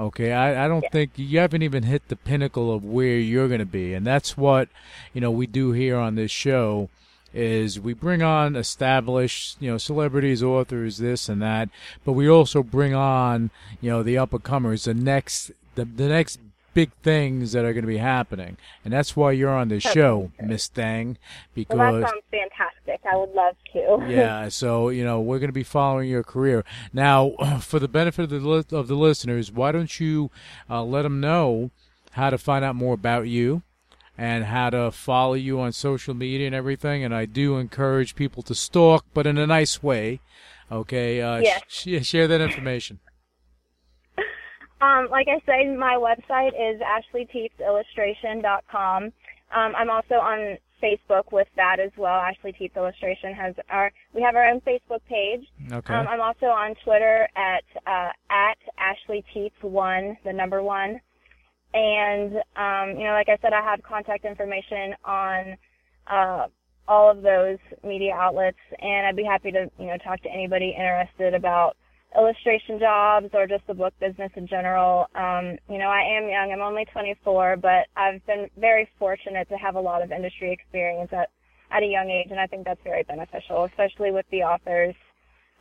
Okay, 0.00 0.32
I, 0.32 0.64
I 0.64 0.66
don't 0.66 0.84
think 0.90 1.10
you 1.16 1.40
haven't 1.40 1.60
even 1.60 1.82
hit 1.82 2.08
the 2.08 2.16
pinnacle 2.16 2.72
of 2.72 2.82
where 2.82 3.18
you're 3.18 3.48
going 3.48 3.60
to 3.60 3.66
be, 3.66 3.92
and 3.92 4.06
that's 4.06 4.34
what 4.34 4.70
you 5.12 5.20
know 5.20 5.30
we 5.30 5.46
do 5.46 5.72
here 5.72 5.98
on 5.98 6.14
this 6.14 6.30
show 6.30 6.88
is 7.34 7.78
we 7.78 7.92
bring 7.92 8.22
on 8.22 8.56
established, 8.56 9.58
you 9.60 9.70
know, 9.70 9.76
celebrities, 9.76 10.42
authors, 10.42 10.96
this 10.96 11.28
and 11.28 11.42
that, 11.42 11.68
but 12.02 12.12
we 12.12 12.28
also 12.28 12.62
bring 12.62 12.94
on, 12.94 13.50
you 13.82 13.90
know, 13.90 14.02
the 14.02 14.16
up 14.16 14.32
and 14.32 14.42
comers, 14.42 14.84
the 14.84 14.94
next, 14.94 15.52
the, 15.74 15.84
the 15.84 16.08
next 16.08 16.40
big 16.74 16.92
things 17.02 17.52
that 17.52 17.64
are 17.64 17.72
going 17.72 17.82
to 17.82 17.88
be 17.88 17.98
happening, 17.98 18.56
and 18.84 18.92
that's 18.92 19.16
why 19.16 19.32
you're 19.32 19.50
on 19.50 19.68
this 19.68 19.82
show, 19.82 20.30
Miss 20.40 20.68
Thang, 20.68 21.18
because 21.54 21.78
well, 21.78 21.92
that 22.00 22.08
sounds 22.08 22.22
fantastic. 22.30 23.00
I 23.10 23.16
would 23.16 23.32
love 23.32 23.56
to. 23.72 24.04
yeah, 24.08 24.48
so 24.48 24.88
you 24.88 25.04
know 25.04 25.20
we're 25.20 25.38
going 25.38 25.48
to 25.48 25.52
be 25.52 25.62
following 25.62 26.08
your 26.08 26.22
career. 26.22 26.64
Now, 26.92 27.30
for 27.60 27.78
the 27.78 27.88
benefit 27.88 28.24
of 28.24 28.30
the 28.30 28.38
li- 28.38 28.64
of 28.72 28.88
the 28.88 28.94
listeners, 28.94 29.50
why 29.52 29.72
don't 29.72 29.98
you 30.00 30.30
uh, 30.68 30.82
let 30.84 31.02
them 31.02 31.20
know 31.20 31.70
how 32.12 32.30
to 32.30 32.38
find 32.38 32.64
out 32.64 32.74
more 32.76 32.94
about 32.94 33.28
you 33.28 33.62
and 34.18 34.44
how 34.44 34.70
to 34.70 34.90
follow 34.90 35.34
you 35.34 35.60
on 35.60 35.72
social 35.72 36.14
media 36.14 36.46
and 36.46 36.54
everything? 36.54 37.04
And 37.04 37.14
I 37.14 37.24
do 37.26 37.56
encourage 37.58 38.14
people 38.14 38.42
to 38.44 38.54
stalk, 38.54 39.04
but 39.14 39.26
in 39.26 39.38
a 39.38 39.46
nice 39.46 39.82
way. 39.82 40.20
Okay, 40.72 41.20
uh, 41.20 41.38
Yes. 41.40 41.62
sh- 41.68 42.06
share 42.06 42.28
that 42.28 42.40
information. 42.40 43.00
Um, 44.80 45.08
like 45.10 45.28
I 45.28 45.40
said, 45.44 45.76
my 45.76 45.96
website 45.96 46.54
is 46.54 46.80
ashleyteetsillustration.com. 46.80 49.04
Um, 49.04 49.12
I'm 49.76 49.90
also 49.90 50.14
on 50.14 50.56
Facebook 50.82 51.32
with 51.32 51.48
that 51.56 51.78
as 51.80 51.90
well. 51.96 52.14
Ashley 52.14 52.52
Teets 52.52 52.76
Illustration 52.76 53.34
has 53.34 53.54
our 53.68 53.92
we 54.14 54.22
have 54.22 54.36
our 54.36 54.48
own 54.48 54.60
Facebook 54.60 55.00
page. 55.08 55.46
Okay. 55.70 55.94
Um, 55.94 56.06
I'm 56.08 56.20
also 56.20 56.46
on 56.46 56.74
Twitter 56.84 57.28
at 57.36 57.64
uh, 57.86 58.10
at 58.30 58.58
Ashley 58.78 59.24
Teets 59.34 59.62
one, 59.62 60.16
the 60.24 60.32
number 60.32 60.62
one. 60.62 61.00
And 61.74 62.36
um, 62.56 62.98
you 62.98 63.04
know, 63.04 63.12
like 63.12 63.28
I 63.28 63.36
said, 63.42 63.52
I 63.52 63.62
have 63.62 63.82
contact 63.82 64.24
information 64.24 64.94
on 65.04 65.56
uh, 66.06 66.46
all 66.88 67.10
of 67.10 67.22
those 67.22 67.58
media 67.84 68.14
outlets, 68.14 68.58
and 68.80 69.06
I'd 69.06 69.16
be 69.16 69.24
happy 69.24 69.52
to 69.52 69.70
you 69.78 69.86
know 69.86 69.98
talk 69.98 70.22
to 70.22 70.30
anybody 70.30 70.70
interested 70.70 71.34
about 71.34 71.76
illustration 72.16 72.78
jobs 72.78 73.28
or 73.32 73.46
just 73.46 73.66
the 73.66 73.74
book 73.74 73.94
business 74.00 74.30
in 74.36 74.46
general. 74.46 75.06
Um, 75.14 75.58
you 75.68 75.78
know, 75.78 75.88
I 75.88 76.02
am 76.18 76.28
young. 76.28 76.50
I'm 76.52 76.60
only 76.60 76.84
24, 76.92 77.56
but 77.56 77.86
I've 77.96 78.24
been 78.26 78.48
very 78.58 78.88
fortunate 78.98 79.48
to 79.48 79.56
have 79.56 79.76
a 79.76 79.80
lot 79.80 80.02
of 80.02 80.12
industry 80.12 80.52
experience 80.52 81.10
at 81.12 81.28
at 81.72 81.84
a 81.84 81.86
young 81.86 82.10
age, 82.10 82.26
and 82.32 82.40
I 82.40 82.46
think 82.46 82.64
that's 82.64 82.82
very 82.82 83.04
beneficial, 83.04 83.62
especially 83.62 84.10
with 84.10 84.26
the 84.32 84.38
authors 84.38 84.94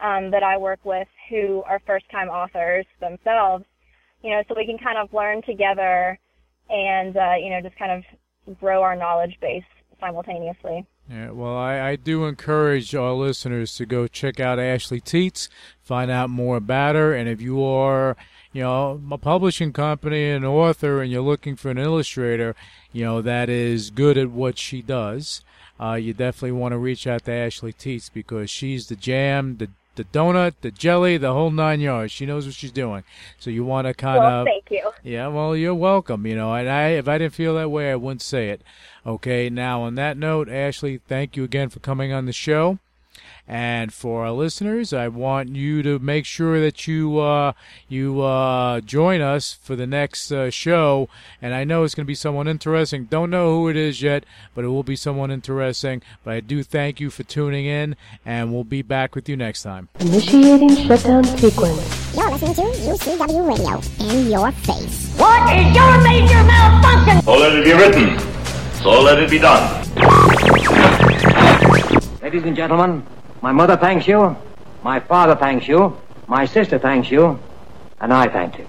um, 0.02 0.32
that 0.32 0.41
I 0.41 0.58
work 0.58 0.80
with 0.84 1.08
who 1.30 1.62
are 1.68 1.80
first-time 1.86 2.30
authors 2.30 2.88
themselves. 3.00 3.64
You 4.24 4.32
know, 4.32 4.41
so 4.47 4.56
we 4.58 4.66
can 4.66 4.80
kind 4.80 4.97
of 4.97 5.14
learn 5.14 5.43
together 5.43 6.18
and 6.70 7.16
uh, 7.16 7.36
you 7.41 7.50
know 7.50 7.62
just 7.62 7.78
kind 7.78 7.91
of 7.91 8.58
grow 8.60 8.82
our 8.82 8.95
knowledge 8.95 9.38
base 9.41 9.64
simultaneously. 10.00 10.86
Yeah, 11.10 11.32
well, 11.32 11.57
I, 11.57 11.80
I 11.80 11.95
do 11.95 12.26
encourage 12.26 12.93
our 12.93 13.14
listeners 13.14 13.76
to 13.78 13.88
go 13.88 14.05
check 14.05 14.39
out 14.39 14.60
Ashley 14.60 15.01
Teets, 15.01 15.49
find 15.82 16.12
out 16.12 16.30
more 16.30 16.57
about 16.57 16.93
her, 16.93 17.16
and 17.16 17.28
if 17.28 17.41
you 17.41 17.64
are, 17.64 18.16
you 18.53 18.62
know, 18.62 19.01
a 19.12 19.18
publishing 19.18 19.74
company, 19.74 20.30
an 20.30 20.45
author, 20.45 21.01
and 21.01 21.12
you're 21.12 21.24
looking 21.24 21.55
for 21.55 21.72
an 21.72 21.80
illustrator, 21.80 22.55
you 22.91 23.03
know, 23.03 23.24
that 23.24 23.49
is 23.49 23.89
good 23.89 24.20
at 24.20 24.30
what 24.30 24.60
she 24.60 24.84
does, 24.84 25.41
uh, 25.82 25.93
you 25.93 26.14
definitely 26.14 26.51
want 26.51 26.74
to 26.74 26.78
reach 26.78 27.07
out 27.07 27.26
to 27.26 27.32
Ashley 27.32 27.74
Teets 27.74 28.14
because 28.14 28.51
she's 28.51 28.88
the 28.88 28.95
jam, 28.95 29.57
the 29.57 29.70
the 30.00 30.06
donut, 30.06 30.54
the 30.62 30.72
jelly, 30.72 31.18
the 31.18 31.34
whole 31.34 31.52
nine 31.52 31.82
yards. 31.82 32.14
She 32.14 32.26
knows 32.26 32.45
what 32.45 32.56
she's 32.56 32.72
doing. 32.72 33.04
So 33.38 33.50
you 33.50 33.66
want 33.66 33.86
to 33.86 33.93
kind 33.93 34.20
Well, 34.20 34.41
of 34.41 34.45
thank 34.47 34.72
you. 34.72 34.89
yeah, 35.04 35.28
well, 35.28 35.58
you're 35.58 35.76
welcome. 35.76 36.26
You 36.26 36.38
know, 36.38 36.54
and 36.54 36.70
I, 36.70 36.91
if 36.91 37.10
I 37.10 37.18
didn't 37.18 37.34
feel 37.34 37.56
that 37.56 37.70
way, 37.70 37.91
I 37.91 37.95
wouldn't 37.97 38.22
say 38.22 38.47
it. 38.50 38.62
Okay. 39.06 39.50
Now, 39.50 39.82
on 39.82 39.95
that 39.95 40.18
note, 40.18 40.47
Ashley, 40.47 41.02
thank 41.06 41.36
you 41.36 41.43
again 41.43 41.68
for 41.68 41.80
coming 41.80 42.14
on 42.14 42.26
the 42.28 42.32
show. 42.32 42.80
And 43.50 43.91
for 43.91 44.26
our 44.26 44.32
listeners, 44.32 44.93
I 44.93 45.08
want 45.08 45.56
you 45.56 45.82
to 45.82 45.97
make 45.97 46.26
sure 46.28 46.62
that 46.62 46.88
you 46.88 47.18
uh, 47.18 47.54
you 47.88 48.22
uh, 48.22 48.80
join 48.82 49.22
us 49.22 49.58
for 49.64 49.76
the 49.76 49.88
next 49.88 50.32
uh, 50.32 50.52
show. 50.52 51.10
And 51.41 51.56
I 51.56 51.64
know 51.64 51.84
it's 51.84 51.95
going 51.95 52.06
to 52.06 52.08
be 52.08 52.14
someone 52.14 52.47
interesting. 52.47 53.06
Don't 53.06 53.32
know 53.32 53.56
who 53.56 53.68
it 53.68 53.76
is 53.76 54.04
yet, 54.04 54.24
but 54.54 54.66
it 54.66 54.68
will 54.68 54.84
be 54.84 54.95
someone 54.95 55.32
interesting. 55.32 56.04
But 56.24 56.36
I 56.36 56.39
do 56.41 56.62
thank 56.62 57.00
you 57.00 57.10
for 57.10 57.24
tuning 57.24 57.66
in, 57.66 57.95
and 58.24 58.54
we'll 58.54 58.64
be 58.64 58.84
back 58.84 59.16
with 59.16 59.28
you 59.28 59.36
next 59.36 59.64
time. 59.64 59.89
Initiating 60.00 60.76
shutdown 60.86 61.24
sequence. 61.24 62.16
You're 62.16 62.30
listening 62.30 62.54
to 62.54 62.62
UCW 62.62 63.47
Radio 63.50 63.82
in 64.12 64.30
your 64.30 64.52
face. 64.52 65.16
What 65.18 65.58
is 65.58 65.76
your 65.76 66.04
major 66.04 66.43
malfunction? 66.43 67.24
So 67.24 67.36
let 67.36 67.56
it 67.56 67.64
be 67.66 67.74
written. 67.74 68.20
So 68.84 69.02
let 69.02 69.18
it 69.18 69.30
be 69.32 69.39
done. 69.39 69.86
Ladies 72.22 72.43
and 72.43 72.56
gentlemen, 72.56 73.04
my 73.42 73.52
mother 73.52 73.78
thanks 73.78 74.08
you, 74.08 74.36
my 74.84 75.00
father 75.00 75.36
thanks 75.36 75.68
you, 75.68 75.98
my 76.28 76.46
sister 76.46 76.78
thanks 76.80 77.10
you, 77.10 77.40
and 78.02 78.14
I 78.14 78.28
thank 78.28 78.58
you. 78.58 78.68